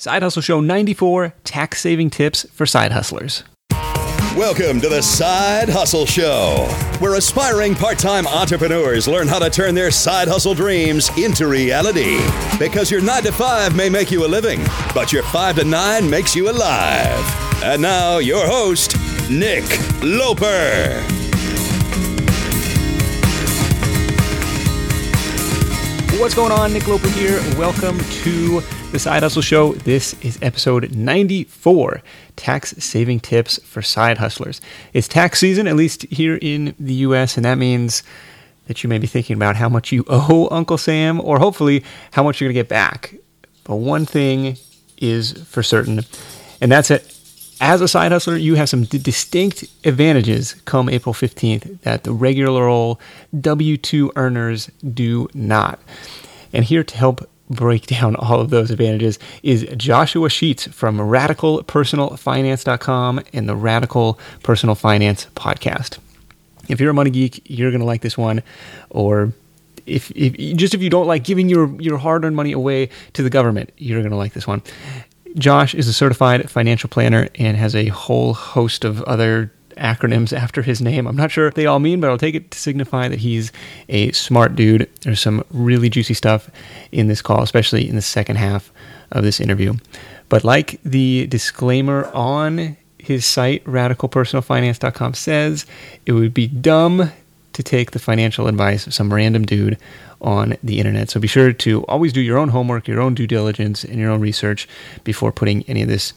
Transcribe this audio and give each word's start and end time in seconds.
Side 0.00 0.22
Hustle 0.22 0.42
Show 0.42 0.60
94 0.60 1.34
Tax 1.42 1.80
Saving 1.80 2.08
Tips 2.08 2.46
for 2.52 2.66
Side 2.66 2.92
Hustlers. 2.92 3.42
Welcome 4.36 4.80
to 4.80 4.88
the 4.88 5.02
Side 5.02 5.68
Hustle 5.68 6.06
Show, 6.06 6.68
where 7.00 7.16
aspiring 7.16 7.74
part 7.74 7.98
time 7.98 8.24
entrepreneurs 8.28 9.08
learn 9.08 9.26
how 9.26 9.40
to 9.40 9.50
turn 9.50 9.74
their 9.74 9.90
side 9.90 10.28
hustle 10.28 10.54
dreams 10.54 11.10
into 11.18 11.48
reality. 11.48 12.20
Because 12.60 12.92
your 12.92 13.00
9 13.00 13.24
to 13.24 13.32
5 13.32 13.74
may 13.74 13.88
make 13.88 14.12
you 14.12 14.24
a 14.24 14.28
living, 14.28 14.60
but 14.94 15.12
your 15.12 15.24
5 15.24 15.56
to 15.56 15.64
9 15.64 16.08
makes 16.08 16.36
you 16.36 16.48
alive. 16.48 17.64
And 17.64 17.82
now, 17.82 18.18
your 18.18 18.46
host, 18.46 18.94
Nick 19.28 19.64
Loper. 20.00 21.02
What's 26.20 26.36
going 26.36 26.52
on? 26.52 26.72
Nick 26.72 26.86
Loper 26.86 27.08
here. 27.08 27.40
Welcome 27.56 27.98
to 27.98 28.62
the 28.90 28.98
Side 28.98 29.22
Hustle 29.22 29.42
Show. 29.42 29.74
This 29.74 30.14
is 30.22 30.38
episode 30.40 30.94
94 30.94 32.00
Tax 32.36 32.70
Saving 32.78 33.20
Tips 33.20 33.62
for 33.62 33.82
Side 33.82 34.16
Hustlers. 34.16 34.62
It's 34.94 35.06
tax 35.06 35.38
season, 35.40 35.66
at 35.66 35.76
least 35.76 36.04
here 36.04 36.38
in 36.40 36.74
the 36.78 36.94
US, 36.94 37.36
and 37.36 37.44
that 37.44 37.58
means 37.58 38.02
that 38.66 38.82
you 38.82 38.88
may 38.88 38.96
be 38.96 39.06
thinking 39.06 39.36
about 39.36 39.56
how 39.56 39.68
much 39.68 39.92
you 39.92 40.06
owe 40.08 40.48
Uncle 40.50 40.78
Sam 40.78 41.20
or 41.20 41.38
hopefully 41.38 41.84
how 42.12 42.22
much 42.22 42.40
you're 42.40 42.46
going 42.46 42.54
to 42.54 42.60
get 42.60 42.70
back. 42.70 43.14
But 43.64 43.76
one 43.76 44.06
thing 44.06 44.56
is 44.96 45.32
for 45.44 45.62
certain, 45.62 46.00
and 46.62 46.72
that's 46.72 46.88
that 46.88 47.14
as 47.60 47.82
a 47.82 47.88
side 47.88 48.10
hustler, 48.10 48.36
you 48.36 48.54
have 48.54 48.70
some 48.70 48.84
d- 48.84 48.98
distinct 48.98 49.64
advantages 49.84 50.54
come 50.64 50.88
April 50.88 51.12
15th 51.12 51.82
that 51.82 52.04
the 52.04 52.12
regular 52.12 52.66
old 52.66 52.98
W 53.38 53.76
2 53.76 54.12
earners 54.16 54.70
do 54.94 55.28
not. 55.34 55.78
And 56.54 56.64
here 56.64 56.84
to 56.84 56.96
help 56.96 57.28
break 57.48 57.86
down 57.86 58.16
all 58.16 58.40
of 58.40 58.50
those 58.50 58.70
advantages 58.70 59.18
is 59.42 59.66
Joshua 59.76 60.30
Sheats 60.30 60.68
from 60.68 60.98
radicalpersonalfinance.com 60.98 63.20
and 63.32 63.48
the 63.48 63.56
Radical 63.56 64.20
Personal 64.42 64.74
Finance 64.74 65.26
podcast. 65.34 65.98
If 66.68 66.80
you're 66.80 66.90
a 66.90 66.94
money 66.94 67.10
geek, 67.10 67.42
you're 67.46 67.70
going 67.70 67.80
to 67.80 67.86
like 67.86 68.02
this 68.02 68.18
one. 68.18 68.42
Or 68.90 69.32
if, 69.86 70.10
if 70.10 70.36
just 70.56 70.74
if 70.74 70.82
you 70.82 70.90
don't 70.90 71.06
like 71.06 71.24
giving 71.24 71.48
your, 71.48 71.68
your 71.80 71.96
hard 71.98 72.24
earned 72.24 72.36
money 72.36 72.52
away 72.52 72.90
to 73.14 73.22
the 73.22 73.30
government, 73.30 73.72
you're 73.78 74.00
going 74.00 74.10
to 74.10 74.16
like 74.16 74.34
this 74.34 74.46
one. 74.46 74.62
Josh 75.36 75.74
is 75.74 75.88
a 75.88 75.92
certified 75.92 76.50
financial 76.50 76.88
planner 76.88 77.28
and 77.36 77.56
has 77.56 77.74
a 77.74 77.88
whole 77.88 78.34
host 78.34 78.84
of 78.84 79.02
other 79.02 79.52
acronyms 79.78 80.36
after 80.36 80.62
his 80.62 80.80
name. 80.80 81.06
I'm 81.06 81.16
not 81.16 81.30
sure 81.30 81.50
they 81.50 81.66
all 81.66 81.78
mean, 81.78 82.00
but 82.00 82.10
I'll 82.10 82.18
take 82.18 82.34
it 82.34 82.50
to 82.50 82.58
signify 82.58 83.08
that 83.08 83.20
he's 83.20 83.52
a 83.88 84.12
smart 84.12 84.54
dude. 84.54 84.88
There's 85.02 85.20
some 85.20 85.44
really 85.50 85.88
juicy 85.88 86.14
stuff 86.14 86.50
in 86.92 87.08
this 87.08 87.22
call, 87.22 87.42
especially 87.42 87.88
in 87.88 87.96
the 87.96 88.02
second 88.02 88.36
half 88.36 88.70
of 89.12 89.22
this 89.24 89.40
interview. 89.40 89.74
But 90.28 90.44
like 90.44 90.80
the 90.84 91.26
disclaimer 91.26 92.10
on 92.12 92.76
his 92.98 93.24
site, 93.24 93.64
radicalpersonalfinance.com 93.64 95.14
says, 95.14 95.66
it 96.04 96.12
would 96.12 96.34
be 96.34 96.46
dumb 96.46 97.10
to 97.54 97.62
take 97.62 97.92
the 97.92 97.98
financial 97.98 98.46
advice 98.46 98.86
of 98.86 98.94
some 98.94 99.12
random 99.12 99.44
dude 99.44 99.78
on 100.20 100.56
the 100.62 100.78
internet. 100.78 101.10
So 101.10 101.20
be 101.20 101.28
sure 101.28 101.52
to 101.52 101.84
always 101.84 102.12
do 102.12 102.20
your 102.20 102.38
own 102.38 102.50
homework, 102.50 102.86
your 102.86 103.00
own 103.00 103.14
due 103.14 103.26
diligence, 103.26 103.84
and 103.84 103.96
your 103.96 104.10
own 104.10 104.20
research 104.20 104.68
before 105.04 105.32
putting 105.32 105.62
any 105.64 105.82
of 105.82 105.88
this 105.88 106.12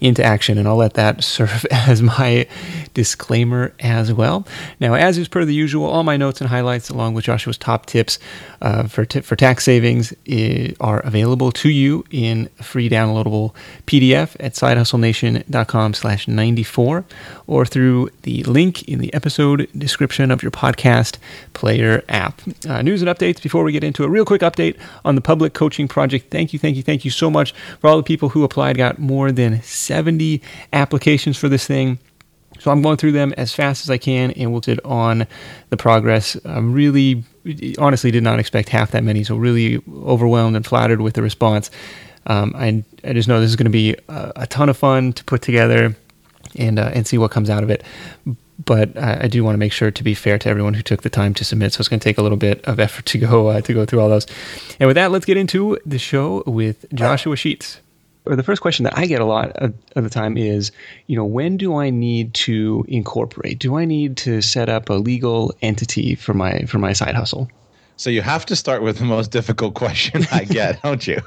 into 0.00 0.24
action, 0.24 0.58
and 0.58 0.66
I'll 0.66 0.76
let 0.76 0.94
that 0.94 1.22
serve 1.36 1.66
as 1.70 2.02
my 2.02 2.46
disclaimer 2.94 3.72
as 3.80 4.12
well. 4.12 4.46
Now, 4.78 4.94
as 4.94 5.18
is 5.18 5.28
per 5.28 5.44
the 5.44 5.54
usual, 5.54 5.86
all 5.86 6.02
my 6.02 6.16
notes 6.16 6.40
and 6.40 6.48
highlights, 6.50 6.88
along 6.88 7.14
with 7.14 7.24
Joshua's 7.24 7.58
top 7.58 7.86
tips 7.86 8.18
uh, 8.62 8.86
for 8.86 9.04
t- 9.04 9.20
for 9.20 9.36
tax 9.36 9.64
savings, 9.64 10.12
are 10.80 11.00
available 11.00 11.52
to 11.52 11.68
you 11.68 12.04
in 12.10 12.48
free 12.62 12.88
downloadable 12.88 13.54
PDF 13.86 14.36
at 14.40 14.54
sidehustlenation.com 14.54 15.94
slash 15.94 16.28
94 16.28 17.04
or 17.46 17.66
through 17.66 18.10
the 18.22 18.42
link 18.44 18.82
in 18.84 19.00
the 19.00 19.12
episode 19.14 19.68
description 19.76 20.30
of 20.30 20.42
your 20.42 20.50
podcast 20.50 21.18
player 21.52 22.02
app. 22.08 22.40
Uh, 22.68 22.82
news 22.82 23.02
and 23.02 23.10
updates 23.10 23.42
before 23.42 23.64
we 23.64 23.72
get 23.72 23.84
into 23.84 24.04
a 24.04 24.08
real 24.08 24.24
quick 24.24 24.42
update 24.42 24.78
on 25.04 25.14
the 25.14 25.20
public 25.20 25.54
coaching 25.54 25.88
project. 25.88 26.30
Thank 26.30 26.52
you, 26.52 26.58
thank 26.58 26.76
you, 26.76 26.82
thank 26.82 27.04
you 27.04 27.10
so 27.10 27.30
much 27.30 27.52
for 27.80 27.88
all 27.88 27.96
the 27.96 28.02
people 28.02 28.30
who 28.30 28.44
applied. 28.44 28.76
Got 28.76 28.98
more 28.98 29.32
than 29.32 29.62
70 29.90 30.40
applications 30.72 31.36
for 31.36 31.48
this 31.48 31.66
thing. 31.66 31.98
So 32.60 32.70
I'm 32.70 32.80
going 32.80 32.96
through 32.96 33.10
them 33.10 33.34
as 33.36 33.52
fast 33.52 33.84
as 33.84 33.90
I 33.90 33.98
can 33.98 34.30
and 34.32 34.52
we'll 34.52 34.62
sit 34.62 34.78
on 34.84 35.26
the 35.70 35.76
progress. 35.76 36.36
I'm 36.44 36.72
really, 36.72 37.24
honestly, 37.76 38.12
did 38.12 38.22
not 38.22 38.38
expect 38.38 38.68
half 38.68 38.92
that 38.92 39.02
many. 39.02 39.24
So 39.24 39.34
really 39.34 39.82
overwhelmed 40.04 40.54
and 40.54 40.64
flattered 40.64 41.00
with 41.00 41.14
the 41.14 41.22
response. 41.22 41.72
Um, 42.26 42.54
I, 42.56 42.84
I 43.02 43.14
just 43.14 43.26
know 43.28 43.40
this 43.40 43.50
is 43.50 43.56
going 43.56 43.64
to 43.64 43.70
be 43.70 43.96
a, 44.08 44.32
a, 44.36 44.46
ton 44.46 44.68
of 44.68 44.76
fun 44.76 45.12
to 45.14 45.24
put 45.24 45.42
together 45.42 45.96
and 46.54 46.78
uh, 46.78 46.90
and 46.94 47.04
see 47.04 47.18
what 47.18 47.32
comes 47.32 47.50
out 47.50 47.64
of 47.64 47.70
it. 47.70 47.82
But 48.64 48.96
I, 48.96 49.22
I 49.22 49.26
do 49.26 49.42
want 49.42 49.54
to 49.54 49.58
make 49.58 49.72
sure 49.72 49.90
to 49.90 50.04
be 50.04 50.14
fair 50.14 50.38
to 50.38 50.48
everyone 50.48 50.74
who 50.74 50.82
took 50.82 51.02
the 51.02 51.10
time 51.10 51.34
to 51.34 51.44
submit. 51.44 51.72
So 51.72 51.80
it's 51.80 51.88
going 51.88 51.98
to 51.98 52.04
take 52.04 52.18
a 52.18 52.22
little 52.22 52.36
bit 52.38 52.62
of 52.66 52.78
effort 52.78 53.06
to 53.06 53.18
go 53.18 53.48
uh, 53.48 53.60
to 53.62 53.72
go 53.72 53.86
through 53.86 54.00
all 54.00 54.10
those. 54.10 54.26
And 54.78 54.86
with 54.86 54.96
that, 54.96 55.10
let's 55.10 55.24
get 55.24 55.36
into 55.36 55.78
the 55.84 55.98
show 55.98 56.44
with 56.46 56.84
Joshua 56.94 57.36
Sheats 57.36 57.80
or 58.26 58.36
the 58.36 58.42
first 58.42 58.62
question 58.62 58.84
that 58.84 58.96
I 58.96 59.06
get 59.06 59.20
a 59.20 59.24
lot 59.24 59.50
of, 59.52 59.74
of, 59.96 60.04
the 60.04 60.10
time 60.10 60.36
is, 60.36 60.72
you 61.06 61.16
know, 61.16 61.24
when 61.24 61.56
do 61.56 61.76
I 61.76 61.90
need 61.90 62.34
to 62.34 62.84
incorporate? 62.88 63.58
Do 63.58 63.76
I 63.76 63.84
need 63.84 64.16
to 64.18 64.42
set 64.42 64.68
up 64.68 64.90
a 64.90 64.94
legal 64.94 65.54
entity 65.62 66.14
for 66.14 66.34
my 66.34 66.60
for 66.62 66.78
my 66.78 66.92
side 66.92 67.14
hustle? 67.14 67.50
So 67.96 68.08
you 68.08 68.22
have 68.22 68.46
to 68.46 68.56
start 68.56 68.82
with 68.82 68.98
the 68.98 69.04
most 69.04 69.30
difficult 69.30 69.74
question 69.74 70.26
I 70.32 70.44
get, 70.44 70.82
don't 70.82 71.06
you? 71.06 71.20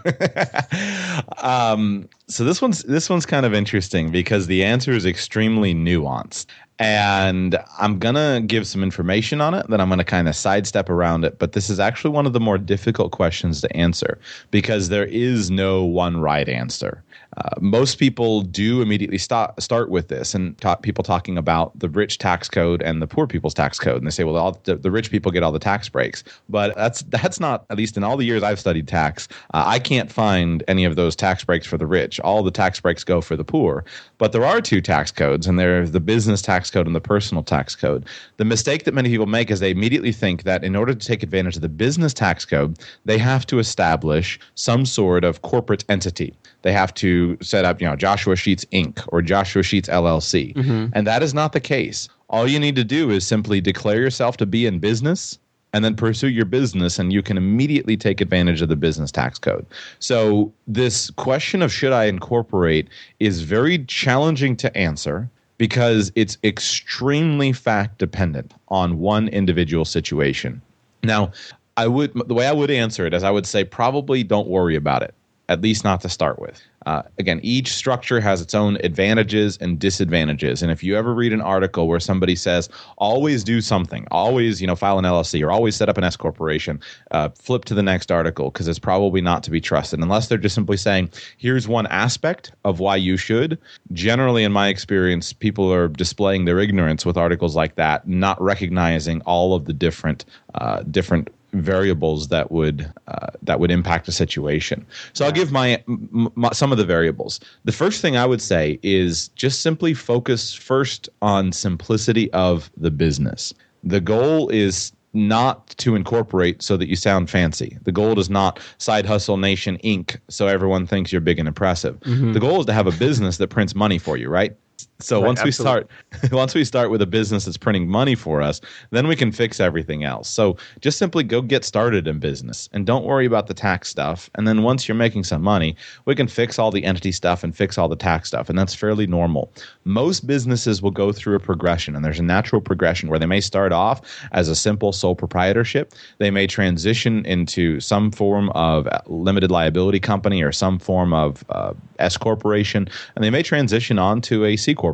um, 1.37 2.09
so 2.27 2.43
this 2.43 2.63
one's 2.63 2.81
this 2.83 3.11
one's 3.11 3.27
kind 3.27 3.45
of 3.45 3.53
interesting 3.53 4.09
because 4.09 4.47
the 4.47 4.63
answer 4.63 4.91
is 4.91 5.05
extremely 5.05 5.75
nuanced, 5.75 6.47
and 6.79 7.57
I'm 7.79 7.99
gonna 7.99 8.41
give 8.41 8.67
some 8.67 8.83
information 8.83 9.41
on 9.41 9.53
it. 9.53 9.67
Then 9.69 9.79
I'm 9.79 9.89
gonna 9.89 10.03
kind 10.03 10.27
of 10.27 10.35
sidestep 10.35 10.89
around 10.89 11.23
it. 11.23 11.39
But 11.39 11.53
this 11.53 11.69
is 11.69 11.79
actually 11.79 12.11
one 12.11 12.25
of 12.25 12.33
the 12.33 12.39
more 12.39 12.57
difficult 12.57 13.11
questions 13.11 13.61
to 13.61 13.75
answer 13.75 14.19
because 14.51 14.89
there 14.89 15.05
is 15.05 15.51
no 15.51 15.83
one 15.83 16.17
right 16.17 16.49
answer. 16.49 17.03
Uh, 17.37 17.49
most 17.59 17.97
people 17.97 18.41
do 18.41 18.81
immediately 18.81 19.17
start 19.17 19.59
start 19.61 19.89
with 19.89 20.07
this, 20.07 20.35
and 20.35 20.55
people 20.81 21.03
talking 21.03 21.37
about 21.37 21.77
the 21.79 21.89
rich 21.89 22.17
tax 22.17 22.47
code 22.47 22.81
and 22.83 23.01
the 23.01 23.07
poor 23.07 23.25
people's 23.25 23.53
tax 23.53 23.79
code, 23.79 23.97
and 23.97 24.05
they 24.05 24.11
say, 24.11 24.23
well, 24.23 24.37
all 24.37 24.59
the, 24.63 24.75
the 24.75 24.91
rich 24.91 25.09
people 25.09 25.31
get 25.31 25.41
all 25.41 25.51
the 25.51 25.59
tax 25.59 25.89
breaks, 25.89 26.23
but 26.49 26.75
that's 26.75 27.01
that's 27.03 27.39
not 27.39 27.65
at 27.69 27.77
least 27.77 27.97
in 27.97 28.03
all 28.03 28.17
the 28.17 28.25
years 28.25 28.43
I've 28.43 28.59
studied 28.59 28.87
tax, 28.87 29.27
uh, 29.53 29.63
I 29.65 29.79
can't 29.79 30.11
find 30.11 30.63
any 30.67 30.85
of 30.85 30.95
those 30.95 31.15
tax 31.15 31.43
breaks 31.43 31.65
for 31.65 31.77
the 31.77 31.87
rich. 31.87 32.19
All 32.19 32.43
the 32.43 32.51
tax 32.51 32.79
breaks 32.79 33.03
go 33.03 33.21
for 33.21 33.35
the 33.35 33.43
poor, 33.43 33.83
but 34.17 34.31
there 34.31 34.45
are 34.45 34.61
two 34.61 34.81
tax 34.81 35.11
codes, 35.11 35.47
and 35.47 35.57
they're 35.57 35.87
the 35.87 35.99
business 35.99 36.41
tax 36.41 36.69
code 36.69 36.85
and 36.85 36.95
the 36.95 37.01
personal 37.01 37.43
tax 37.43 37.75
code. 37.75 38.05
The 38.37 38.45
mistake 38.45 38.83
that 38.83 38.93
many 38.93 39.09
people 39.09 39.25
make 39.25 39.49
is 39.49 39.59
they 39.59 39.71
immediately 39.71 40.11
think 40.11 40.43
that 40.43 40.63
in 40.63 40.75
order 40.75 40.93
to 40.93 41.07
take 41.07 41.23
advantage 41.23 41.55
of 41.55 41.61
the 41.61 41.69
business 41.69 42.13
tax 42.13 42.45
code, 42.45 42.77
they 43.05 43.17
have 43.17 43.45
to 43.47 43.59
establish 43.59 44.39
some 44.55 44.85
sort 44.85 45.23
of 45.23 45.41
corporate 45.41 45.83
entity 45.89 46.35
they 46.63 46.73
have 46.73 46.93
to 46.95 47.37
set 47.41 47.65
up, 47.65 47.79
you 47.79 47.87
know, 47.87 47.95
Joshua 47.95 48.35
Sheats 48.35 48.65
Inc. 48.71 49.05
or 49.09 49.21
Joshua 49.21 49.63
Sheats 49.63 49.87
LLC. 49.89 50.55
Mm-hmm. 50.55 50.87
And 50.93 51.05
that 51.05 51.21
is 51.21 51.33
not 51.33 51.53
the 51.53 51.59
case. 51.59 52.09
All 52.29 52.47
you 52.47 52.59
need 52.59 52.75
to 52.77 52.83
do 52.83 53.11
is 53.11 53.27
simply 53.27 53.61
declare 53.61 54.01
yourself 54.01 54.37
to 54.37 54.45
be 54.45 54.65
in 54.65 54.79
business 54.79 55.37
and 55.73 55.83
then 55.83 55.95
pursue 55.95 56.29
your 56.29 56.45
business 56.45 56.97
and 56.99 57.11
you 57.11 57.21
can 57.21 57.37
immediately 57.37 57.97
take 57.97 58.21
advantage 58.21 58.61
of 58.61 58.69
the 58.69 58.75
business 58.75 59.11
tax 59.11 59.37
code. 59.37 59.65
So 59.99 60.51
this 60.67 61.09
question 61.11 61.61
of 61.61 61.71
should 61.71 61.91
I 61.91 62.05
incorporate 62.05 62.87
is 63.19 63.41
very 63.41 63.83
challenging 63.85 64.55
to 64.57 64.75
answer 64.77 65.29
because 65.57 66.11
it's 66.15 66.37
extremely 66.43 67.51
fact 67.51 67.97
dependent 67.97 68.53
on 68.69 68.99
one 68.99 69.27
individual 69.27 69.85
situation. 69.85 70.61
Now, 71.03 71.31
I 71.75 71.87
would 71.87 72.13
the 72.27 72.33
way 72.33 72.47
I 72.47 72.51
would 72.51 72.71
answer 72.71 73.05
it 73.05 73.13
is 73.13 73.23
I 73.23 73.31
would 73.31 73.47
say 73.47 73.63
probably 73.63 74.23
don't 74.23 74.47
worry 74.47 74.75
about 74.75 75.01
it 75.01 75.13
at 75.49 75.61
least 75.61 75.83
not 75.83 76.01
to 76.01 76.09
start 76.09 76.39
with. 76.39 76.61
Uh, 76.85 77.01
again, 77.17 77.39
each 77.43 77.71
structure 77.73 78.19
has 78.19 78.41
its 78.41 78.53
own 78.53 78.77
advantages 78.83 79.57
and 79.57 79.79
disadvantages. 79.79 80.61
And 80.61 80.71
if 80.71 80.83
you 80.83 80.97
ever 80.97 81.13
read 81.13 81.33
an 81.33 81.41
article 81.41 81.87
where 81.87 81.99
somebody 81.99 82.35
says, 82.35 82.69
always 82.97 83.43
do 83.43 83.61
something, 83.61 84.05
always, 84.11 84.61
you 84.61 84.67
know, 84.67 84.75
file 84.75 84.99
an 84.99 85.05
LLC 85.05 85.45
or 85.45 85.51
always 85.51 85.75
set 85.75 85.89
up 85.89 85.97
an 85.97 86.03
S 86.03 86.15
corporation, 86.15 86.79
uh, 87.11 87.29
flip 87.29 87.65
to 87.65 87.73
the 87.73 87.83
next 87.83 88.11
article 88.11 88.51
because 88.51 88.67
it's 88.67 88.79
probably 88.79 89.21
not 89.21 89.43
to 89.43 89.51
be 89.51 89.61
trusted 89.61 89.99
unless 89.99 90.27
they're 90.27 90.37
just 90.37 90.55
simply 90.55 90.77
saying, 90.77 91.09
here's 91.37 91.67
one 91.67 91.87
aspect 91.87 92.51
of 92.63 92.79
why 92.79 92.95
you 92.95 93.17
should. 93.17 93.57
Generally, 93.91 94.43
in 94.43 94.51
my 94.51 94.67
experience, 94.69 95.33
people 95.33 95.71
are 95.71 95.87
displaying 95.87 96.45
their 96.45 96.59
ignorance 96.59 97.05
with 97.05 97.17
articles 97.17 97.55
like 97.55 97.75
that, 97.75 98.07
not 98.07 98.41
recognizing 98.41 99.21
all 99.21 99.55
of 99.55 99.65
the 99.65 99.73
different, 99.73 100.25
uh, 100.55 100.83
different 100.83 101.29
variables 101.53 102.27
that 102.29 102.51
would 102.51 102.91
uh, 103.07 103.27
that 103.41 103.59
would 103.59 103.71
impact 103.71 104.07
a 104.07 104.11
situation. 104.11 104.85
So 105.13 105.23
yeah. 105.23 105.27
I'll 105.27 105.33
give 105.33 105.51
my, 105.51 105.83
my, 105.87 106.51
some 106.51 106.71
of 106.71 106.77
the 106.77 106.85
variables. 106.85 107.39
The 107.63 107.71
first 107.71 108.01
thing 108.01 108.17
I 108.17 108.25
would 108.25 108.41
say 108.41 108.79
is 108.83 109.29
just 109.29 109.61
simply 109.61 109.93
focus 109.93 110.53
first 110.53 111.09
on 111.21 111.51
simplicity 111.51 112.31
of 112.33 112.71
the 112.77 112.91
business. 112.91 113.53
The 113.83 114.01
goal 114.01 114.49
is 114.49 114.91
not 115.13 115.67
to 115.77 115.95
incorporate 115.95 116.63
so 116.63 116.75
that 116.75 116.87
you 116.87 116.95
sound 116.95 117.29
fancy. 117.29 117.77
The 117.83 117.91
goal 117.91 118.19
is 118.19 118.29
not 118.29 118.59
Side 118.79 119.05
Hustle 119.05 119.37
Nation 119.37 119.77
Inc. 119.83 120.17
so 120.27 120.47
everyone 120.47 120.87
thinks 120.87 121.11
you're 121.11 121.21
big 121.21 121.37
and 121.37 121.47
impressive. 121.47 121.99
The 122.33 122.39
goal 122.39 122.61
is 122.61 122.65
to 122.65 122.73
have 122.73 122.87
a 122.87 122.91
business 122.91 123.37
that 123.37 123.49
prints 123.49 123.75
money 123.75 123.99
for 123.99 124.17
you, 124.17 124.27
right? 124.27 124.55
So 125.03 125.19
Right, 125.19 125.27
once 125.27 125.43
we 125.43 125.51
start 125.51 125.89
once 126.31 126.55
we 126.55 126.63
start 126.63 126.89
with 126.89 127.01
a 127.01 127.05
business 127.05 127.45
that's 127.45 127.57
printing 127.57 127.87
money 127.87 128.15
for 128.15 128.41
us, 128.41 128.61
then 128.91 129.07
we 129.07 129.15
can 129.15 129.31
fix 129.31 129.59
everything 129.59 130.03
else. 130.03 130.29
So 130.29 130.57
just 130.79 130.97
simply 130.97 131.23
go 131.23 131.41
get 131.41 131.65
started 131.65 132.07
in 132.07 132.19
business 132.19 132.69
and 132.73 132.85
don't 132.85 133.05
worry 133.05 133.25
about 133.25 133.47
the 133.47 133.53
tax 133.53 133.89
stuff. 133.89 134.29
And 134.35 134.47
then 134.47 134.63
once 134.63 134.87
you're 134.87 134.95
making 134.95 135.25
some 135.25 135.41
money, 135.41 135.75
we 136.05 136.15
can 136.15 136.27
fix 136.27 136.57
all 136.57 136.71
the 136.71 136.83
entity 136.83 137.11
stuff 137.11 137.43
and 137.43 137.55
fix 137.55 137.77
all 137.77 137.87
the 137.87 137.95
tax 137.95 138.29
stuff. 138.29 138.49
And 138.49 138.57
that's 138.57 138.73
fairly 138.73 139.07
normal. 139.07 139.51
Most 139.83 140.25
businesses 140.25 140.81
will 140.81 140.91
go 140.91 141.11
through 141.11 141.35
a 141.35 141.39
progression 141.39 141.95
and 141.95 142.05
there's 142.05 142.19
a 142.19 142.23
natural 142.23 142.61
progression 142.61 143.09
where 143.09 143.19
they 143.19 143.25
may 143.25 143.41
start 143.41 143.71
off 143.71 144.01
as 144.31 144.47
a 144.49 144.55
simple 144.55 144.91
sole 144.91 145.15
proprietorship. 145.15 145.93
They 146.19 146.31
may 146.31 146.47
transition 146.47 147.25
into 147.25 147.79
some 147.79 148.11
form 148.11 148.49
of 148.51 148.87
limited 149.07 149.51
liability 149.51 149.99
company 149.99 150.41
or 150.41 150.51
some 150.51 150.79
form 150.79 151.13
of 151.13 151.43
uh, 151.49 151.73
S 151.99 152.17
corporation, 152.17 152.87
and 153.15 153.23
they 153.23 153.29
may 153.29 153.43
transition 153.43 153.99
on 153.99 154.21
to 154.21 154.45
a 154.45 154.55
C 154.55 154.73
corporation. 154.73 154.92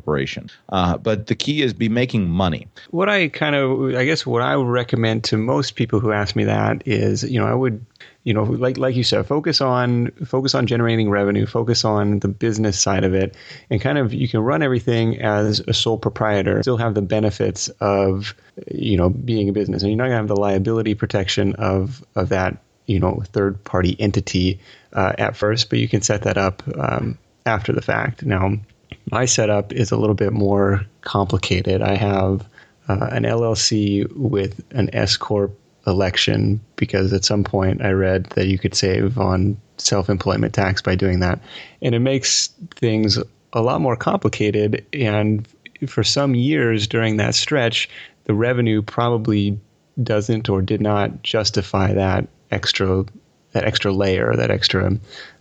Uh, 0.69 0.97
but 0.97 1.27
the 1.27 1.35
key 1.35 1.61
is 1.61 1.73
be 1.73 1.89
making 1.89 2.29
money. 2.29 2.67
what 2.91 3.09
I 3.09 3.27
kind 3.29 3.55
of, 3.55 3.95
I 3.95 4.05
guess, 4.05 4.25
what 4.25 4.41
I 4.41 4.55
would 4.55 4.67
recommend 4.67 5.23
to 5.25 5.37
most 5.37 5.75
people 5.75 5.99
who 5.99 6.11
ask 6.11 6.35
me 6.35 6.45
that 6.45 6.87
is, 6.87 7.23
you 7.23 7.39
know, 7.39 7.47
I 7.47 7.53
would, 7.53 7.85
you 8.23 8.33
know, 8.33 8.43
like 8.43 8.77
like 8.77 8.95
you 8.95 9.03
said, 9.03 9.25
focus 9.25 9.61
on 9.61 10.11
focus 10.25 10.53
on 10.55 10.67
generating 10.67 11.09
revenue, 11.09 11.45
focus 11.45 11.85
on 11.85 12.19
the 12.19 12.27
business 12.27 12.79
side 12.79 13.03
of 13.03 13.13
it, 13.13 13.35
and 13.69 13.81
kind 13.81 13.97
of 13.97 14.13
you 14.13 14.27
can 14.27 14.41
run 14.41 14.61
everything 14.61 15.21
as 15.21 15.61
a 15.61 15.73
sole 15.73 15.97
proprietor, 15.97 16.61
still 16.61 16.77
have 16.77 16.93
the 16.93 17.01
benefits 17.01 17.69
of, 17.79 18.35
you 18.69 18.97
know, 18.97 19.09
being 19.09 19.49
a 19.49 19.53
business, 19.53 19.81
and 19.81 19.91
you're 19.91 19.97
not 19.97 20.05
gonna 20.05 20.17
have 20.17 20.27
the 20.27 20.35
liability 20.35 20.95
protection 20.95 21.55
of 21.55 22.05
of 22.15 22.29
that, 22.29 22.57
you 22.87 22.99
know, 22.99 23.23
third 23.31 23.63
party 23.63 23.95
entity 23.99 24.59
uh, 24.93 25.13
at 25.17 25.35
first, 25.35 25.69
but 25.69 25.79
you 25.79 25.87
can 25.87 26.01
set 26.01 26.23
that 26.23 26.37
up 26.37 26.63
um, 26.77 27.17
after 27.45 27.73
the 27.73 27.81
fact. 27.81 28.23
Now, 28.23 28.57
my 29.11 29.25
setup 29.25 29.73
is 29.73 29.91
a 29.91 29.97
little 29.97 30.15
bit 30.15 30.33
more 30.33 30.85
complicated. 31.01 31.81
I 31.81 31.95
have 31.95 32.47
uh, 32.87 33.09
an 33.11 33.23
LLC 33.23 34.11
with 34.15 34.61
an 34.71 34.89
S 34.93 35.17
corp 35.17 35.57
election 35.87 36.59
because 36.75 37.13
at 37.13 37.25
some 37.25 37.43
point 37.43 37.81
I 37.81 37.91
read 37.91 38.25
that 38.35 38.47
you 38.47 38.57
could 38.57 38.75
save 38.75 39.17
on 39.17 39.59
self-employment 39.77 40.53
tax 40.53 40.81
by 40.81 40.95
doing 40.95 41.19
that, 41.19 41.39
and 41.81 41.95
it 41.95 41.99
makes 41.99 42.49
things 42.75 43.17
a 43.53 43.61
lot 43.61 43.81
more 43.81 43.95
complicated. 43.95 44.85
And 44.93 45.47
for 45.87 46.03
some 46.03 46.35
years 46.35 46.87
during 46.87 47.17
that 47.17 47.35
stretch, 47.35 47.89
the 48.25 48.33
revenue 48.33 48.81
probably 48.81 49.59
doesn't 50.03 50.49
or 50.49 50.61
did 50.61 50.81
not 50.81 51.23
justify 51.23 51.93
that 51.93 52.27
extra 52.51 53.05
that 53.51 53.65
extra 53.65 53.91
layer, 53.91 54.35
that 54.35 54.51
extra 54.51 54.91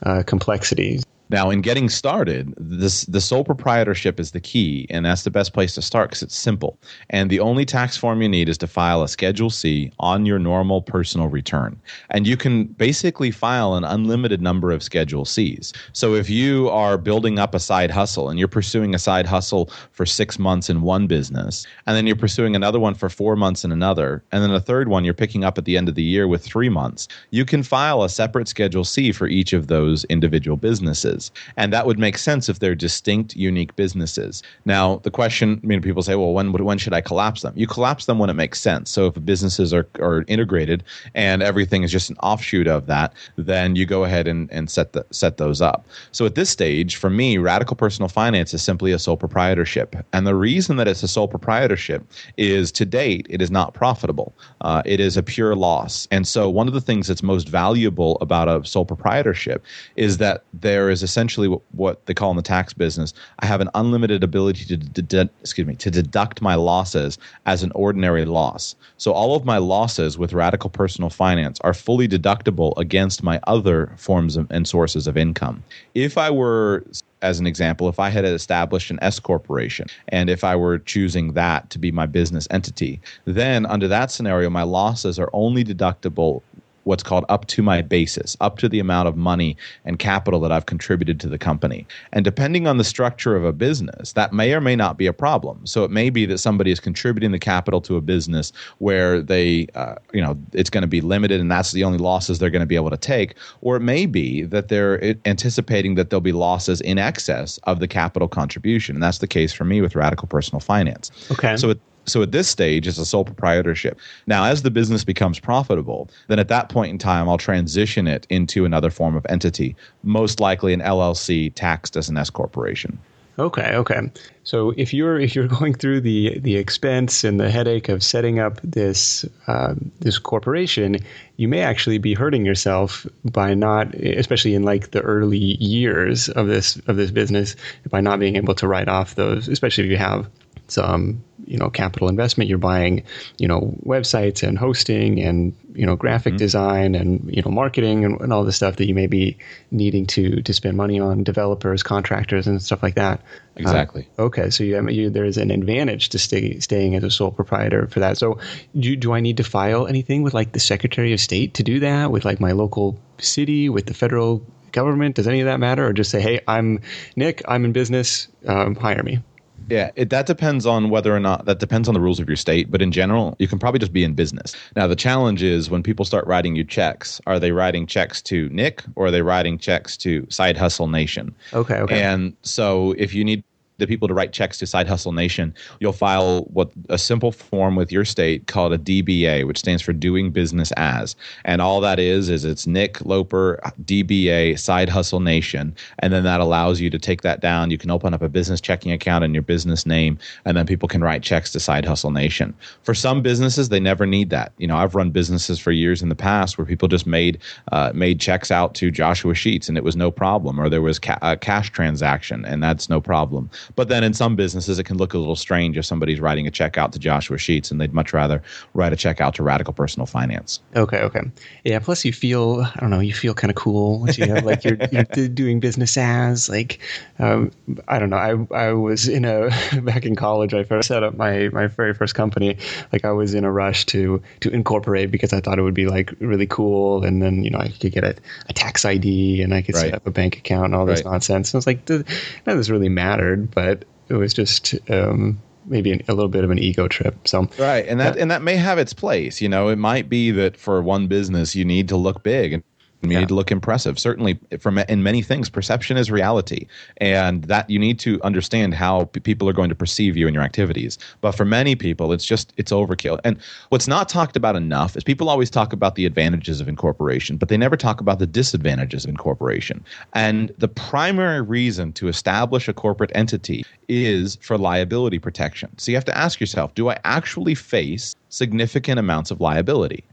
uh, 0.04 0.22
complexity. 0.26 1.00
Now, 1.30 1.50
in 1.50 1.60
getting 1.60 1.90
started, 1.90 2.54
this 2.56 3.04
the 3.04 3.20
sole 3.20 3.44
proprietorship 3.44 4.18
is 4.18 4.30
the 4.30 4.40
key, 4.40 4.86
and 4.88 5.04
that's 5.04 5.24
the 5.24 5.30
best 5.30 5.52
place 5.52 5.74
to 5.74 5.82
start 5.82 6.08
because 6.08 6.22
it's 6.22 6.36
simple. 6.36 6.78
And 7.10 7.28
the 7.28 7.40
only 7.40 7.66
tax 7.66 7.98
form 7.98 8.22
you 8.22 8.28
need 8.28 8.48
is 8.48 8.56
to 8.58 8.66
file 8.66 9.02
a 9.02 9.08
Schedule 9.08 9.50
C 9.50 9.92
on 9.98 10.24
your 10.24 10.38
normal 10.38 10.80
personal 10.80 11.28
return, 11.28 11.78
and 12.10 12.26
you 12.26 12.36
can 12.38 12.64
basically 12.64 13.30
file 13.30 13.74
an 13.74 13.84
unlimited 13.84 14.40
number 14.40 14.70
of 14.70 14.82
Schedule 14.82 15.26
Cs. 15.26 15.72
So, 15.92 16.14
if 16.14 16.30
you 16.30 16.70
are 16.70 16.96
building 16.96 17.38
up 17.38 17.54
a 17.54 17.60
side 17.60 17.90
hustle 17.90 18.30
and 18.30 18.38
you're 18.38 18.48
pursuing 18.48 18.94
a 18.94 18.98
side 18.98 19.26
hustle 19.26 19.70
for 19.92 20.06
six 20.06 20.38
months 20.38 20.70
in 20.70 20.80
one 20.80 21.06
business, 21.06 21.66
and 21.86 21.94
then 21.94 22.06
you're 22.06 22.16
pursuing 22.16 22.56
another 22.56 22.80
one 22.80 22.94
for 22.94 23.10
four 23.10 23.36
months 23.36 23.64
in 23.64 23.72
another, 23.72 24.22
and 24.32 24.42
then 24.42 24.50
a 24.50 24.60
third 24.60 24.88
one 24.88 25.04
you're 25.04 25.12
picking 25.12 25.44
up 25.44 25.58
at 25.58 25.66
the 25.66 25.76
end 25.76 25.90
of 25.90 25.94
the 25.94 26.02
year 26.02 26.26
with 26.26 26.42
three 26.42 26.70
months, 26.70 27.06
you 27.30 27.44
can 27.44 27.62
file 27.62 28.02
a 28.02 28.08
separate 28.08 28.48
Schedule 28.48 28.84
C 28.84 29.12
for 29.12 29.26
each 29.26 29.52
of 29.52 29.66
those 29.66 30.04
individual 30.04 30.56
businesses. 30.56 31.17
And 31.56 31.72
that 31.72 31.86
would 31.86 31.98
make 31.98 32.18
sense 32.18 32.48
if 32.48 32.58
they're 32.58 32.74
distinct, 32.74 33.36
unique 33.36 33.74
businesses. 33.76 34.42
Now, 34.64 34.96
the 34.98 35.10
question, 35.10 35.60
I 35.62 35.66
mean, 35.66 35.82
people 35.82 36.02
say, 36.02 36.14
well, 36.14 36.32
when, 36.32 36.52
when 36.52 36.78
should 36.78 36.94
I 36.94 37.00
collapse 37.00 37.42
them? 37.42 37.52
You 37.56 37.66
collapse 37.66 38.06
them 38.06 38.18
when 38.18 38.30
it 38.30 38.34
makes 38.34 38.60
sense. 38.60 38.90
So 38.90 39.06
if 39.06 39.24
businesses 39.24 39.72
are, 39.74 39.86
are 40.00 40.24
integrated 40.28 40.84
and 41.14 41.42
everything 41.42 41.82
is 41.82 41.92
just 41.92 42.10
an 42.10 42.16
offshoot 42.22 42.66
of 42.66 42.86
that, 42.86 43.14
then 43.36 43.76
you 43.76 43.86
go 43.86 44.04
ahead 44.04 44.28
and, 44.28 44.50
and 44.52 44.70
set, 44.70 44.92
the, 44.92 45.04
set 45.10 45.36
those 45.36 45.60
up. 45.60 45.86
So 46.12 46.26
at 46.26 46.34
this 46.34 46.50
stage, 46.50 46.96
for 46.96 47.10
me, 47.10 47.38
radical 47.38 47.76
personal 47.76 48.08
finance 48.08 48.54
is 48.54 48.62
simply 48.62 48.92
a 48.92 48.98
sole 48.98 49.16
proprietorship. 49.16 49.96
And 50.12 50.26
the 50.26 50.34
reason 50.34 50.76
that 50.76 50.88
it's 50.88 51.02
a 51.02 51.08
sole 51.08 51.28
proprietorship 51.28 52.04
is 52.36 52.72
to 52.72 52.84
date, 52.84 53.26
it 53.30 53.42
is 53.42 53.50
not 53.50 53.74
profitable. 53.74 54.34
Uh, 54.60 54.82
it 54.84 55.00
is 55.00 55.16
a 55.16 55.22
pure 55.22 55.54
loss. 55.54 56.08
And 56.10 56.26
so 56.26 56.48
one 56.50 56.68
of 56.68 56.74
the 56.74 56.80
things 56.80 57.06
that's 57.08 57.22
most 57.22 57.48
valuable 57.48 58.18
about 58.20 58.48
a 58.48 58.64
sole 58.64 58.84
proprietorship 58.84 59.64
is 59.96 60.18
that 60.18 60.44
there 60.52 60.90
is 60.90 61.02
essentially 61.08 61.48
what, 61.48 61.62
what 61.72 62.06
they 62.06 62.14
call 62.14 62.30
in 62.30 62.36
the 62.36 62.42
tax 62.42 62.74
business 62.74 63.14
I 63.38 63.46
have 63.46 63.60
an 63.60 63.70
unlimited 63.74 64.22
ability 64.22 64.64
to 64.66 64.76
dedu- 64.76 65.30
excuse 65.40 65.66
me 65.66 65.74
to 65.76 65.90
deduct 65.90 66.42
my 66.42 66.54
losses 66.54 67.18
as 67.46 67.62
an 67.62 67.72
ordinary 67.74 68.24
loss. 68.24 68.74
So 68.98 69.12
all 69.12 69.34
of 69.34 69.44
my 69.44 69.58
losses 69.58 70.18
with 70.18 70.32
radical 70.32 70.70
personal 70.70 71.10
finance 71.10 71.58
are 71.60 71.74
fully 71.74 72.08
deductible 72.08 72.76
against 72.76 73.22
my 73.22 73.40
other 73.46 73.92
forms 73.96 74.36
of, 74.36 74.46
and 74.50 74.68
sources 74.68 75.06
of 75.06 75.16
income. 75.16 75.62
If 75.94 76.18
I 76.18 76.30
were 76.30 76.84
as 77.22 77.40
an 77.40 77.46
example, 77.46 77.88
if 77.88 77.98
I 77.98 78.10
had 78.10 78.24
established 78.24 78.90
an 78.90 78.98
S 79.02 79.18
corporation 79.18 79.86
and 80.08 80.30
if 80.30 80.44
I 80.44 80.54
were 80.54 80.78
choosing 80.78 81.32
that 81.32 81.68
to 81.70 81.78
be 81.78 81.90
my 81.90 82.06
business 82.06 82.46
entity, 82.50 83.00
then 83.24 83.66
under 83.66 83.88
that 83.88 84.10
scenario, 84.10 84.50
my 84.50 84.62
losses 84.62 85.18
are 85.18 85.30
only 85.32 85.64
deductible 85.64 86.42
what's 86.88 87.02
called 87.02 87.24
up 87.28 87.46
to 87.46 87.62
my 87.62 87.82
basis, 87.82 88.36
up 88.40 88.58
to 88.58 88.68
the 88.68 88.80
amount 88.80 89.06
of 89.06 89.16
money 89.16 89.56
and 89.84 89.98
capital 89.98 90.40
that 90.40 90.50
I've 90.50 90.66
contributed 90.66 91.20
to 91.20 91.28
the 91.28 91.38
company. 91.38 91.86
And 92.12 92.24
depending 92.24 92.66
on 92.66 92.78
the 92.78 92.84
structure 92.84 93.36
of 93.36 93.44
a 93.44 93.52
business, 93.52 94.14
that 94.14 94.32
may 94.32 94.54
or 94.54 94.60
may 94.60 94.74
not 94.74 94.96
be 94.96 95.06
a 95.06 95.12
problem. 95.12 95.66
So 95.66 95.84
it 95.84 95.90
may 95.90 96.08
be 96.10 96.24
that 96.26 96.38
somebody 96.38 96.70
is 96.70 96.80
contributing 96.80 97.30
the 97.30 97.38
capital 97.38 97.80
to 97.82 97.96
a 97.96 98.00
business 98.00 98.52
where 98.78 99.20
they, 99.20 99.68
uh, 99.74 99.96
you 100.12 100.22
know, 100.22 100.38
it's 100.52 100.70
going 100.70 100.82
to 100.82 100.88
be 100.88 101.02
limited 101.02 101.40
and 101.40 101.50
that's 101.50 101.72
the 101.72 101.84
only 101.84 101.98
losses 101.98 102.38
they're 102.38 102.50
going 102.50 102.60
to 102.60 102.66
be 102.66 102.76
able 102.76 102.90
to 102.90 102.96
take. 102.96 103.34
Or 103.60 103.76
it 103.76 103.80
may 103.80 104.06
be 104.06 104.42
that 104.44 104.68
they're 104.68 105.14
anticipating 105.26 105.94
that 105.96 106.08
there'll 106.08 106.20
be 106.22 106.32
losses 106.32 106.80
in 106.80 106.98
excess 106.98 107.58
of 107.64 107.80
the 107.80 107.88
capital 107.88 108.28
contribution. 108.28 108.96
And 108.96 109.02
that's 109.02 109.18
the 109.18 109.26
case 109.26 109.52
for 109.52 109.64
me 109.64 109.82
with 109.82 109.94
radical 109.94 110.26
personal 110.26 110.60
finance. 110.60 111.10
Okay. 111.30 111.56
So 111.58 111.70
it, 111.70 111.80
so 112.08 112.22
at 112.22 112.32
this 112.32 112.48
stage, 112.48 112.86
it's 112.86 112.98
a 112.98 113.06
sole 113.06 113.24
proprietorship. 113.24 113.98
Now, 114.26 114.44
as 114.44 114.62
the 114.62 114.70
business 114.70 115.04
becomes 115.04 115.38
profitable, 115.38 116.08
then 116.28 116.38
at 116.38 116.48
that 116.48 116.68
point 116.68 116.90
in 116.90 116.98
time, 116.98 117.28
I'll 117.28 117.38
transition 117.38 118.06
it 118.06 118.26
into 118.30 118.64
another 118.64 118.90
form 118.90 119.16
of 119.16 119.24
entity, 119.28 119.76
most 120.02 120.40
likely 120.40 120.72
an 120.72 120.80
LLC 120.80 121.52
taxed 121.54 121.96
as 121.96 122.08
an 122.08 122.16
S 122.16 122.30
corporation. 122.30 122.98
Okay, 123.38 123.76
okay. 123.76 124.00
So 124.42 124.74
if 124.76 124.92
you're 124.92 125.20
if 125.20 125.36
you're 125.36 125.46
going 125.58 125.74
through 125.74 126.00
the 126.00 126.38
the 126.40 126.56
expense 126.56 127.22
and 127.22 127.38
the 127.38 127.50
headache 127.50 127.88
of 127.88 128.02
setting 128.02 128.40
up 128.40 128.60
this 128.64 129.24
um, 129.46 129.92
this 130.00 130.18
corporation, 130.18 130.96
you 131.36 131.46
may 131.46 131.60
actually 131.60 131.98
be 131.98 132.14
hurting 132.14 132.44
yourself 132.44 133.06
by 133.24 133.54
not, 133.54 133.94
especially 133.94 134.54
in 134.54 134.64
like 134.64 134.90
the 134.90 135.02
early 135.02 135.38
years 135.38 136.28
of 136.30 136.48
this 136.48 136.76
of 136.88 136.96
this 136.96 137.12
business, 137.12 137.54
by 137.90 138.00
not 138.00 138.18
being 138.18 138.34
able 138.34 138.54
to 138.56 138.66
write 138.66 138.88
off 138.88 139.14
those, 139.14 139.46
especially 139.46 139.84
if 139.84 139.90
you 139.90 139.98
have 139.98 140.28
some 140.68 141.24
you 141.46 141.56
know 141.56 141.70
capital 141.70 142.08
investment. 142.08 142.48
You're 142.48 142.58
buying 142.58 143.02
you 143.38 143.48
know 143.48 143.74
websites 143.84 144.46
and 144.46 144.58
hosting 144.58 145.20
and 145.20 145.54
you 145.74 145.86
know 145.86 145.96
graphic 145.96 146.36
design 146.36 146.94
and 146.94 147.28
you 147.34 147.42
know 147.42 147.50
marketing 147.50 148.04
and, 148.04 148.20
and 148.20 148.32
all 148.32 148.44
the 148.44 148.52
stuff 148.52 148.76
that 148.76 148.86
you 148.86 148.94
may 148.94 149.06
be 149.06 149.38
needing 149.70 150.06
to 150.06 150.42
to 150.42 150.52
spend 150.52 150.76
money 150.76 151.00
on 151.00 151.24
developers 151.24 151.82
contractors 151.82 152.46
and 152.46 152.62
stuff 152.62 152.82
like 152.82 152.94
that. 152.96 153.22
Exactly. 153.56 154.08
Uh, 154.18 154.24
okay 154.24 154.50
so 154.50 154.62
you, 154.62 154.88
you 154.88 155.10
there's 155.10 155.36
an 155.36 155.50
advantage 155.50 156.10
to 156.10 156.18
stay, 156.18 156.60
staying 156.60 156.94
as 156.94 157.02
a 157.02 157.10
sole 157.10 157.30
proprietor 157.30 157.86
for 157.88 158.00
that. 158.00 158.18
So 158.18 158.38
do, 158.78 158.94
do 158.96 159.12
i 159.12 159.20
need 159.20 159.38
to 159.38 159.44
file 159.44 159.86
anything 159.86 160.22
with 160.22 160.34
like 160.34 160.52
the 160.52 160.60
secretary 160.60 161.12
of 161.12 161.20
state 161.20 161.54
to 161.54 161.62
do 161.62 161.80
that 161.80 162.10
with 162.10 162.24
like 162.24 162.40
my 162.40 162.52
local 162.52 162.98
city 163.18 163.68
with 163.68 163.86
the 163.86 163.94
federal 163.94 164.44
government? 164.72 165.16
Does 165.16 165.26
any 165.26 165.40
of 165.40 165.46
that 165.46 165.58
matter? 165.58 165.86
Or 165.86 165.92
just 165.92 166.10
say 166.10 166.20
hey 166.20 166.40
i'm 166.46 166.80
nick 167.16 167.42
i'm 167.48 167.64
in 167.64 167.72
business 167.72 168.28
um, 168.46 168.74
hire 168.74 169.02
me 169.02 169.20
Yeah, 169.68 169.90
it, 169.96 170.10
that 170.10 170.26
depends 170.26 170.66
on 170.66 170.90
whether 170.90 171.14
or 171.14 171.20
not 171.20 171.44
that 171.44 171.58
depends 171.58 171.88
on 171.88 171.94
the 171.94 172.00
rules 172.00 172.20
of 172.20 172.28
your 172.28 172.36
state. 172.36 172.70
But 172.70 172.82
in 172.82 172.92
general, 172.92 173.36
you 173.38 173.48
can 173.48 173.58
probably 173.58 173.78
just 173.78 173.92
be 173.92 174.04
in 174.04 174.14
business. 174.14 174.56
Now, 174.76 174.86
the 174.86 174.96
challenge 174.96 175.42
is 175.42 175.70
when 175.70 175.82
people 175.82 176.04
start 176.04 176.26
writing 176.26 176.56
you 176.56 176.64
checks, 176.64 177.20
are 177.26 177.38
they 177.38 177.52
writing 177.52 177.86
checks 177.86 178.22
to 178.22 178.48
Nick 178.48 178.82
or 178.96 179.06
are 179.06 179.10
they 179.10 179.22
writing 179.22 179.58
checks 179.58 179.96
to 179.98 180.26
Side 180.30 180.56
Hustle 180.56 180.88
Nation? 180.88 181.34
Okay, 181.52 181.76
okay. 181.76 182.02
And 182.02 182.34
so 182.42 182.92
if 182.98 183.14
you 183.14 183.24
need 183.24 183.44
the 183.78 183.86
people 183.86 184.08
to 184.08 184.14
write 184.14 184.32
checks 184.32 184.58
to 184.58 184.66
Side 184.66 184.88
Hustle 184.88 185.12
Nation, 185.12 185.54
you'll 185.78 185.92
file 185.92 186.42
what 186.52 186.70
a 186.88 186.98
simple 186.98 187.30
form 187.30 187.76
with 187.76 187.92
your 187.92 188.04
state 188.04 188.48
called 188.48 188.72
a 188.72 188.78
DBA, 188.78 189.46
which 189.46 189.58
stands 189.58 189.82
for 189.82 189.92
Doing 189.92 190.30
Business 190.30 190.72
As. 190.76 191.14
And 191.44 191.62
all 191.62 191.80
that 191.80 192.00
is 192.00 192.28
is 192.28 192.44
it's 192.44 192.66
Nick 192.66 193.04
Loper 193.04 193.60
DBA 193.84 194.58
Side 194.58 194.88
Hustle 194.88 195.20
Nation, 195.20 195.74
and 196.00 196.12
then 196.12 196.24
that 196.24 196.40
allows 196.40 196.80
you 196.80 196.90
to 196.90 196.98
take 196.98 197.22
that 197.22 197.40
down. 197.40 197.70
You 197.70 197.78
can 197.78 197.90
open 197.90 198.12
up 198.14 198.22
a 198.22 198.28
business 198.28 198.60
checking 198.60 198.90
account 198.90 199.22
in 199.22 199.32
your 199.32 199.44
business 199.44 199.86
name, 199.86 200.18
and 200.44 200.56
then 200.56 200.66
people 200.66 200.88
can 200.88 201.02
write 201.02 201.22
checks 201.22 201.52
to 201.52 201.60
Side 201.60 201.84
Hustle 201.84 202.10
Nation. 202.10 202.54
For 202.82 202.94
some 202.94 203.22
businesses, 203.22 203.68
they 203.68 203.80
never 203.80 204.06
need 204.06 204.30
that. 204.30 204.52
You 204.58 204.66
know, 204.66 204.76
I've 204.76 204.96
run 204.96 205.10
businesses 205.10 205.60
for 205.60 205.70
years 205.70 206.02
in 206.02 206.08
the 206.08 206.16
past 206.16 206.58
where 206.58 206.66
people 206.66 206.88
just 206.88 207.06
made 207.06 207.38
uh, 207.70 207.92
made 207.94 208.18
checks 208.18 208.50
out 208.50 208.74
to 208.76 208.90
Joshua 208.90 209.34
Sheats, 209.34 209.68
and 209.68 209.78
it 209.78 209.84
was 209.84 209.94
no 209.94 210.10
problem, 210.10 210.60
or 210.60 210.68
there 210.68 210.82
was 210.82 210.98
ca- 210.98 211.18
a 211.22 211.36
cash 211.36 211.70
transaction, 211.70 212.44
and 212.44 212.60
that's 212.60 212.88
no 212.88 213.00
problem. 213.00 213.48
But 213.76 213.88
then 213.88 214.04
in 214.04 214.14
some 214.14 214.36
businesses, 214.36 214.78
it 214.78 214.84
can 214.84 214.96
look 214.96 215.14
a 215.14 215.18
little 215.18 215.36
strange 215.36 215.76
if 215.76 215.84
somebody's 215.84 216.20
writing 216.20 216.46
a 216.46 216.50
check 216.50 216.78
out 216.78 216.92
to 216.92 216.98
Joshua 216.98 217.38
Sheats, 217.38 217.70
and 217.70 217.80
they'd 217.80 217.92
much 217.92 218.12
rather 218.12 218.42
write 218.74 218.92
a 218.92 218.96
check 218.96 219.20
out 219.20 219.34
to 219.34 219.42
Radical 219.42 219.72
Personal 219.72 220.06
Finance. 220.06 220.60
Okay, 220.76 221.00
okay, 221.00 221.22
yeah. 221.64 221.78
Plus, 221.78 222.04
you 222.04 222.12
feel 222.12 222.62
I 222.62 222.80
don't 222.80 222.90
know, 222.90 223.00
you 223.00 223.14
feel 223.14 223.34
kind 223.34 223.50
of 223.50 223.56
cool. 223.56 224.08
You 224.10 224.26
have 224.34 224.44
like 224.44 224.64
you're, 224.64 224.78
you're 224.90 225.28
doing 225.28 225.60
business 225.60 225.96
as 225.96 226.48
like 226.48 226.80
um, 227.18 227.52
I 227.86 227.98
don't 227.98 228.10
know. 228.10 228.48
I 228.50 228.68
I 228.68 228.72
was 228.72 229.08
in 229.08 229.24
a 229.24 229.50
back 229.82 230.04
in 230.04 230.16
college. 230.16 230.54
I 230.54 230.64
first 230.64 230.88
set 230.88 231.02
up 231.02 231.16
my 231.16 231.48
my 231.48 231.66
very 231.66 231.94
first 231.94 232.14
company. 232.14 232.56
Like 232.92 233.04
I 233.04 233.12
was 233.12 233.34
in 233.34 233.44
a 233.44 233.52
rush 233.52 233.86
to 233.86 234.22
to 234.40 234.50
incorporate 234.50 235.10
because 235.10 235.32
I 235.32 235.40
thought 235.40 235.58
it 235.58 235.62
would 235.62 235.74
be 235.74 235.86
like 235.86 236.12
really 236.20 236.46
cool, 236.46 237.04
and 237.04 237.22
then 237.22 237.42
you 237.42 237.50
know 237.50 237.58
I 237.58 237.68
could 237.68 237.92
get 237.92 238.04
a, 238.04 238.16
a 238.48 238.52
tax 238.52 238.84
ID 238.84 239.42
and 239.42 239.54
I 239.54 239.62
could 239.62 239.74
right. 239.74 239.86
set 239.86 239.94
up 239.94 240.06
a 240.06 240.10
bank 240.10 240.36
account 240.36 240.66
and 240.66 240.74
all 240.74 240.86
this 240.86 241.04
nonsense. 241.04 241.50
And 241.50 241.56
I 241.56 241.58
was 241.58 241.66
like, 241.66 241.88
none 241.88 242.04
of 242.46 242.56
this 242.56 242.70
really 242.70 242.88
mattered, 242.88 243.50
but 243.58 243.84
it 244.08 244.14
was 244.14 244.32
just. 244.32 244.74
Um, 244.90 245.40
maybe 245.70 245.92
an, 245.92 246.00
a 246.08 246.14
little 246.14 246.30
bit 246.30 246.44
of 246.44 246.50
an 246.50 246.58
ego 246.58 246.88
trip. 246.88 247.28
So 247.28 247.46
right, 247.58 247.86
and 247.86 248.00
that, 248.00 248.16
and 248.16 248.30
that 248.30 248.40
may 248.40 248.56
have 248.56 248.78
its 248.78 248.94
place. 248.94 249.42
You 249.42 249.50
know, 249.50 249.68
it 249.68 249.76
might 249.76 250.08
be 250.08 250.30
that 250.30 250.56
for 250.56 250.80
one 250.80 251.08
business 251.08 251.54
you 251.54 251.62
need 251.62 251.88
to 251.88 251.96
look 251.96 252.22
big, 252.22 252.54
and 252.54 252.62
you 253.02 253.10
yeah. 253.10 253.20
need 253.20 253.28
to 253.28 253.34
look 253.34 253.52
impressive. 253.52 253.98
Certainly, 253.98 254.40
from 254.58 254.78
in 254.78 255.02
many 255.04 255.22
things, 255.22 255.48
perception 255.48 255.96
is 255.96 256.10
reality, 256.10 256.66
and 256.96 257.44
that 257.44 257.70
you 257.70 257.78
need 257.78 258.00
to 258.00 258.20
understand 258.22 258.74
how 258.74 259.04
p- 259.04 259.20
people 259.20 259.48
are 259.48 259.52
going 259.52 259.68
to 259.68 259.74
perceive 259.74 260.16
you 260.16 260.26
and 260.26 260.34
your 260.34 260.42
activities. 260.42 260.98
But 261.20 261.32
for 261.32 261.44
many 261.44 261.76
people, 261.76 262.12
it's 262.12 262.24
just 262.24 262.52
it's 262.56 262.72
overkill. 262.72 263.20
And 263.22 263.38
what's 263.68 263.86
not 263.86 264.08
talked 264.08 264.36
about 264.36 264.56
enough 264.56 264.96
is 264.96 265.04
people 265.04 265.28
always 265.28 265.48
talk 265.48 265.72
about 265.72 265.94
the 265.94 266.06
advantages 266.06 266.60
of 266.60 266.68
incorporation, 266.68 267.36
but 267.36 267.48
they 267.48 267.56
never 267.56 267.76
talk 267.76 268.00
about 268.00 268.18
the 268.18 268.26
disadvantages 268.26 269.04
of 269.04 269.10
incorporation. 269.10 269.84
And 270.14 270.52
the 270.58 270.68
primary 270.68 271.40
reason 271.40 271.92
to 271.94 272.08
establish 272.08 272.66
a 272.66 272.72
corporate 272.72 273.12
entity 273.14 273.64
is 273.88 274.38
for 274.40 274.58
liability 274.58 275.20
protection. 275.20 275.70
So 275.78 275.92
you 275.92 275.96
have 275.96 276.04
to 276.06 276.18
ask 276.18 276.40
yourself: 276.40 276.74
Do 276.74 276.88
I 276.88 276.98
actually 277.04 277.54
face 277.54 278.16
significant 278.28 278.98
amounts 278.98 279.30
of 279.30 279.40
liability? 279.40 280.04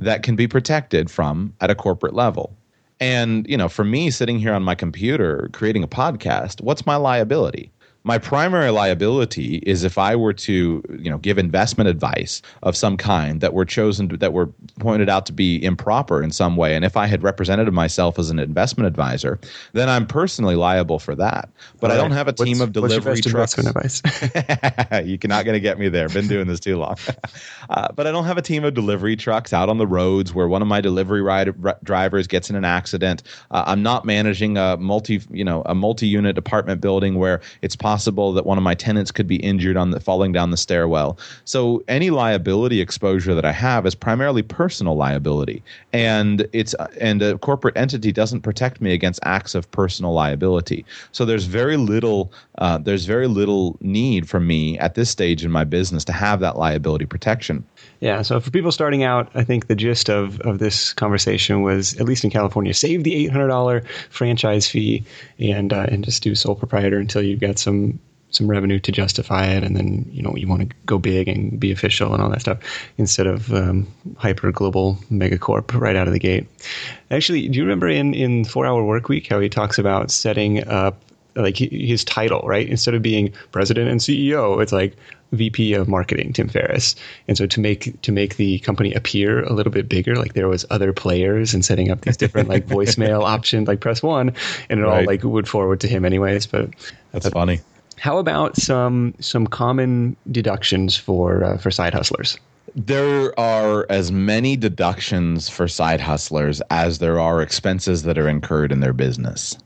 That 0.00 0.22
can 0.22 0.34
be 0.34 0.48
protected 0.48 1.10
from 1.10 1.54
at 1.60 1.70
a 1.70 1.74
corporate 1.74 2.14
level. 2.14 2.56
And, 3.00 3.46
you 3.48 3.56
know, 3.56 3.68
for 3.68 3.84
me 3.84 4.10
sitting 4.10 4.38
here 4.38 4.52
on 4.52 4.62
my 4.62 4.74
computer 4.74 5.48
creating 5.52 5.82
a 5.82 5.88
podcast, 5.88 6.60
what's 6.60 6.84
my 6.84 6.96
liability? 6.96 7.70
My 8.02 8.16
primary 8.16 8.70
liability 8.70 9.56
is 9.58 9.84
if 9.84 9.98
I 9.98 10.16
were 10.16 10.32
to, 10.32 10.82
you 10.98 11.10
know, 11.10 11.18
give 11.18 11.36
investment 11.36 11.88
advice 11.88 12.40
of 12.62 12.74
some 12.74 12.96
kind 12.96 13.42
that 13.42 13.52
were 13.52 13.66
chosen 13.66 14.08
to, 14.08 14.16
that 14.16 14.32
were 14.32 14.46
pointed 14.78 15.10
out 15.10 15.26
to 15.26 15.32
be 15.32 15.62
improper 15.62 16.22
in 16.22 16.30
some 16.30 16.56
way, 16.56 16.74
and 16.74 16.84
if 16.84 16.96
I 16.96 17.06
had 17.06 17.22
represented 17.22 17.70
myself 17.72 18.18
as 18.18 18.30
an 18.30 18.38
investment 18.38 18.86
advisor, 18.86 19.38
then 19.74 19.90
I'm 19.90 20.06
personally 20.06 20.56
liable 20.56 20.98
for 20.98 21.14
that. 21.16 21.50
But 21.78 21.90
I 21.90 21.96
don't 21.96 22.12
have 22.12 22.26
a 22.26 22.32
team 22.32 22.58
what's, 22.58 22.68
of 22.68 22.72
delivery 22.72 23.20
trucks. 23.20 23.58
advice? 23.58 24.02
You're 25.04 25.18
not 25.24 25.44
going 25.44 25.54
to 25.54 25.60
get 25.60 25.78
me 25.78 25.90
there. 25.90 26.08
Been 26.08 26.28
doing 26.28 26.46
this 26.46 26.60
too 26.60 26.78
long. 26.78 26.96
uh, 27.70 27.88
but 27.92 28.06
I 28.06 28.12
don't 28.12 28.24
have 28.24 28.38
a 28.38 28.42
team 28.42 28.64
of 28.64 28.72
delivery 28.72 29.16
trucks 29.16 29.52
out 29.52 29.68
on 29.68 29.76
the 29.76 29.86
roads 29.86 30.32
where 30.32 30.48
one 30.48 30.62
of 30.62 30.68
my 30.68 30.80
delivery 30.80 31.20
ride, 31.20 31.54
r- 31.64 31.78
drivers 31.84 32.26
gets 32.26 32.48
in 32.48 32.56
an 32.56 32.64
accident. 32.64 33.22
Uh, 33.50 33.64
I'm 33.66 33.82
not 33.82 34.06
managing 34.06 34.56
a 34.56 34.78
multi, 34.78 35.20
you 35.30 35.44
know, 35.44 35.62
a 35.66 35.74
multi-unit 35.74 36.38
apartment 36.38 36.80
building 36.80 37.16
where 37.16 37.42
it's 37.60 37.76
possible 37.76 37.89
possible 37.90 38.32
that 38.32 38.46
one 38.46 38.56
of 38.56 38.62
my 38.62 38.74
tenants 38.74 39.10
could 39.10 39.26
be 39.26 39.34
injured 39.52 39.76
on 39.76 39.90
the 39.90 39.98
falling 39.98 40.30
down 40.30 40.52
the 40.52 40.56
stairwell. 40.56 41.18
So 41.44 41.82
any 41.88 42.10
liability 42.10 42.80
exposure 42.80 43.34
that 43.34 43.44
I 43.44 43.50
have 43.50 43.84
is 43.84 43.96
primarily 43.96 44.42
personal 44.42 44.94
liability, 44.94 45.60
and 45.92 46.46
it's 46.52 46.72
and 47.00 47.20
a 47.20 47.36
corporate 47.38 47.76
entity 47.76 48.12
doesn't 48.12 48.42
protect 48.42 48.80
me 48.80 48.92
against 48.94 49.18
acts 49.24 49.56
of 49.56 49.68
personal 49.72 50.12
liability. 50.12 50.84
So 51.10 51.24
there's 51.24 51.46
very 51.46 51.76
little 51.76 52.32
uh, 52.58 52.78
there's 52.78 53.06
very 53.06 53.26
little 53.26 53.76
need 53.80 54.28
for 54.28 54.38
me 54.38 54.78
at 54.78 54.94
this 54.94 55.10
stage 55.10 55.44
in 55.44 55.50
my 55.50 55.64
business 55.64 56.04
to 56.04 56.12
have 56.12 56.38
that 56.38 56.56
liability 56.56 57.06
protection. 57.06 57.64
Yeah. 58.00 58.22
So 58.22 58.40
for 58.40 58.50
people 58.50 58.72
starting 58.72 59.02
out, 59.02 59.30
I 59.34 59.44
think 59.44 59.66
the 59.66 59.76
gist 59.76 60.08
of, 60.08 60.40
of 60.40 60.58
this 60.58 60.94
conversation 60.94 61.62
was, 61.62 61.94
at 62.00 62.06
least 62.06 62.24
in 62.24 62.30
California, 62.30 62.72
save 62.72 63.04
the 63.04 63.14
eight 63.14 63.30
hundred 63.30 63.48
dollar 63.48 63.82
franchise 64.08 64.66
fee 64.66 65.04
and 65.38 65.72
uh, 65.72 65.86
and 65.90 66.02
just 66.04 66.22
do 66.22 66.34
sole 66.34 66.54
proprietor 66.54 66.98
until 66.98 67.22
you've 67.22 67.40
got 67.40 67.58
some 67.58 68.00
some 68.30 68.48
revenue 68.48 68.78
to 68.78 68.92
justify 68.92 69.46
it, 69.46 69.62
and 69.62 69.76
then 69.76 70.08
you 70.10 70.22
know 70.22 70.34
you 70.34 70.48
want 70.48 70.62
to 70.62 70.76
go 70.86 70.98
big 70.98 71.28
and 71.28 71.60
be 71.60 71.70
official 71.70 72.14
and 72.14 72.22
all 72.22 72.30
that 72.30 72.40
stuff 72.40 72.58
instead 72.96 73.26
of 73.26 73.52
um, 73.52 73.86
hyper 74.16 74.50
global 74.50 74.96
megacorp 75.10 75.78
right 75.78 75.96
out 75.96 76.06
of 76.06 76.14
the 76.14 76.18
gate. 76.18 76.46
Actually, 77.10 77.48
do 77.48 77.58
you 77.58 77.64
remember 77.64 77.88
in 77.88 78.14
in 78.14 78.46
Four 78.46 78.64
Hour 78.64 78.82
Work 78.84 79.08
Week 79.10 79.26
how 79.26 79.40
he 79.40 79.50
talks 79.50 79.78
about 79.78 80.10
setting 80.10 80.66
up 80.68 81.02
like 81.36 81.58
his 81.58 82.04
title, 82.04 82.42
right? 82.44 82.68
Instead 82.68 82.94
of 82.94 83.02
being 83.02 83.32
president 83.52 83.88
and 83.88 84.00
CEO, 84.00 84.62
it's 84.62 84.72
like 84.72 84.96
VP 85.32 85.74
of 85.74 85.88
marketing, 85.88 86.32
Tim 86.32 86.48
Ferriss. 86.48 86.94
And 87.28 87.36
so 87.36 87.46
to 87.46 87.60
make 87.60 88.00
to 88.02 88.12
make 88.12 88.36
the 88.36 88.58
company 88.60 88.92
appear 88.94 89.42
a 89.44 89.52
little 89.52 89.72
bit 89.72 89.88
bigger, 89.88 90.16
like 90.16 90.34
there 90.34 90.48
was 90.48 90.64
other 90.70 90.92
players 90.92 91.54
and 91.54 91.64
setting 91.64 91.90
up 91.90 92.02
these 92.02 92.16
different 92.16 92.48
like 92.48 92.66
voicemail 92.68 93.22
options, 93.22 93.68
like 93.68 93.80
press 93.80 94.02
one, 94.02 94.32
and 94.68 94.80
it 94.80 94.82
right. 94.82 95.00
all 95.00 95.04
like 95.04 95.22
would 95.22 95.48
forward 95.48 95.80
to 95.80 95.88
him 95.88 96.04
anyways. 96.04 96.46
But 96.46 96.70
that's 97.12 97.26
but, 97.26 97.32
funny. 97.32 97.60
How 97.98 98.18
about 98.18 98.56
some 98.56 99.14
some 99.20 99.46
common 99.46 100.16
deductions 100.30 100.96
for 100.96 101.44
uh, 101.44 101.58
for 101.58 101.70
side 101.70 101.94
hustlers? 101.94 102.36
There 102.74 103.38
are 103.38 103.84
as 103.90 104.12
many 104.12 104.56
deductions 104.56 105.48
for 105.48 105.66
side 105.66 106.00
hustlers 106.00 106.62
as 106.70 106.98
there 106.98 107.18
are 107.18 107.42
expenses 107.42 108.04
that 108.04 108.16
are 108.16 108.28
incurred 108.28 108.70
in 108.70 108.80
their 108.80 108.92
business. 108.92 109.56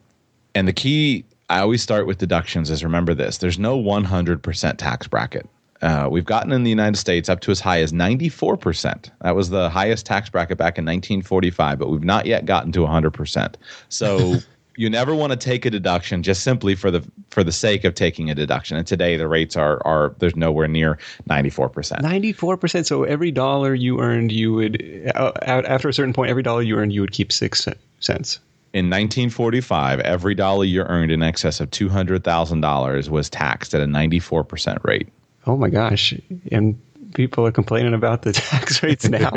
And 0.55 0.67
the 0.67 0.73
key 0.73 1.25
I 1.51 1.61
always 1.61 1.83
start 1.83 2.07
with 2.07 2.19
deductions 2.19 2.71
is 2.71 2.83
remember 2.83 3.15
this 3.15 3.39
there's 3.39 3.59
no 3.59 3.79
100% 3.81 4.77
tax 4.79 5.07
bracket. 5.07 5.49
Uh, 5.85 6.09
we've 6.11 6.25
gotten 6.25 6.51
in 6.51 6.65
the 6.65 6.71
United 6.71 6.97
States 6.97 7.29
up 7.29 7.41
to 7.41 7.51
as 7.51 7.61
high 7.61 7.83
as 7.83 7.93
94%. 7.93 9.11
That 9.21 9.37
was 9.37 9.51
the 9.51 9.69
highest 9.69 10.07
tax 10.07 10.31
bracket 10.31 10.57
back 10.57 10.79
in 10.79 10.85
1945, 10.87 11.79
but 11.79 11.91
we've 11.91 12.03
not 12.03 12.25
yet 12.25 12.47
gotten 12.47 12.73
to 12.73 12.81
100%. 12.81 13.55
So 13.91 14.37
you 14.77 14.89
never 14.89 15.15
want 15.15 15.33
to 15.33 15.37
take 15.37 15.67
a 15.67 15.71
deduction 15.71 16.23
just 16.23 16.43
simply 16.43 16.75
for 16.75 16.91
the 16.91 17.07
for 17.29 17.45
the 17.45 17.53
sake 17.53 17.85
of 17.85 17.95
taking 17.95 18.31
a 18.31 18.35
deduction. 18.35 18.79
And 18.79 18.87
today 18.87 19.19
the 19.19 19.29
rates 19.29 19.57
are 19.57 19.87
are 19.87 20.15
there's 20.21 20.37
nowhere 20.37 20.69
near 20.69 20.99
94%. 21.29 22.01
94%. 22.01 22.87
So 22.87 23.05
every 23.05 23.31
dollar 23.31 23.75
you 23.75 24.01
earned, 24.01 24.33
you 24.33 24.55
would 24.55 25.13
uh, 25.15 25.33
after 25.43 25.91
a 25.91 25.93
certain 25.93 26.15
point, 26.15 26.31
every 26.31 26.43
dollar 26.43 26.63
you 26.63 26.77
earned, 26.77 26.95
you 26.95 27.03
would 27.03 27.13
keep 27.13 27.31
six 27.31 27.69
cents. 28.01 28.41
In 28.73 28.87
1945, 28.87 30.01
every 30.01 30.35
dollar 30.35 30.65
you 30.65 30.83
earned 30.83 31.13
in 31.13 31.23
excess 31.23 31.61
of 31.61 31.71
$200,000 31.71 33.09
was 33.09 33.31
taxed 33.31 33.73
at 33.73 33.81
a 33.81 33.85
94% 33.85 34.83
rate. 34.83 35.09
Oh 35.47 35.57
my 35.57 35.69
gosh. 35.69 36.15
And 36.51 36.81
people 37.15 37.47
are 37.47 37.53
complaining 37.53 37.95
about 37.95 38.23
the 38.23 38.33
tax 38.33 38.83
rates 38.83 39.09
now. 39.09 39.31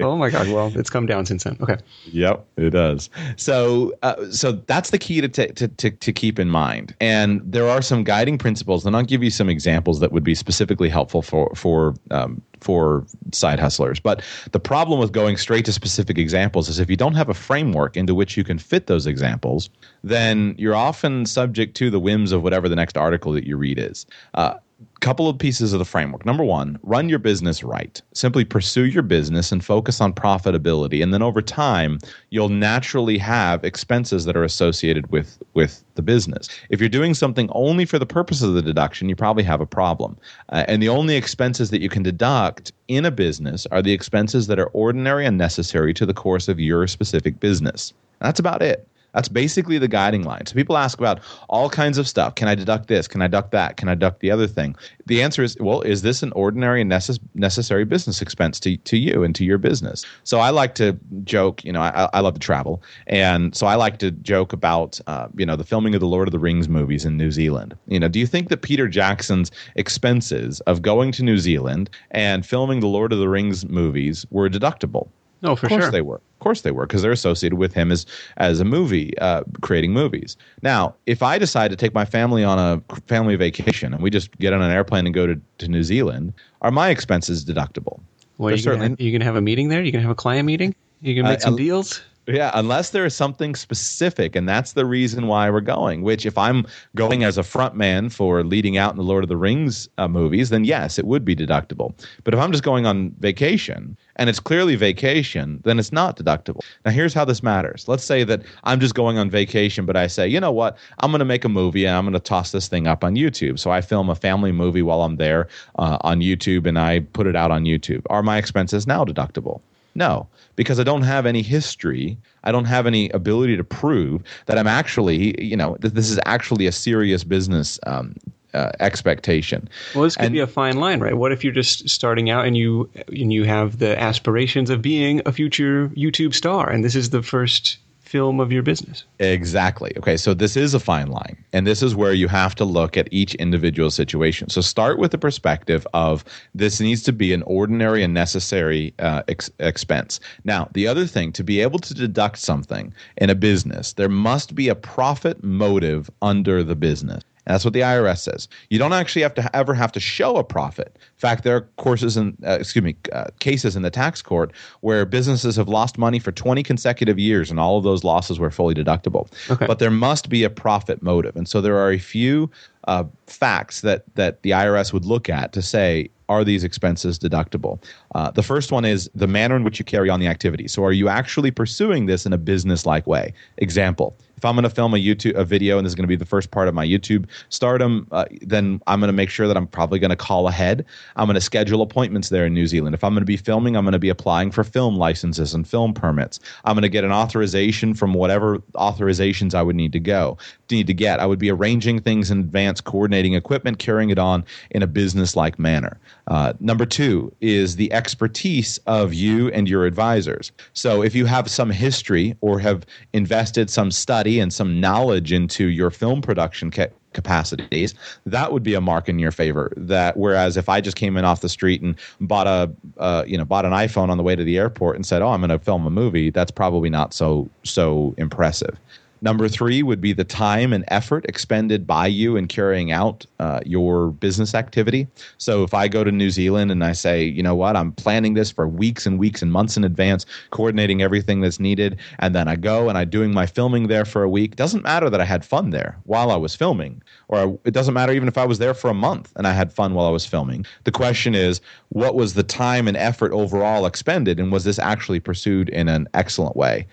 oh 0.00 0.16
my 0.16 0.30
god! 0.30 0.48
Well, 0.48 0.70
it's 0.78 0.90
come 0.90 1.06
down 1.06 1.26
since 1.26 1.44
then. 1.44 1.56
Okay. 1.60 1.76
Yep, 2.06 2.46
it 2.56 2.70
does. 2.70 3.10
So, 3.36 3.94
uh, 4.02 4.30
so 4.30 4.52
that's 4.52 4.90
the 4.90 4.98
key 4.98 5.20
to, 5.20 5.28
t- 5.28 5.48
to, 5.48 5.68
to 5.68 5.90
to 5.90 6.12
keep 6.12 6.38
in 6.38 6.48
mind. 6.48 6.94
And 7.00 7.40
there 7.44 7.68
are 7.68 7.82
some 7.82 8.04
guiding 8.04 8.38
principles, 8.38 8.86
and 8.86 8.94
I'll 8.94 9.02
give 9.02 9.22
you 9.22 9.30
some 9.30 9.48
examples 9.48 10.00
that 10.00 10.12
would 10.12 10.24
be 10.24 10.34
specifically 10.34 10.88
helpful 10.88 11.22
for 11.22 11.50
for 11.54 11.94
um, 12.10 12.40
for 12.60 13.04
side 13.32 13.58
hustlers. 13.58 14.00
But 14.00 14.22
the 14.52 14.60
problem 14.60 15.00
with 15.00 15.12
going 15.12 15.36
straight 15.36 15.64
to 15.64 15.72
specific 15.72 16.18
examples 16.18 16.68
is 16.68 16.78
if 16.78 16.90
you 16.90 16.96
don't 16.96 17.14
have 17.14 17.28
a 17.28 17.34
framework 17.34 17.96
into 17.96 18.14
which 18.14 18.36
you 18.36 18.44
can 18.44 18.58
fit 18.58 18.86
those 18.86 19.06
examples, 19.06 19.70
then 20.02 20.54
you're 20.58 20.74
often 20.74 21.26
subject 21.26 21.76
to 21.76 21.90
the 21.90 22.00
whims 22.00 22.32
of 22.32 22.42
whatever 22.42 22.68
the 22.68 22.76
next 22.76 22.96
article 22.96 23.32
that 23.32 23.46
you 23.46 23.56
read 23.56 23.78
is. 23.78 24.06
Uh, 24.34 24.54
couple 25.00 25.28
of 25.28 25.38
pieces 25.38 25.72
of 25.72 25.78
the 25.78 25.84
framework. 25.84 26.26
Number 26.26 26.44
one, 26.44 26.78
run 26.82 27.08
your 27.08 27.18
business 27.18 27.64
right. 27.64 28.00
Simply 28.14 28.44
pursue 28.44 28.86
your 28.86 29.02
business 29.02 29.50
and 29.50 29.64
focus 29.64 30.00
on 30.00 30.12
profitability. 30.12 31.02
And 31.02 31.14
then 31.14 31.22
over 31.22 31.40
time, 31.40 31.98
you'll 32.30 32.48
naturally 32.48 33.18
have 33.18 33.64
expenses 33.64 34.24
that 34.24 34.36
are 34.36 34.44
associated 34.44 35.10
with, 35.10 35.38
with 35.54 35.82
the 35.94 36.02
business. 36.02 36.48
If 36.70 36.80
you're 36.80 36.88
doing 36.88 37.14
something 37.14 37.48
only 37.52 37.84
for 37.84 37.98
the 37.98 38.06
purpose 38.06 38.42
of 38.42 38.54
the 38.54 38.62
deduction, 38.62 39.08
you 39.08 39.16
probably 39.16 39.44
have 39.44 39.60
a 39.60 39.66
problem. 39.66 40.16
Uh, 40.50 40.64
and 40.68 40.82
the 40.82 40.88
only 40.88 41.16
expenses 41.16 41.70
that 41.70 41.80
you 41.80 41.88
can 41.88 42.02
deduct 42.02 42.72
in 42.88 43.04
a 43.04 43.10
business 43.10 43.66
are 43.66 43.82
the 43.82 43.92
expenses 43.92 44.46
that 44.48 44.58
are 44.58 44.68
ordinary 44.68 45.26
and 45.26 45.38
necessary 45.38 45.94
to 45.94 46.06
the 46.06 46.14
course 46.14 46.48
of 46.48 46.60
your 46.60 46.86
specific 46.86 47.40
business. 47.40 47.92
That's 48.20 48.40
about 48.40 48.62
it. 48.62 48.86
That's 49.14 49.28
basically 49.28 49.78
the 49.78 49.88
guiding 49.88 50.24
line. 50.24 50.46
So 50.46 50.54
people 50.54 50.76
ask 50.76 50.98
about 50.98 51.20
all 51.48 51.70
kinds 51.70 51.98
of 51.98 52.06
stuff. 52.06 52.34
Can 52.34 52.46
I 52.46 52.54
deduct 52.54 52.88
this? 52.88 53.08
Can 53.08 53.22
I 53.22 53.26
deduct 53.26 53.52
that? 53.52 53.76
Can 53.76 53.88
I 53.88 53.94
deduct 53.94 54.20
the 54.20 54.30
other 54.30 54.46
thing? 54.46 54.76
The 55.06 55.22
answer 55.22 55.42
is, 55.42 55.56
well, 55.60 55.80
is 55.80 56.02
this 56.02 56.22
an 56.22 56.30
ordinary 56.32 56.82
and 56.82 56.90
necess- 56.90 57.18
necessary 57.34 57.84
business 57.84 58.20
expense 58.20 58.60
to, 58.60 58.76
to 58.76 58.98
you 58.98 59.24
and 59.24 59.34
to 59.34 59.44
your 59.44 59.58
business? 59.58 60.04
So 60.24 60.40
I 60.40 60.50
like 60.50 60.74
to 60.76 60.98
joke, 61.24 61.64
you 61.64 61.72
know, 61.72 61.80
I, 61.80 62.08
I 62.12 62.20
love 62.20 62.34
to 62.34 62.40
travel. 62.40 62.82
And 63.06 63.56
so 63.56 63.66
I 63.66 63.76
like 63.76 63.98
to 63.98 64.10
joke 64.10 64.52
about, 64.52 65.00
uh, 65.06 65.28
you 65.36 65.46
know, 65.46 65.56
the 65.56 65.64
filming 65.64 65.94
of 65.94 66.00
the 66.00 66.06
Lord 66.06 66.28
of 66.28 66.32
the 66.32 66.38
Rings 66.38 66.68
movies 66.68 67.04
in 67.04 67.16
New 67.16 67.30
Zealand. 67.30 67.76
You 67.86 67.98
know, 67.98 68.08
do 68.08 68.18
you 68.18 68.26
think 68.26 68.50
that 68.50 68.62
Peter 68.62 68.88
Jackson's 68.88 69.50
expenses 69.74 70.60
of 70.62 70.82
going 70.82 71.12
to 71.12 71.22
New 71.22 71.38
Zealand 71.38 71.88
and 72.10 72.44
filming 72.44 72.80
the 72.80 72.86
Lord 72.86 73.12
of 73.12 73.18
the 73.18 73.28
Rings 73.28 73.66
movies 73.66 74.26
were 74.30 74.50
deductible? 74.50 75.08
No, 75.42 75.54
for 75.54 75.66
of 75.66 75.70
course 75.70 75.84
sure. 75.84 75.90
they 75.90 76.00
were. 76.00 76.16
Of 76.16 76.40
course 76.40 76.60
they 76.62 76.70
were, 76.70 76.86
because 76.86 77.02
they're 77.02 77.12
associated 77.12 77.56
with 77.56 77.72
him 77.74 77.90
as 77.92 78.06
as 78.36 78.60
a 78.60 78.64
movie, 78.64 79.16
uh, 79.18 79.42
creating 79.60 79.92
movies. 79.92 80.36
Now, 80.62 80.94
if 81.06 81.22
I 81.22 81.38
decide 81.38 81.70
to 81.70 81.76
take 81.76 81.94
my 81.94 82.04
family 82.04 82.44
on 82.44 82.58
a 82.58 82.82
family 83.06 83.36
vacation 83.36 83.92
and 83.94 84.02
we 84.02 84.10
just 84.10 84.36
get 84.38 84.52
on 84.52 84.62
an 84.62 84.70
airplane 84.70 85.06
and 85.06 85.14
go 85.14 85.26
to, 85.26 85.40
to 85.58 85.68
New 85.68 85.82
Zealand, 85.82 86.32
are 86.62 86.70
my 86.70 86.90
expenses 86.90 87.44
deductible? 87.44 88.00
Well, 88.38 88.52
you 88.52 88.58
certainly- 88.58 88.90
have, 88.90 89.00
you 89.00 89.12
gonna 89.12 89.24
have 89.24 89.36
a 89.36 89.40
meeting 89.40 89.68
there? 89.68 89.82
You 89.82 89.90
gonna 89.92 90.02
have 90.02 90.10
a 90.10 90.16
client 90.16 90.46
meeting? 90.46 90.74
You 91.02 91.14
gonna 91.14 91.28
make 91.28 91.40
I- 91.40 91.42
some 91.42 91.54
I- 91.54 91.58
deals? 91.58 92.02
Yeah, 92.28 92.50
unless 92.52 92.90
there 92.90 93.06
is 93.06 93.14
something 93.14 93.54
specific, 93.54 94.36
and 94.36 94.46
that's 94.46 94.74
the 94.74 94.84
reason 94.84 95.28
why 95.28 95.48
we're 95.48 95.62
going. 95.62 96.02
Which, 96.02 96.26
if 96.26 96.36
I'm 96.36 96.66
going 96.94 97.24
as 97.24 97.38
a 97.38 97.42
front 97.42 97.74
man 97.74 98.10
for 98.10 98.44
leading 98.44 98.76
out 98.76 98.90
in 98.90 98.98
the 98.98 99.02
Lord 99.02 99.24
of 99.24 99.30
the 99.30 99.36
Rings 99.38 99.88
uh, 99.96 100.08
movies, 100.08 100.50
then 100.50 100.64
yes, 100.64 100.98
it 100.98 101.06
would 101.06 101.24
be 101.24 101.34
deductible. 101.34 101.94
But 102.24 102.34
if 102.34 102.40
I'm 102.40 102.52
just 102.52 102.64
going 102.64 102.84
on 102.84 103.14
vacation 103.20 103.96
and 104.18 104.28
it's 104.28 104.40
clearly 104.40 104.74
vacation, 104.74 105.60
then 105.64 105.78
it's 105.78 105.92
not 105.92 106.16
deductible. 106.16 106.60
Now, 106.84 106.90
here's 106.90 107.14
how 107.14 107.24
this 107.24 107.42
matters. 107.42 107.86
Let's 107.86 108.04
say 108.04 108.24
that 108.24 108.42
I'm 108.64 108.80
just 108.80 108.94
going 108.94 109.16
on 109.16 109.30
vacation, 109.30 109.86
but 109.86 109.96
I 109.96 110.08
say, 110.08 110.26
you 110.26 110.40
know 110.40 110.52
what, 110.52 110.76
I'm 110.98 111.10
going 111.10 111.20
to 111.20 111.24
make 111.24 111.44
a 111.44 111.48
movie 111.48 111.86
and 111.86 111.96
I'm 111.96 112.04
going 112.04 112.12
to 112.14 112.20
toss 112.20 112.50
this 112.50 112.68
thing 112.68 112.86
up 112.86 113.04
on 113.04 113.14
YouTube. 113.14 113.58
So 113.58 113.70
I 113.70 113.80
film 113.80 114.10
a 114.10 114.16
family 114.16 114.52
movie 114.52 114.82
while 114.82 115.02
I'm 115.02 115.16
there 115.16 115.48
uh, 115.78 115.98
on 116.00 116.20
YouTube 116.20 116.66
and 116.66 116.78
I 116.78 117.00
put 117.00 117.26
it 117.26 117.36
out 117.36 117.50
on 117.50 117.64
YouTube. 117.64 118.02
Are 118.10 118.22
my 118.22 118.36
expenses 118.36 118.86
now 118.86 119.04
deductible? 119.04 119.60
No, 119.94 120.28
because 120.54 120.78
I 120.78 120.84
don't 120.84 121.02
have 121.02 121.26
any 121.26 121.42
history. 121.42 122.18
I 122.44 122.52
don't 122.52 122.66
have 122.66 122.86
any 122.86 123.08
ability 123.10 123.56
to 123.56 123.64
prove 123.64 124.22
that 124.46 124.58
I'm 124.58 124.66
actually, 124.66 125.42
you 125.42 125.56
know, 125.56 125.76
that 125.80 125.94
this 125.94 126.10
is 126.10 126.20
actually 126.24 126.66
a 126.66 126.72
serious 126.72 127.24
business 127.24 127.80
um, 127.86 128.14
uh, 128.54 128.70
expectation. 128.80 129.68
Well, 129.94 130.04
this 130.04 130.16
could 130.16 130.26
And- 130.26 130.32
be 130.32 130.40
a 130.40 130.46
fine 130.46 130.78
line, 130.78 131.00
right? 131.00 131.16
What 131.16 131.32
if 131.32 131.44
you're 131.44 131.52
just 131.52 131.88
starting 131.88 132.30
out 132.30 132.46
and 132.46 132.56
you 132.56 132.88
and 133.08 133.32
you 133.32 133.44
have 133.44 133.78
the 133.78 134.00
aspirations 134.00 134.70
of 134.70 134.82
being 134.82 135.20
a 135.26 135.32
future 135.32 135.88
YouTube 135.96 136.34
star, 136.34 136.70
and 136.70 136.84
this 136.84 136.94
is 136.96 137.10
the 137.10 137.22
first 137.22 137.78
film 138.00 138.40
of 138.40 138.50
your 138.50 138.62
business? 138.62 139.04
Exactly. 139.18 139.92
Okay, 139.98 140.16
so 140.16 140.32
this 140.32 140.56
is 140.56 140.72
a 140.72 140.80
fine 140.80 141.08
line, 141.08 141.36
and 141.52 141.66
this 141.66 141.82
is 141.82 141.94
where 141.94 142.14
you 142.14 142.26
have 142.26 142.54
to 142.54 142.64
look 142.64 142.96
at 142.96 143.06
each 143.12 143.34
individual 143.34 143.90
situation. 143.90 144.48
So 144.48 144.62
start 144.62 144.98
with 144.98 145.10
the 145.10 145.18
perspective 145.18 145.86
of 145.92 146.24
this 146.54 146.80
needs 146.80 147.02
to 147.02 147.12
be 147.12 147.34
an 147.34 147.42
ordinary 147.42 148.02
and 148.02 148.14
necessary 148.14 148.94
uh, 148.98 149.24
ex- 149.28 149.50
expense. 149.60 150.20
Now, 150.44 150.70
the 150.72 150.86
other 150.86 151.04
thing 151.06 151.32
to 151.32 151.44
be 151.44 151.60
able 151.60 151.80
to 151.80 151.92
deduct 151.92 152.38
something 152.38 152.94
in 153.18 153.28
a 153.28 153.34
business, 153.34 153.92
there 153.92 154.08
must 154.08 154.54
be 154.54 154.68
a 154.70 154.74
profit 154.74 155.44
motive 155.44 156.10
under 156.22 156.62
the 156.64 156.76
business. 156.76 157.22
That's 157.48 157.64
what 157.64 157.72
the 157.72 157.80
IRS 157.80 158.18
says. 158.18 158.46
You 158.68 158.78
don't 158.78 158.92
actually 158.92 159.22
have 159.22 159.34
to 159.34 159.56
ever 159.56 159.72
have 159.72 159.90
to 159.92 160.00
show 160.00 160.36
a 160.36 160.44
profit. 160.44 160.92
In 160.96 161.18
fact, 161.18 161.44
there 161.44 161.56
are 161.56 161.62
courses 161.76 162.16
and 162.16 162.36
uh, 162.46 162.58
excuse 162.60 162.84
me, 162.84 162.94
uh, 163.12 163.28
cases 163.40 163.74
in 163.74 163.82
the 163.82 163.90
tax 163.90 164.20
court 164.20 164.52
where 164.80 165.06
businesses 165.06 165.56
have 165.56 165.68
lost 165.68 165.96
money 165.96 166.18
for 166.18 166.30
20 166.30 166.62
consecutive 166.62 167.18
years, 167.18 167.50
and 167.50 167.58
all 167.58 167.78
of 167.78 167.84
those 167.84 168.04
losses 168.04 168.38
were 168.38 168.50
fully 168.50 168.74
deductible. 168.74 169.28
Okay. 169.50 169.66
But 169.66 169.78
there 169.78 169.90
must 169.90 170.28
be 170.28 170.44
a 170.44 170.50
profit 170.50 171.02
motive, 171.02 171.36
and 171.36 171.48
so 171.48 171.62
there 171.62 171.78
are 171.78 171.90
a 171.90 171.98
few 171.98 172.50
uh, 172.86 173.04
facts 173.26 173.80
that 173.80 174.04
that 174.14 174.42
the 174.42 174.50
IRS 174.50 174.92
would 174.92 175.04
look 175.04 175.28
at 175.28 175.52
to 175.54 175.62
say. 175.62 176.10
Are 176.30 176.44
these 176.44 176.62
expenses 176.62 177.18
deductible? 177.18 177.82
Uh, 178.14 178.30
the 178.30 178.42
first 178.42 178.70
one 178.70 178.84
is 178.84 179.08
the 179.14 179.26
manner 179.26 179.56
in 179.56 179.64
which 179.64 179.78
you 179.78 179.84
carry 179.86 180.10
on 180.10 180.20
the 180.20 180.26
activity. 180.26 180.68
So, 180.68 180.84
are 180.84 180.92
you 180.92 181.08
actually 181.08 181.50
pursuing 181.50 182.04
this 182.04 182.26
in 182.26 182.34
a 182.34 182.36
business-like 182.36 183.06
way? 183.06 183.32
Example: 183.56 184.14
if 184.38 184.44
I'm 184.44 184.54
going 184.54 184.62
to 184.62 184.70
film 184.70 184.94
a 184.94 184.98
YouTube 184.98 185.34
a 185.34 185.44
video 185.44 185.78
and 185.78 185.84
this 185.84 185.90
is 185.90 185.94
going 185.96 186.04
to 186.04 186.08
be 186.08 186.14
the 186.14 186.24
first 186.24 186.52
part 186.52 186.68
of 186.68 186.74
my 186.74 186.86
YouTube 186.86 187.26
stardom, 187.48 188.06
uh, 188.12 188.24
then 188.40 188.80
I'm 188.86 189.00
going 189.00 189.08
to 189.08 189.12
make 189.12 189.30
sure 189.30 189.48
that 189.48 189.56
I'm 189.56 189.66
probably 189.66 189.98
going 189.98 190.10
to 190.10 190.16
call 190.16 190.46
ahead. 190.46 190.86
I'm 191.16 191.26
going 191.26 191.34
to 191.34 191.40
schedule 191.40 191.82
appointments 191.82 192.28
there 192.28 192.46
in 192.46 192.54
New 192.54 192.68
Zealand. 192.68 192.94
If 192.94 193.02
I'm 193.02 193.14
going 193.14 193.22
to 193.22 193.26
be 193.26 193.36
filming, 193.36 193.76
I'm 193.76 193.84
going 193.84 193.92
to 193.92 193.98
be 193.98 194.08
applying 194.08 194.52
for 194.52 194.62
film 194.62 194.96
licenses 194.96 195.54
and 195.54 195.66
film 195.66 195.92
permits. 195.92 196.38
I'm 196.64 196.76
going 196.76 196.82
to 196.82 196.88
get 196.88 197.02
an 197.02 197.10
authorization 197.10 197.94
from 197.94 198.14
whatever 198.14 198.58
authorizations 198.76 199.54
I 199.54 199.62
would 199.62 199.76
need 199.76 199.92
to 199.92 200.00
go 200.00 200.38
need 200.70 200.86
to 200.86 200.94
get. 200.94 201.20
I 201.20 201.26
would 201.26 201.38
be 201.38 201.50
arranging 201.50 202.00
things 202.00 202.30
in 202.30 202.40
advance, 202.40 202.80
coordinating 202.80 203.34
equipment, 203.34 203.78
carrying 203.78 204.10
it 204.10 204.18
on 204.18 204.44
in 204.70 204.82
a 204.82 204.86
business-like 204.86 205.58
manner. 205.58 205.98
Uh, 206.28 206.52
number 206.60 206.84
two 206.86 207.34
is 207.40 207.76
the 207.76 207.92
expertise 207.92 208.78
of 208.86 209.14
you 209.14 209.48
and 209.48 209.68
your 209.68 209.86
advisors. 209.86 210.52
So 210.74 211.02
if 211.02 211.14
you 211.14 211.24
have 211.26 211.50
some 211.50 211.70
history 211.70 212.36
or 212.42 212.58
have 212.58 212.84
invested 213.12 213.70
some 213.70 213.90
study 213.90 214.38
and 214.38 214.52
some 214.52 214.80
knowledge 214.80 215.32
into 215.32 215.66
your 215.68 215.90
film 215.90 216.20
production 216.20 216.70
ca- 216.70 216.88
capacities, 217.14 217.94
that 218.26 218.52
would 218.52 218.62
be 218.62 218.74
a 218.74 218.80
mark 218.80 219.08
in 219.08 219.18
your 219.18 219.32
favor. 219.32 219.72
That 219.76 220.18
whereas 220.18 220.58
if 220.58 220.68
I 220.68 220.82
just 220.82 220.96
came 220.96 221.16
in 221.16 221.24
off 221.24 221.40
the 221.40 221.48
street 221.48 221.80
and 221.80 221.98
bought 222.20 222.46
a 222.46 222.70
uh, 222.98 223.24
you 223.26 223.38
know 223.38 223.44
bought 223.44 223.64
an 223.64 223.72
iPhone 223.72 224.10
on 224.10 224.18
the 224.18 224.22
way 224.22 224.36
to 224.36 224.44
the 224.44 224.58
airport 224.58 224.96
and 224.96 225.06
said, 225.06 225.22
"Oh, 225.22 225.28
I'm 225.28 225.40
going 225.40 225.48
to 225.50 225.58
film 225.58 225.86
a 225.86 225.90
movie," 225.90 226.30
that's 226.30 226.50
probably 226.50 226.90
not 226.90 227.14
so 227.14 227.48
so 227.64 228.14
impressive. 228.18 228.78
Number 229.20 229.48
three 229.48 229.82
would 229.82 230.00
be 230.00 230.12
the 230.12 230.24
time 230.24 230.72
and 230.72 230.84
effort 230.88 231.24
expended 231.28 231.86
by 231.86 232.06
you 232.06 232.36
in 232.36 232.46
carrying 232.46 232.92
out 232.92 233.26
uh, 233.40 233.60
your 233.66 234.10
business 234.10 234.54
activity. 234.54 235.08
So 235.38 235.64
if 235.64 235.74
I 235.74 235.88
go 235.88 236.04
to 236.04 236.12
New 236.12 236.30
Zealand 236.30 236.70
and 236.70 236.84
I 236.84 236.92
say, 236.92 237.24
you 237.24 237.42
know 237.42 237.54
what, 237.54 237.76
I'm 237.76 237.92
planning 237.92 238.34
this 238.34 238.50
for 238.50 238.68
weeks 238.68 239.06
and 239.06 239.18
weeks 239.18 239.42
and 239.42 239.50
months 239.50 239.76
in 239.76 239.84
advance, 239.84 240.24
coordinating 240.50 241.02
everything 241.02 241.40
that's 241.40 241.58
needed, 241.58 241.98
and 242.20 242.34
then 242.34 242.48
I 242.48 242.56
go 242.56 242.88
and 242.88 242.96
I'm 242.96 243.10
doing 243.10 243.34
my 243.34 243.46
filming 243.46 243.88
there 243.88 244.04
for 244.04 244.22
a 244.22 244.28
week, 244.28 244.56
doesn't 244.56 244.84
matter 244.84 245.10
that 245.10 245.20
I 245.20 245.24
had 245.24 245.44
fun 245.44 245.70
there 245.70 245.98
while 246.04 246.30
I 246.30 246.36
was 246.36 246.54
filming, 246.54 247.02
or 247.28 247.58
it 247.64 247.72
doesn't 247.72 247.94
matter 247.94 248.12
even 248.12 248.28
if 248.28 248.38
I 248.38 248.44
was 248.44 248.58
there 248.58 248.74
for 248.74 248.88
a 248.88 248.94
month 248.94 249.32
and 249.36 249.46
I 249.46 249.52
had 249.52 249.72
fun 249.72 249.94
while 249.94 250.06
I 250.06 250.10
was 250.10 250.26
filming. 250.26 250.64
The 250.84 250.92
question 250.92 251.34
is, 251.34 251.60
what 251.88 252.14
was 252.14 252.34
the 252.34 252.42
time 252.42 252.86
and 252.86 252.96
effort 252.96 253.32
overall 253.32 253.86
expended, 253.86 254.38
and 254.38 254.52
was 254.52 254.64
this 254.64 254.78
actually 254.78 255.20
pursued 255.20 255.68
in 255.70 255.88
an 255.88 256.08
excellent 256.14 256.56
way? 256.56 256.86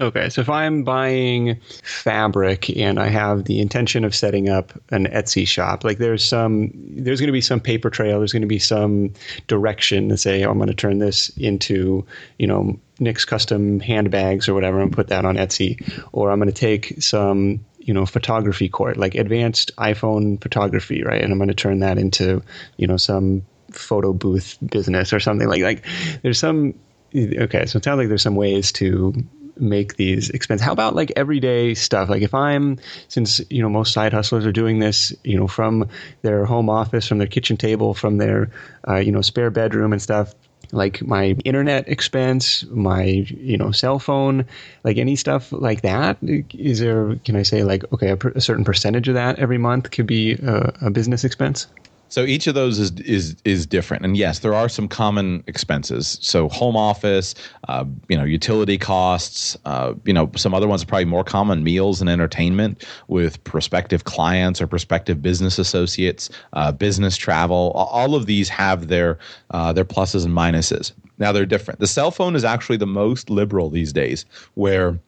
Okay, 0.00 0.28
so 0.28 0.40
if 0.40 0.48
I'm 0.48 0.84
buying 0.84 1.58
fabric 1.82 2.70
and 2.76 3.00
I 3.00 3.08
have 3.08 3.44
the 3.44 3.60
intention 3.60 4.04
of 4.04 4.14
setting 4.14 4.48
up 4.48 4.72
an 4.90 5.06
Etsy 5.06 5.46
shop, 5.46 5.82
like 5.82 5.98
there's 5.98 6.22
some, 6.22 6.70
there's 6.74 7.18
going 7.18 7.26
to 7.26 7.32
be 7.32 7.40
some 7.40 7.58
paper 7.58 7.90
trail, 7.90 8.18
there's 8.18 8.32
going 8.32 8.42
to 8.42 8.48
be 8.48 8.60
some 8.60 9.12
direction 9.48 10.08
to 10.10 10.16
say, 10.16 10.44
oh, 10.44 10.52
I'm 10.52 10.58
going 10.58 10.68
to 10.68 10.74
turn 10.74 11.00
this 11.00 11.30
into, 11.30 12.06
you 12.38 12.46
know, 12.46 12.78
Nick's 13.00 13.24
custom 13.24 13.80
handbags 13.80 14.48
or 14.48 14.54
whatever, 14.54 14.80
and 14.80 14.92
put 14.92 15.08
that 15.08 15.24
on 15.24 15.36
Etsy, 15.36 15.80
or 16.12 16.30
I'm 16.30 16.38
going 16.38 16.48
to 16.48 16.54
take 16.54 17.02
some, 17.02 17.64
you 17.80 17.92
know, 17.92 18.06
photography 18.06 18.68
court, 18.68 18.98
like 18.98 19.16
advanced 19.16 19.74
iPhone 19.78 20.40
photography, 20.40 21.02
right, 21.02 21.20
and 21.20 21.32
I'm 21.32 21.38
going 21.38 21.48
to 21.48 21.54
turn 21.54 21.80
that 21.80 21.98
into, 21.98 22.40
you 22.76 22.86
know, 22.86 22.98
some 22.98 23.42
photo 23.72 24.12
booth 24.12 24.58
business 24.70 25.12
or 25.12 25.18
something 25.18 25.48
like 25.48 25.62
like. 25.62 25.84
There's 26.22 26.38
some. 26.38 26.74
Okay, 27.16 27.64
so 27.64 27.78
it 27.78 27.84
sounds 27.84 27.96
like 27.96 28.08
there's 28.08 28.22
some 28.22 28.36
ways 28.36 28.70
to 28.72 29.14
make 29.60 29.96
these 29.96 30.30
expenses. 30.30 30.64
How 30.64 30.72
about 30.72 30.94
like 30.94 31.12
everyday 31.16 31.74
stuff? 31.74 32.08
Like 32.08 32.22
if 32.22 32.34
I'm, 32.34 32.78
since 33.08 33.40
you 33.50 33.62
know 33.62 33.68
most 33.68 33.92
side 33.92 34.12
hustlers 34.12 34.46
are 34.46 34.52
doing 34.52 34.78
this, 34.78 35.12
you 35.24 35.36
know, 35.36 35.46
from 35.46 35.88
their 36.22 36.44
home 36.44 36.68
office, 36.68 37.06
from 37.06 37.18
their 37.18 37.26
kitchen 37.26 37.56
table, 37.56 37.94
from 37.94 38.18
their, 38.18 38.50
uh, 38.86 38.96
you 38.96 39.12
know, 39.12 39.22
spare 39.22 39.50
bedroom 39.50 39.92
and 39.92 40.02
stuff. 40.02 40.34
Like 40.70 41.00
my 41.00 41.34
internet 41.46 41.88
expense, 41.88 42.64
my 42.70 43.04
you 43.04 43.56
know 43.56 43.70
cell 43.70 43.98
phone, 43.98 44.44
like 44.84 44.98
any 44.98 45.16
stuff 45.16 45.50
like 45.50 45.80
that. 45.80 46.18
Is 46.22 46.80
there? 46.80 47.16
Can 47.24 47.36
I 47.36 47.42
say 47.42 47.64
like 47.64 47.90
okay, 47.92 48.10
a, 48.10 48.16
per, 48.16 48.30
a 48.30 48.40
certain 48.40 48.64
percentage 48.64 49.08
of 49.08 49.14
that 49.14 49.38
every 49.38 49.56
month 49.56 49.90
could 49.90 50.06
be 50.06 50.32
a, 50.32 50.74
a 50.82 50.90
business 50.90 51.24
expense? 51.24 51.68
So 52.08 52.24
each 52.24 52.46
of 52.46 52.54
those 52.54 52.78
is 52.78 52.92
is 53.00 53.36
is 53.44 53.66
different, 53.66 54.04
and 54.04 54.16
yes, 54.16 54.38
there 54.40 54.54
are 54.54 54.68
some 54.68 54.88
common 54.88 55.44
expenses. 55.46 56.18
So 56.22 56.48
home 56.48 56.76
office, 56.76 57.34
uh, 57.68 57.84
you 58.08 58.16
know, 58.16 58.24
utility 58.24 58.78
costs, 58.78 59.56
uh, 59.64 59.94
you 60.04 60.12
know, 60.12 60.30
some 60.36 60.54
other 60.54 60.66
ones 60.66 60.82
are 60.82 60.86
probably 60.86 61.04
more 61.04 61.24
common: 61.24 61.62
meals 61.62 62.00
and 62.00 62.08
entertainment 62.08 62.86
with 63.08 63.42
prospective 63.44 64.04
clients 64.04 64.60
or 64.60 64.66
prospective 64.66 65.20
business 65.20 65.58
associates, 65.58 66.30
uh, 66.54 66.72
business 66.72 67.16
travel. 67.16 67.72
All 67.74 68.14
of 68.14 68.26
these 68.26 68.48
have 68.48 68.88
their 68.88 69.18
uh, 69.50 69.72
their 69.72 69.84
pluses 69.84 70.24
and 70.24 70.34
minuses. 70.34 70.92
Now 71.18 71.32
they're 71.32 71.46
different. 71.46 71.80
The 71.80 71.86
cell 71.86 72.10
phone 72.10 72.36
is 72.36 72.44
actually 72.44 72.76
the 72.76 72.86
most 72.86 73.28
liberal 73.28 73.70
these 73.70 73.92
days, 73.92 74.24
where 74.54 74.98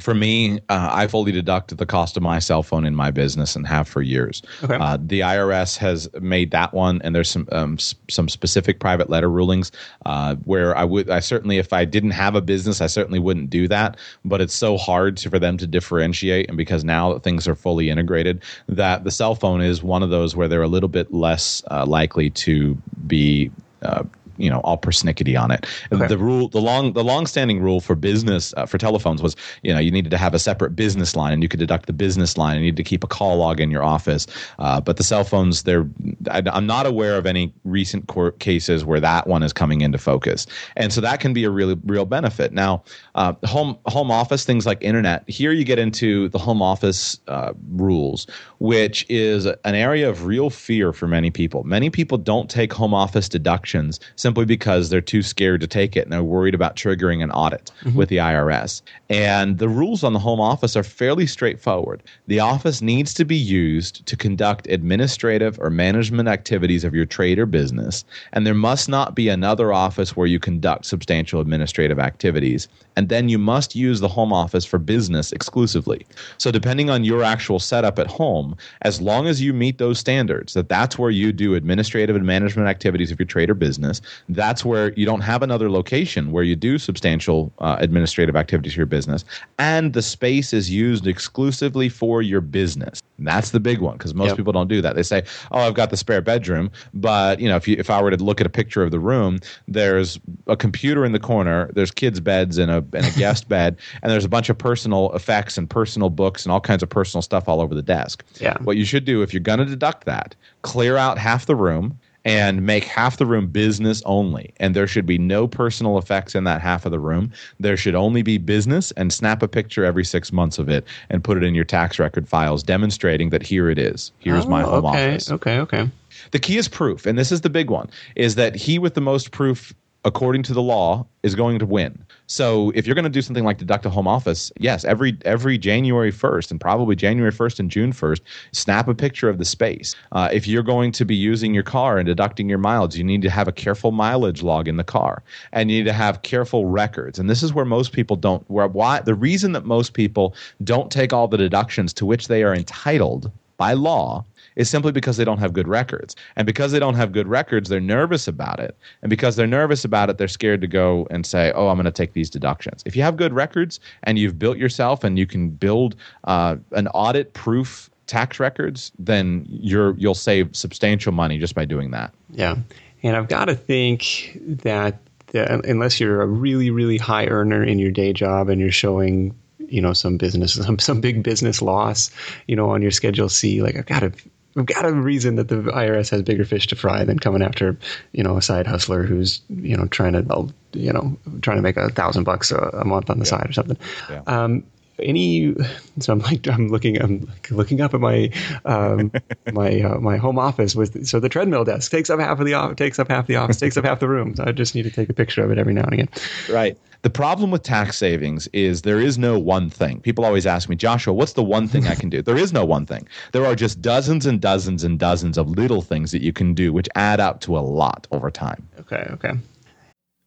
for 0.00 0.14
me, 0.14 0.58
uh, 0.68 0.90
I 0.92 1.06
fully 1.06 1.32
deduct 1.32 1.76
the 1.76 1.86
cost 1.86 2.16
of 2.16 2.22
my 2.22 2.38
cell 2.38 2.62
phone 2.62 2.84
in 2.84 2.94
my 2.94 3.10
business 3.10 3.54
and 3.54 3.66
have 3.66 3.88
for 3.88 4.02
years. 4.02 4.42
Okay. 4.64 4.74
Uh, 4.74 4.98
the 5.00 5.20
IRS 5.20 5.76
has 5.78 6.08
made 6.20 6.50
that 6.50 6.72
one, 6.72 7.00
and 7.02 7.14
there's 7.14 7.30
some 7.30 7.48
um, 7.52 7.74
s- 7.74 7.94
some 8.08 8.28
specific 8.28 8.80
private 8.80 9.10
letter 9.10 9.30
rulings 9.30 9.70
uh, 10.06 10.36
where 10.44 10.76
I 10.76 10.84
would 10.84 11.10
I 11.10 11.20
certainly 11.20 11.58
if 11.58 11.72
I 11.72 11.84
didn't 11.84 12.12
have 12.12 12.34
a 12.34 12.40
business, 12.40 12.80
I 12.80 12.86
certainly 12.86 13.18
wouldn't 13.18 13.50
do 13.50 13.68
that. 13.68 13.96
But 14.24 14.40
it's 14.40 14.54
so 14.54 14.76
hard 14.76 15.16
to, 15.18 15.30
for 15.30 15.38
them 15.38 15.56
to 15.58 15.66
differentiate, 15.66 16.48
and 16.48 16.56
because 16.56 16.84
now 16.84 17.12
that 17.12 17.22
things 17.22 17.46
are 17.46 17.54
fully 17.54 17.90
integrated, 17.90 18.42
that 18.68 19.04
the 19.04 19.10
cell 19.10 19.34
phone 19.34 19.60
is 19.60 19.82
one 19.82 20.02
of 20.02 20.10
those 20.10 20.34
where 20.34 20.48
they're 20.48 20.62
a 20.62 20.68
little 20.68 20.88
bit 20.88 21.12
less 21.12 21.62
uh, 21.70 21.86
likely 21.86 22.30
to 22.30 22.76
be. 23.06 23.50
Uh, 23.82 24.04
you 24.40 24.50
know 24.50 24.60
all 24.60 24.78
persnickety 24.78 25.40
on 25.40 25.50
it. 25.50 25.66
Okay. 25.92 26.06
The 26.06 26.18
rule, 26.18 26.48
the 26.48 26.60
long, 26.60 26.92
the 26.92 27.04
long-standing 27.04 27.60
rule 27.60 27.80
for 27.80 27.94
business 27.94 28.54
uh, 28.56 28.66
for 28.66 28.78
telephones 28.78 29.22
was, 29.22 29.36
you 29.62 29.72
know, 29.72 29.78
you 29.78 29.90
needed 29.90 30.10
to 30.10 30.18
have 30.18 30.34
a 30.34 30.38
separate 30.38 30.74
business 30.74 31.14
line, 31.14 31.32
and 31.32 31.42
you 31.42 31.48
could 31.48 31.60
deduct 31.60 31.86
the 31.86 31.92
business 31.92 32.36
line, 32.36 32.56
and 32.56 32.64
you 32.64 32.70
need 32.70 32.76
to 32.76 32.84
keep 32.84 33.04
a 33.04 33.06
call 33.06 33.36
log 33.36 33.60
in 33.60 33.70
your 33.70 33.82
office. 33.82 34.26
Uh, 34.58 34.80
but 34.80 34.96
the 34.96 35.04
cell 35.04 35.24
phones, 35.24 35.64
they're, 35.64 35.86
I, 36.30 36.42
I'm 36.52 36.66
not 36.66 36.86
aware 36.86 37.16
of 37.16 37.26
any 37.26 37.52
recent 37.64 38.06
court 38.06 38.38
cases 38.38 38.84
where 38.84 39.00
that 39.00 39.26
one 39.26 39.42
is 39.42 39.52
coming 39.52 39.82
into 39.82 39.98
focus, 39.98 40.46
and 40.76 40.92
so 40.92 41.00
that 41.00 41.20
can 41.20 41.32
be 41.32 41.44
a 41.44 41.50
really 41.50 41.76
real 41.84 42.06
benefit. 42.06 42.52
Now, 42.52 42.82
uh, 43.14 43.34
home 43.44 43.78
home 43.86 44.10
office 44.10 44.44
things 44.44 44.66
like 44.66 44.82
internet. 44.82 45.28
Here 45.28 45.52
you 45.52 45.64
get 45.64 45.78
into 45.78 46.28
the 46.30 46.38
home 46.38 46.62
office 46.62 47.18
uh, 47.28 47.52
rules, 47.72 48.26
which 48.58 49.04
is 49.08 49.46
an 49.46 49.74
area 49.74 50.08
of 50.08 50.24
real 50.24 50.50
fear 50.50 50.92
for 50.92 51.06
many 51.06 51.30
people. 51.30 51.64
Many 51.64 51.90
people 51.90 52.18
don't 52.18 52.48
take 52.48 52.72
home 52.72 52.94
office 52.94 53.28
deductions 53.28 54.00
simply 54.16 54.29
because 54.34 54.88
they're 54.88 55.00
too 55.00 55.22
scared 55.22 55.60
to 55.60 55.66
take 55.66 55.96
it 55.96 56.04
and 56.04 56.12
they're 56.12 56.22
worried 56.22 56.54
about 56.54 56.76
triggering 56.76 57.22
an 57.22 57.30
audit 57.30 57.70
mm-hmm. 57.82 57.96
with 57.96 58.08
the 58.08 58.18
IRS. 58.18 58.82
And 59.08 59.58
the 59.58 59.68
rules 59.68 60.04
on 60.04 60.12
the 60.12 60.18
home 60.18 60.40
office 60.40 60.76
are 60.76 60.82
fairly 60.82 61.26
straightforward. 61.26 62.02
The 62.26 62.40
office 62.40 62.82
needs 62.82 63.14
to 63.14 63.24
be 63.24 63.36
used 63.36 64.06
to 64.06 64.16
conduct 64.16 64.66
administrative 64.68 65.58
or 65.60 65.70
management 65.70 66.28
activities 66.28 66.84
of 66.84 66.94
your 66.94 67.06
trade 67.06 67.38
or 67.38 67.46
business, 67.46 68.04
and 68.32 68.46
there 68.46 68.54
must 68.54 68.88
not 68.88 69.14
be 69.14 69.28
another 69.28 69.72
office 69.72 70.16
where 70.16 70.26
you 70.26 70.38
conduct 70.38 70.86
substantial 70.86 71.40
administrative 71.40 71.98
activities. 71.98 72.68
And 72.96 73.08
then 73.08 73.28
you 73.28 73.38
must 73.38 73.74
use 73.74 74.00
the 74.00 74.08
home 74.08 74.32
office 74.32 74.64
for 74.64 74.78
business 74.78 75.32
exclusively. 75.32 76.06
So 76.38 76.50
depending 76.50 76.90
on 76.90 77.04
your 77.04 77.22
actual 77.22 77.58
setup 77.58 77.98
at 77.98 78.06
home, 78.06 78.56
as 78.82 79.00
long 79.00 79.26
as 79.26 79.40
you 79.40 79.52
meet 79.52 79.78
those 79.78 79.98
standards, 79.98 80.54
that 80.54 80.68
that's 80.68 80.98
where 80.98 81.10
you 81.10 81.32
do 81.32 81.54
administrative 81.54 82.16
and 82.16 82.26
management 82.26 82.68
activities 82.68 83.10
of 83.10 83.18
your 83.18 83.26
trade 83.26 83.50
or 83.50 83.54
business, 83.54 84.00
that's 84.28 84.64
where 84.64 84.92
you 84.94 85.06
don't 85.06 85.20
have 85.20 85.42
another 85.42 85.70
location 85.70 86.32
where 86.32 86.44
you 86.44 86.56
do 86.56 86.78
substantial 86.78 87.52
uh, 87.58 87.76
administrative 87.78 88.36
activities 88.36 88.74
for 88.74 88.80
your 88.80 88.86
business, 88.86 89.24
and 89.58 89.92
the 89.92 90.02
space 90.02 90.52
is 90.52 90.70
used 90.70 91.06
exclusively 91.06 91.88
for 91.88 92.22
your 92.22 92.40
business. 92.40 93.00
That's 93.18 93.50
the 93.50 93.60
big 93.60 93.80
one 93.80 93.96
because 93.98 94.14
most 94.14 94.28
Yep. 94.28 94.36
people 94.38 94.52
don't 94.52 94.68
do 94.68 94.80
that. 94.82 94.96
They 94.96 95.02
say, 95.02 95.22
"Oh, 95.52 95.58
I've 95.60 95.74
got 95.74 95.90
the 95.90 95.96
spare 95.96 96.20
bedroom," 96.22 96.70
but 96.94 97.38
you 97.40 97.48
know, 97.48 97.56
if 97.56 97.68
you 97.68 97.76
if 97.78 97.90
I 97.90 98.00
were 98.02 98.10
to 98.10 98.16
look 98.22 98.40
at 98.40 98.46
a 98.46 98.50
picture 98.50 98.82
of 98.82 98.90
the 98.90 98.98
room, 99.00 99.40
there's 99.68 100.18
a 100.46 100.56
computer 100.56 101.04
in 101.04 101.12
the 101.12 101.18
corner, 101.20 101.70
there's 101.74 101.90
kids' 101.90 102.20
beds 102.20 102.58
and 102.58 102.70
a 102.70 102.84
and 102.94 103.06
a 103.06 103.10
guest 103.18 103.48
bed, 103.48 103.76
and 104.02 104.10
there's 104.10 104.24
a 104.24 104.28
bunch 104.28 104.48
of 104.48 104.56
personal 104.58 105.12
effects 105.12 105.58
and 105.58 105.68
personal 105.68 106.10
books 106.10 106.44
and 106.44 106.52
all 106.52 106.60
kinds 106.60 106.82
of 106.82 106.88
personal 106.88 107.22
stuff 107.22 107.48
all 107.48 107.60
over 107.60 107.74
the 107.74 107.82
desk. 107.82 108.24
Yeah. 108.40 108.56
What 108.62 108.76
you 108.76 108.84
should 108.84 109.04
do 109.04 109.22
if 109.22 109.32
you're 109.34 109.40
going 109.40 109.58
to 109.58 109.64
deduct 109.66 110.04
that, 110.06 110.34
clear 110.62 110.96
out 110.96 111.18
half 111.18 111.46
the 111.46 111.56
room 111.56 111.98
and 112.24 112.66
make 112.66 112.84
half 112.84 113.16
the 113.16 113.26
room 113.26 113.46
business 113.46 114.02
only. 114.04 114.52
And 114.58 114.76
there 114.76 114.86
should 114.86 115.06
be 115.06 115.18
no 115.18 115.48
personal 115.48 115.98
effects 115.98 116.34
in 116.34 116.44
that 116.44 116.60
half 116.60 116.84
of 116.84 116.92
the 116.92 116.98
room. 116.98 117.32
There 117.58 117.76
should 117.76 117.94
only 117.94 118.22
be 118.22 118.38
business 118.38 118.90
and 118.92 119.12
snap 119.12 119.42
a 119.42 119.48
picture 119.48 119.84
every 119.84 120.04
six 120.04 120.32
months 120.32 120.58
of 120.58 120.68
it 120.68 120.84
and 121.08 121.24
put 121.24 121.36
it 121.36 121.42
in 121.44 121.54
your 121.54 121.64
tax 121.64 121.98
record 121.98 122.28
files 122.28 122.62
demonstrating 122.62 123.30
that 123.30 123.42
here 123.42 123.70
it 123.70 123.78
is. 123.78 124.12
Here's 124.18 124.46
my 124.46 124.62
Oh, 124.62 124.70
home 124.70 124.86
okay, 124.86 125.12
office. 125.12 125.30
Okay, 125.30 125.58
okay. 125.60 125.90
The 126.32 126.38
key 126.38 126.58
is 126.58 126.68
proof, 126.68 127.06
and 127.06 127.18
this 127.18 127.32
is 127.32 127.40
the 127.40 127.50
big 127.50 127.70
one, 127.70 127.88
is 128.16 128.34
that 128.34 128.54
he 128.54 128.78
with 128.78 128.94
the 128.94 129.00
most 129.00 129.30
proof 129.30 129.72
according 130.04 130.42
to 130.44 130.54
the 130.54 130.62
law 130.62 131.06
is 131.22 131.34
going 131.34 131.58
to 131.58 131.66
win. 131.66 132.04
So 132.26 132.70
if 132.74 132.86
you're 132.86 132.94
going 132.94 133.04
to 133.04 133.10
do 133.10 133.20
something 133.20 133.44
like 133.44 133.58
deduct 133.58 133.84
a 133.84 133.90
home 133.90 134.08
office, 134.08 134.50
yes, 134.58 134.84
every 134.84 135.18
every 135.24 135.58
January 135.58 136.12
1st 136.12 136.50
and 136.50 136.60
probably 136.60 136.96
January 136.96 137.32
1st 137.32 137.60
and 137.60 137.70
June 137.70 137.92
1st, 137.92 138.20
snap 138.52 138.88
a 138.88 138.94
picture 138.94 139.28
of 139.28 139.38
the 139.38 139.44
space. 139.44 139.94
Uh, 140.12 140.28
if 140.32 140.46
you're 140.46 140.62
going 140.62 140.92
to 140.92 141.04
be 141.04 141.14
using 141.14 141.52
your 141.52 141.62
car 141.62 141.98
and 141.98 142.06
deducting 142.06 142.48
your 142.48 142.58
mileage, 142.58 142.96
you 142.96 143.04
need 143.04 143.22
to 143.22 143.30
have 143.30 143.48
a 143.48 143.52
careful 143.52 143.92
mileage 143.92 144.42
log 144.42 144.68
in 144.68 144.76
the 144.76 144.84
car, 144.84 145.22
and 145.52 145.70
you 145.70 145.78
need 145.78 145.86
to 145.86 145.92
have 145.92 146.22
careful 146.22 146.66
records. 146.66 147.18
And 147.18 147.28
this 147.28 147.42
is 147.42 147.52
where 147.52 147.66
most 147.66 147.92
people 147.92 148.16
don't. 148.16 148.48
Where 148.50 148.68
why 148.68 149.00
the 149.00 149.14
reason 149.14 149.52
that 149.52 149.64
most 149.64 149.92
people 149.92 150.34
don't 150.64 150.90
take 150.90 151.12
all 151.12 151.28
the 151.28 151.36
deductions 151.36 151.92
to 151.94 152.06
which 152.06 152.28
they 152.28 152.42
are 152.42 152.54
entitled 152.54 153.30
by 153.60 153.74
law 153.74 154.24
is 154.60 154.68
simply 154.68 154.92
because 154.92 155.16
they 155.16 155.24
don't 155.24 155.38
have 155.38 155.54
good 155.54 155.66
records. 155.66 156.14
And 156.36 156.44
because 156.44 156.70
they 156.70 156.78
don't 156.78 156.94
have 156.94 157.12
good 157.12 157.26
records, 157.26 157.70
they're 157.70 157.80
nervous 157.80 158.28
about 158.28 158.60
it. 158.60 158.76
And 159.00 159.08
because 159.08 159.34
they're 159.34 159.46
nervous 159.46 159.86
about 159.86 160.10
it, 160.10 160.18
they're 160.18 160.28
scared 160.28 160.60
to 160.60 160.66
go 160.66 161.06
and 161.10 161.24
say, 161.24 161.50
oh, 161.52 161.68
I'm 161.68 161.76
going 161.76 161.86
to 161.86 161.90
take 161.90 162.12
these 162.12 162.28
deductions. 162.28 162.82
If 162.84 162.94
you 162.94 163.02
have 163.02 163.16
good 163.16 163.32
records 163.32 163.80
and 164.02 164.18
you've 164.18 164.38
built 164.38 164.58
yourself 164.58 165.02
and 165.02 165.18
you 165.18 165.26
can 165.26 165.48
build 165.48 165.96
uh, 166.24 166.56
an 166.72 166.88
audit 166.88 167.32
proof 167.32 167.88
tax 168.06 168.38
records, 168.38 168.92
then 168.98 169.46
you're 169.48 169.94
you'll 169.96 170.14
save 170.14 170.54
substantial 170.54 171.12
money 171.12 171.38
just 171.38 171.54
by 171.54 171.64
doing 171.64 171.90
that. 171.92 172.12
Yeah. 172.30 172.56
And 173.02 173.16
I've 173.16 173.28
got 173.28 173.46
to 173.46 173.54
think 173.54 174.38
that 174.44 174.98
the, 175.28 175.60
unless 175.66 175.98
you're 176.00 176.20
a 176.20 176.26
really, 176.26 176.70
really 176.70 176.98
high 176.98 177.28
earner 177.28 177.64
in 177.64 177.78
your 177.78 177.92
day 177.92 178.12
job 178.12 178.50
and 178.50 178.60
you're 178.60 178.70
showing, 178.70 179.34
you 179.58 179.80
know, 179.80 179.94
some 179.94 180.18
business, 180.18 180.52
some, 180.54 180.78
some 180.90 181.00
big 181.00 181.22
business 181.22 181.62
loss, 181.62 182.10
you 182.46 182.56
know, 182.56 182.68
on 182.68 182.82
your 182.82 182.90
Schedule 182.90 183.30
C, 183.30 183.62
like 183.62 183.76
I've 183.76 183.86
got 183.86 184.00
to. 184.00 184.12
I've 184.60 184.66
got 184.66 184.84
a 184.84 184.92
reason 184.92 185.36
that 185.36 185.48
the 185.48 185.56
IRS 185.56 186.10
has 186.10 186.22
bigger 186.22 186.44
fish 186.44 186.66
to 186.68 186.76
fry 186.76 187.04
than 187.04 187.18
coming 187.18 187.42
after, 187.42 187.76
you 188.12 188.22
know, 188.22 188.36
a 188.36 188.42
side 188.42 188.66
hustler 188.66 189.02
who's, 189.02 189.40
you 189.48 189.76
know, 189.76 189.86
trying 189.86 190.12
to, 190.12 190.54
you 190.72 190.92
know, 190.92 191.16
trying 191.42 191.56
to 191.56 191.62
make 191.62 191.76
a 191.76 191.88
thousand 191.90 192.24
bucks 192.24 192.50
a, 192.52 192.84
month 192.84 193.08
on 193.10 193.18
the 193.18 193.24
side 193.24 193.48
or 193.48 193.52
something. 193.52 193.78
Yeah. 194.08 194.22
Um, 194.26 194.64
any 194.98 195.54
so 195.98 196.12
i'm 196.12 196.18
like 196.18 196.46
i'm 196.46 196.68
looking 196.68 197.00
i'm 197.00 197.26
looking 197.50 197.80
up 197.80 197.94
at 197.94 198.00
my 198.00 198.30
um 198.66 199.10
my 199.52 199.80
uh, 199.80 199.98
my 199.98 200.18
home 200.18 200.38
office 200.38 200.74
with 200.74 201.06
so 201.06 201.18
the 201.18 201.28
treadmill 201.30 201.64
desk 201.64 201.90
takes 201.90 202.10
up 202.10 202.20
half 202.20 202.38
of 202.38 202.44
the 202.44 202.52
office 202.52 202.76
takes 202.76 202.98
up 202.98 203.08
half 203.08 203.26
the 203.26 203.36
office 203.36 203.56
takes 203.56 203.78
up 203.78 203.84
half 203.86 203.98
the 203.98 204.06
room 204.06 204.36
so 204.36 204.44
i 204.46 204.52
just 204.52 204.74
need 204.74 204.82
to 204.82 204.90
take 204.90 205.08
a 205.08 205.14
picture 205.14 205.42
of 205.42 205.50
it 205.50 205.56
every 205.56 205.72
now 205.72 205.84
and 205.84 205.94
again 205.94 206.08
Right. 206.50 206.76
The 207.02 207.10
problem 207.10 207.50
with 207.50 207.62
tax 207.62 207.96
savings 207.96 208.46
is 208.52 208.82
there 208.82 209.00
is 209.00 209.16
no 209.16 209.38
one 209.38 209.70
thing. 209.70 210.00
People 210.00 210.24
always 210.24 210.46
ask 210.46 210.68
me, 210.68 210.76
Joshua, 210.76 211.14
what's 211.14 211.32
the 211.32 211.42
one 211.42 211.66
thing 211.66 211.86
I 211.86 211.94
can 211.94 212.10
do? 212.10 212.20
There 212.20 212.36
is 212.36 212.52
no 212.52 212.64
one 212.64 212.84
thing. 212.84 213.08
There 213.32 213.46
are 213.46 213.54
just 213.54 213.80
dozens 213.80 214.26
and 214.26 214.40
dozens 214.40 214.84
and 214.84 214.98
dozens 214.98 215.38
of 215.38 215.48
little 215.48 215.80
things 215.80 216.12
that 216.12 216.22
you 216.22 216.32
can 216.32 216.52
do, 216.52 216.72
which 216.74 216.88
add 216.96 217.18
up 217.18 217.40
to 217.40 217.56
a 217.56 217.60
lot 217.60 218.06
over 218.12 218.30
time. 218.30 218.68
okay 218.80 219.06
okay 219.12 219.32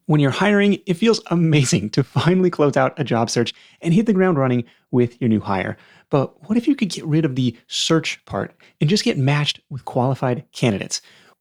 when 0.05 0.19
you're 0.19 0.31
hiring 0.31 0.79
it 0.85 0.95
feels 0.95 1.21
amazing 1.27 1.89
to 1.89 2.03
finally 2.03 2.49
close 2.49 2.75
out 2.75 2.99
a 2.99 3.03
job 3.03 3.29
search 3.29 3.53
and 3.81 3.93
hit 3.93 4.05
the 4.05 4.13
ground 4.13 4.37
running 4.37 4.63
with 4.91 5.19
your 5.21 5.29
new 5.29 5.39
hire 5.39 5.77
but 6.09 6.47
what 6.47 6.57
if 6.57 6.67
you 6.67 6.75
could 6.75 6.89
get 6.89 7.05
rid 7.05 7.25
of 7.25 7.35
the 7.35 7.55
search 7.67 8.23
part 8.25 8.53
and 8.81 8.89
just 8.89 9.03
get 9.03 9.17
matched 9.17 9.59
with 9.69 9.85
qualified 9.85 10.43
candidates 10.51 11.01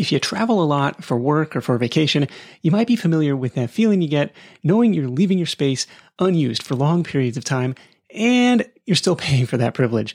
If 0.00 0.10
you 0.10 0.18
travel 0.18 0.62
a 0.62 0.64
lot 0.64 1.04
for 1.04 1.18
work 1.18 1.54
or 1.54 1.60
for 1.60 1.76
vacation, 1.76 2.26
you 2.62 2.70
might 2.70 2.86
be 2.86 2.96
familiar 2.96 3.36
with 3.36 3.52
that 3.56 3.68
feeling 3.68 4.00
you 4.00 4.08
get 4.08 4.32
knowing 4.62 4.94
you're 4.94 5.06
leaving 5.06 5.36
your 5.36 5.46
space 5.46 5.86
unused 6.18 6.62
for 6.62 6.74
long 6.74 7.04
periods 7.04 7.36
of 7.36 7.44
time 7.44 7.74
and 8.14 8.66
you're 8.86 8.96
still 8.96 9.14
paying 9.26 9.44
for 9.44 9.58
that 9.58 9.74
privilege. 9.74 10.14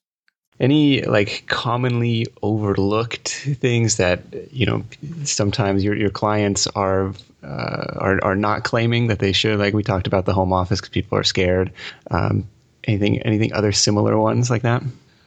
any 0.61 1.01
like 1.01 1.43
commonly 1.47 2.27
overlooked 2.43 3.29
things 3.59 3.97
that 3.97 4.21
you 4.51 4.65
know 4.65 4.85
sometimes 5.25 5.83
your 5.83 5.95
your 5.95 6.11
clients 6.11 6.67
are 6.67 7.13
uh, 7.43 7.97
are 7.97 8.23
are 8.23 8.35
not 8.35 8.63
claiming 8.63 9.07
that 9.07 9.19
they 9.19 9.33
should? 9.33 9.59
Like 9.59 9.73
we 9.73 9.83
talked 9.83 10.07
about 10.07 10.25
the 10.25 10.33
home 10.33 10.53
office 10.53 10.79
because 10.79 10.91
people 10.91 11.17
are 11.17 11.23
scared. 11.23 11.73
Um, 12.11 12.47
anything 12.85 13.19
anything 13.23 13.51
other 13.51 13.71
similar 13.71 14.17
ones 14.17 14.49
like 14.49 14.61
that? 14.61 14.83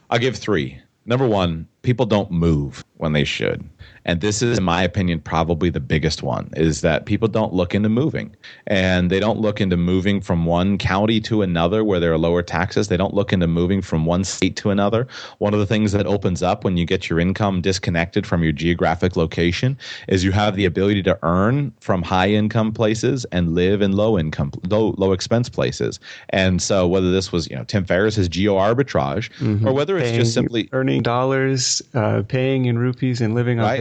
I'll 0.09 0.19
give 0.19 0.37
three. 0.37 0.79
Number 1.05 1.27
one 1.27 1.67
people 1.83 2.05
don't 2.05 2.31
move 2.31 2.83
when 2.97 3.13
they 3.13 3.25
should 3.25 3.63
and 4.05 4.21
this 4.21 4.41
is 4.41 4.57
in 4.57 4.63
my 4.63 4.81
opinion 4.83 5.19
probably 5.19 5.69
the 5.69 5.79
biggest 5.79 6.23
one 6.23 6.49
is 6.55 6.81
that 6.81 7.05
people 7.05 7.27
don't 7.27 7.53
look 7.53 7.75
into 7.75 7.89
moving 7.89 8.35
and 8.67 9.09
they 9.09 9.19
don't 9.19 9.39
look 9.39 9.59
into 9.59 9.75
moving 9.75 10.21
from 10.21 10.45
one 10.45 10.77
county 10.77 11.19
to 11.19 11.41
another 11.41 11.83
where 11.83 11.99
there 11.99 12.13
are 12.13 12.17
lower 12.17 12.41
taxes 12.41 12.87
they 12.87 12.97
don't 12.97 13.13
look 13.13 13.33
into 13.33 13.47
moving 13.47 13.81
from 13.81 14.05
one 14.05 14.23
state 14.23 14.55
to 14.55 14.69
another 14.69 15.07
one 15.39 15.53
of 15.53 15.59
the 15.59 15.65
things 15.65 15.91
that 15.91 16.05
opens 16.05 16.41
up 16.43 16.63
when 16.63 16.77
you 16.77 16.85
get 16.85 17.09
your 17.09 17.19
income 17.19 17.61
disconnected 17.61 18.25
from 18.25 18.43
your 18.43 18.51
geographic 18.51 19.15
location 19.15 19.77
is 20.07 20.23
you 20.23 20.31
have 20.31 20.55
the 20.55 20.65
ability 20.65 21.01
to 21.01 21.17
earn 21.23 21.71
from 21.79 22.01
high 22.01 22.29
income 22.29 22.71
places 22.71 23.25
and 23.31 23.55
live 23.55 23.81
in 23.81 23.93
low 23.93 24.17
income 24.17 24.51
low 24.69 24.93
low 24.97 25.11
expense 25.11 25.49
places 25.49 25.99
and 26.29 26.61
so 26.61 26.87
whether 26.87 27.11
this 27.11 27.31
was 27.31 27.49
you 27.49 27.55
know 27.55 27.63
Tim 27.63 27.85
Ferriss's 27.85 28.29
geo 28.29 28.55
arbitrage 28.55 29.31
mm-hmm. 29.39 29.67
or 29.67 29.73
whether 29.73 29.97
it's 29.97 30.09
paying, 30.09 30.19
just 30.19 30.33
simply 30.33 30.69
earning 30.71 31.01
dollars 31.01 31.81
uh, 31.93 32.21
paying 32.27 32.65
in 32.65 32.77
rupees 32.77 33.21
and 33.21 33.33
living 33.33 33.59
on 33.59 33.65
right. 33.65 33.79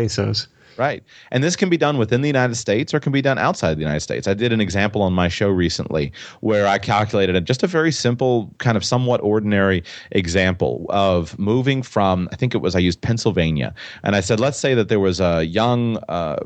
Right. 0.76 1.04
And 1.30 1.44
this 1.44 1.56
can 1.56 1.68
be 1.68 1.76
done 1.76 1.98
within 1.98 2.20
the 2.20 2.28
United 2.28 2.56
States 2.56 2.92
or 2.92 3.00
can 3.00 3.12
be 3.12 3.22
done 3.22 3.38
outside 3.38 3.76
the 3.76 3.82
United 3.82 4.00
States. 4.00 4.26
I 4.26 4.34
did 4.34 4.52
an 4.52 4.60
example 4.60 5.02
on 5.02 5.12
my 5.12 5.28
show 5.28 5.48
recently 5.48 6.12
where 6.40 6.66
I 6.66 6.78
calculated 6.78 7.36
a, 7.36 7.40
just 7.40 7.62
a 7.62 7.66
very 7.66 7.92
simple, 7.92 8.52
kind 8.58 8.76
of 8.76 8.84
somewhat 8.84 9.20
ordinary 9.22 9.84
example 10.10 10.86
of 10.88 11.38
moving 11.38 11.82
from, 11.82 12.28
I 12.32 12.36
think 12.36 12.54
it 12.54 12.58
was, 12.58 12.74
I 12.74 12.80
used 12.80 13.00
Pennsylvania. 13.00 13.74
And 14.02 14.16
I 14.16 14.20
said, 14.20 14.40
let's 14.40 14.58
say 14.58 14.74
that 14.74 14.88
there 14.88 15.00
was 15.00 15.20
a 15.20 15.44
young, 15.44 15.98
uh, 16.08 16.40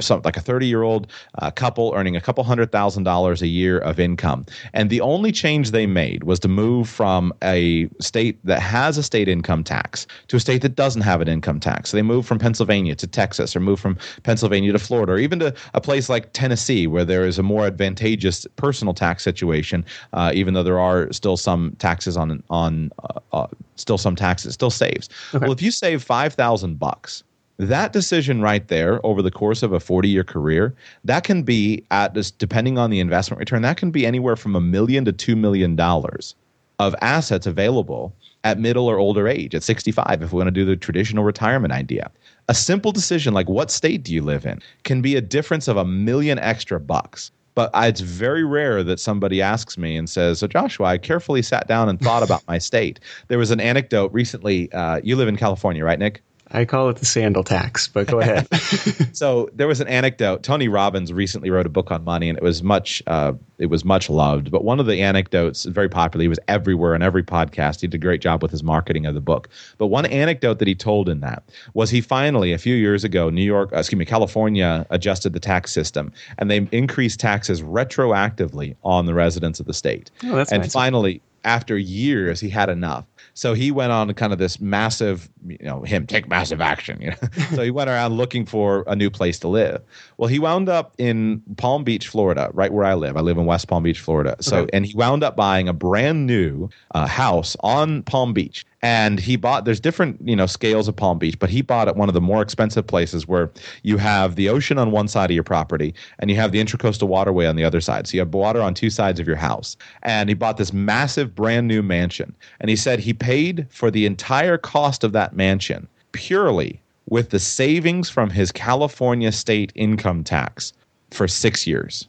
some, 0.00 0.20
like 0.24 0.36
a 0.36 0.40
30 0.40 0.66
year 0.66 0.82
old 0.82 1.06
uh, 1.38 1.50
couple 1.50 1.92
earning 1.94 2.16
a 2.16 2.20
couple 2.20 2.44
hundred 2.44 2.72
thousand 2.72 3.04
dollars 3.04 3.42
a 3.42 3.46
year 3.46 3.78
of 3.78 4.00
income. 4.00 4.46
And 4.72 4.90
the 4.90 5.00
only 5.00 5.32
change 5.32 5.70
they 5.70 5.86
made 5.86 6.24
was 6.24 6.38
to 6.40 6.48
move 6.48 6.88
from 6.88 7.32
a 7.42 7.88
state 8.00 8.44
that 8.44 8.60
has 8.60 8.98
a 8.98 9.02
state 9.02 9.28
income 9.28 9.64
tax 9.64 10.06
to 10.28 10.36
a 10.36 10.40
state 10.40 10.62
that 10.62 10.76
doesn't 10.76 11.02
have 11.02 11.20
an 11.20 11.28
income 11.28 11.60
tax. 11.60 11.90
So 11.90 11.96
they 11.96 12.02
moved 12.02 12.28
from 12.28 12.38
Pennsylvania 12.38 12.94
to 12.96 13.06
Texas 13.06 13.54
or 13.54 13.60
moved 13.60 13.82
from 13.82 13.98
Pennsylvania 14.22 14.72
to 14.72 14.78
Florida, 14.78 15.12
or 15.12 15.18
even 15.18 15.38
to 15.40 15.54
a 15.74 15.80
place 15.80 16.08
like 16.08 16.32
Tennessee, 16.32 16.86
where 16.86 17.04
there 17.04 17.26
is 17.26 17.38
a 17.38 17.42
more 17.42 17.66
advantageous 17.66 18.46
personal 18.56 18.94
tax 18.94 19.22
situation, 19.22 19.84
uh, 20.12 20.32
even 20.34 20.54
though 20.54 20.62
there 20.62 20.80
are 20.80 21.12
still 21.12 21.36
some 21.36 21.76
taxes 21.78 22.16
on 22.16 22.42
on 22.50 22.90
uh, 23.02 23.20
uh, 23.32 23.46
still 23.76 23.98
some 23.98 24.16
taxes, 24.16 24.54
still 24.54 24.70
saves. 24.70 25.08
Okay. 25.34 25.42
Well, 25.42 25.52
if 25.52 25.62
you 25.62 25.70
save 25.70 26.02
five 26.02 26.34
thousand 26.34 26.78
bucks 26.78 27.24
that 27.68 27.92
decision 27.92 28.40
right 28.40 28.68
there 28.68 29.04
over 29.04 29.22
the 29.22 29.30
course 29.30 29.62
of 29.62 29.72
a 29.72 29.80
40 29.80 30.08
year 30.08 30.24
career 30.24 30.74
that 31.04 31.24
can 31.24 31.42
be 31.42 31.84
at 31.90 32.14
this 32.14 32.30
depending 32.30 32.78
on 32.78 32.90
the 32.90 33.00
investment 33.00 33.38
return 33.38 33.62
that 33.62 33.76
can 33.76 33.90
be 33.90 34.06
anywhere 34.06 34.36
from 34.36 34.56
a 34.56 34.60
million 34.60 35.04
to 35.04 35.12
two 35.12 35.36
million 35.36 35.76
dollars 35.76 36.34
of 36.78 36.94
assets 37.00 37.46
available 37.46 38.14
at 38.44 38.58
middle 38.58 38.88
or 38.88 38.98
older 38.98 39.28
age 39.28 39.54
at 39.54 39.62
65 39.62 40.22
if 40.22 40.32
we 40.32 40.36
want 40.38 40.48
to 40.48 40.50
do 40.50 40.64
the 40.64 40.76
traditional 40.76 41.24
retirement 41.24 41.72
idea 41.72 42.10
a 42.48 42.54
simple 42.54 42.92
decision 42.92 43.34
like 43.34 43.48
what 43.48 43.70
state 43.70 44.02
do 44.02 44.12
you 44.12 44.22
live 44.22 44.44
in 44.46 44.60
can 44.84 45.00
be 45.00 45.16
a 45.16 45.20
difference 45.20 45.68
of 45.68 45.76
a 45.76 45.84
million 45.84 46.38
extra 46.38 46.80
bucks. 46.80 47.30
But 47.54 47.70
it's 47.74 48.00
very 48.00 48.44
rare 48.44 48.82
that 48.82 48.98
somebody 48.98 49.42
asks 49.42 49.76
me 49.76 49.96
and 49.96 50.08
says, 50.08 50.38
So, 50.38 50.46
Joshua, 50.46 50.86
I 50.86 50.98
carefully 50.98 51.42
sat 51.42 51.68
down 51.68 51.88
and 51.88 52.00
thought 52.00 52.22
about 52.22 52.42
my 52.48 52.56
state. 52.70 52.98
There 53.28 53.38
was 53.38 53.50
an 53.50 53.60
anecdote 53.60 54.10
recently. 54.12 54.72
Uh, 54.72 55.00
you 55.04 55.16
live 55.16 55.28
in 55.28 55.36
California, 55.36 55.84
right, 55.84 55.98
Nick? 55.98 56.22
I 56.54 56.66
call 56.66 56.90
it 56.90 56.96
the 56.96 57.06
sandal 57.06 57.44
tax, 57.44 57.88
but 57.88 58.06
go 58.06 58.20
ahead. 58.20 58.46
so 59.12 59.48
there 59.54 59.66
was 59.66 59.80
an 59.80 59.88
anecdote. 59.88 60.42
Tony 60.42 60.68
Robbins 60.68 61.12
recently 61.12 61.50
wrote 61.50 61.66
a 61.66 61.70
book 61.70 61.90
on 61.90 62.04
money, 62.04 62.28
and 62.28 62.36
it 62.36 62.44
was 62.44 62.62
much 62.62 63.02
uh, 63.06 63.32
it 63.58 63.66
was 63.66 63.84
much 63.84 64.10
loved. 64.10 64.50
But 64.50 64.62
one 64.62 64.78
of 64.78 64.86
the 64.86 65.00
anecdotes, 65.00 65.64
very 65.64 65.88
popular, 65.88 66.22
he 66.22 66.28
was 66.28 66.38
everywhere 66.48 66.94
in 66.94 67.02
every 67.02 67.22
podcast. 67.22 67.80
He 67.80 67.86
did 67.86 67.94
a 67.94 67.98
great 67.98 68.20
job 68.20 68.42
with 68.42 68.50
his 68.50 68.62
marketing 68.62 69.06
of 69.06 69.14
the 69.14 69.20
book. 69.20 69.48
But 69.78 69.86
one 69.86 70.04
anecdote 70.06 70.58
that 70.58 70.68
he 70.68 70.74
told 70.74 71.08
in 71.08 71.20
that 71.20 71.42
was 71.72 71.88
he 71.88 72.00
finally, 72.00 72.52
a 72.52 72.58
few 72.58 72.74
years 72.74 73.02
ago, 73.02 73.30
New 73.30 73.44
York, 73.44 73.72
uh, 73.72 73.78
excuse 73.78 73.98
me, 73.98 74.04
California 74.04 74.86
adjusted 74.90 75.32
the 75.32 75.40
tax 75.40 75.72
system, 75.72 76.12
and 76.38 76.50
they 76.50 76.68
increased 76.70 77.18
taxes 77.18 77.62
retroactively 77.62 78.76
on 78.84 79.06
the 79.06 79.14
residents 79.14 79.58
of 79.58 79.66
the 79.66 79.74
state. 79.74 80.10
Oh, 80.24 80.36
that's 80.36 80.52
and 80.52 80.62
nice. 80.62 80.72
finally, 80.72 81.22
after 81.44 81.76
years, 81.76 82.40
he 82.40 82.48
had 82.48 82.68
enough. 82.68 83.04
So 83.34 83.54
he 83.54 83.70
went 83.70 83.92
on 83.92 84.12
kind 84.14 84.32
of 84.32 84.38
this 84.38 84.60
massive, 84.60 85.28
you 85.46 85.58
know, 85.62 85.82
him 85.82 86.06
take 86.06 86.28
massive 86.28 86.60
action. 86.60 87.00
You 87.00 87.10
know, 87.10 87.28
so 87.54 87.62
he 87.62 87.70
went 87.70 87.88
around 87.88 88.14
looking 88.14 88.44
for 88.46 88.84
a 88.86 88.94
new 88.94 89.10
place 89.10 89.38
to 89.40 89.48
live. 89.48 89.82
Well, 90.18 90.28
he 90.28 90.38
wound 90.38 90.68
up 90.68 90.94
in 90.98 91.42
Palm 91.56 91.84
Beach, 91.84 92.08
Florida, 92.08 92.50
right 92.52 92.72
where 92.72 92.84
I 92.84 92.94
live. 92.94 93.16
I 93.16 93.20
live 93.20 93.38
in 93.38 93.46
West 93.46 93.68
Palm 93.68 93.82
Beach, 93.82 94.00
Florida. 94.00 94.36
So, 94.40 94.62
okay. 94.62 94.70
and 94.72 94.86
he 94.86 94.94
wound 94.94 95.22
up 95.24 95.36
buying 95.36 95.68
a 95.68 95.72
brand 95.72 96.26
new 96.26 96.68
uh, 96.94 97.06
house 97.06 97.56
on 97.60 98.02
Palm 98.02 98.32
Beach 98.32 98.66
and 98.82 99.20
he 99.20 99.36
bought 99.36 99.64
there's 99.64 99.80
different 99.80 100.18
you 100.26 100.34
know 100.34 100.46
scales 100.46 100.88
of 100.88 100.96
palm 100.96 101.18
beach 101.18 101.38
but 101.38 101.48
he 101.48 101.62
bought 101.62 101.88
at 101.88 101.96
one 101.96 102.08
of 102.08 102.14
the 102.14 102.20
more 102.20 102.42
expensive 102.42 102.86
places 102.86 103.26
where 103.28 103.50
you 103.82 103.96
have 103.96 104.34
the 104.34 104.48
ocean 104.48 104.78
on 104.78 104.90
one 104.90 105.08
side 105.08 105.30
of 105.30 105.34
your 105.34 105.44
property 105.44 105.94
and 106.18 106.30
you 106.30 106.36
have 106.36 106.52
the 106.52 106.62
intracoastal 106.62 107.08
waterway 107.08 107.46
on 107.46 107.56
the 107.56 107.64
other 107.64 107.80
side. 107.80 108.06
So 108.06 108.14
you 108.14 108.20
have 108.20 108.34
water 108.34 108.60
on 108.60 108.74
two 108.74 108.90
sides 108.90 109.20
of 109.20 109.26
your 109.26 109.36
house. 109.36 109.76
And 110.02 110.28
he 110.28 110.34
bought 110.34 110.56
this 110.56 110.72
massive 110.72 111.34
brand 111.34 111.68
new 111.68 111.82
mansion. 111.82 112.34
And 112.60 112.68
he 112.70 112.76
said 112.76 112.98
he 112.98 113.12
paid 113.12 113.66
for 113.70 113.90
the 113.90 114.06
entire 114.06 114.58
cost 114.58 115.04
of 115.04 115.12
that 115.12 115.34
mansion 115.34 115.88
purely 116.12 116.80
with 117.08 117.30
the 117.30 117.38
savings 117.38 118.08
from 118.08 118.30
his 118.30 118.52
california 118.52 119.32
state 119.32 119.72
income 119.74 120.22
tax 120.22 120.72
for 121.10 121.26
six 121.26 121.66
years 121.66 122.06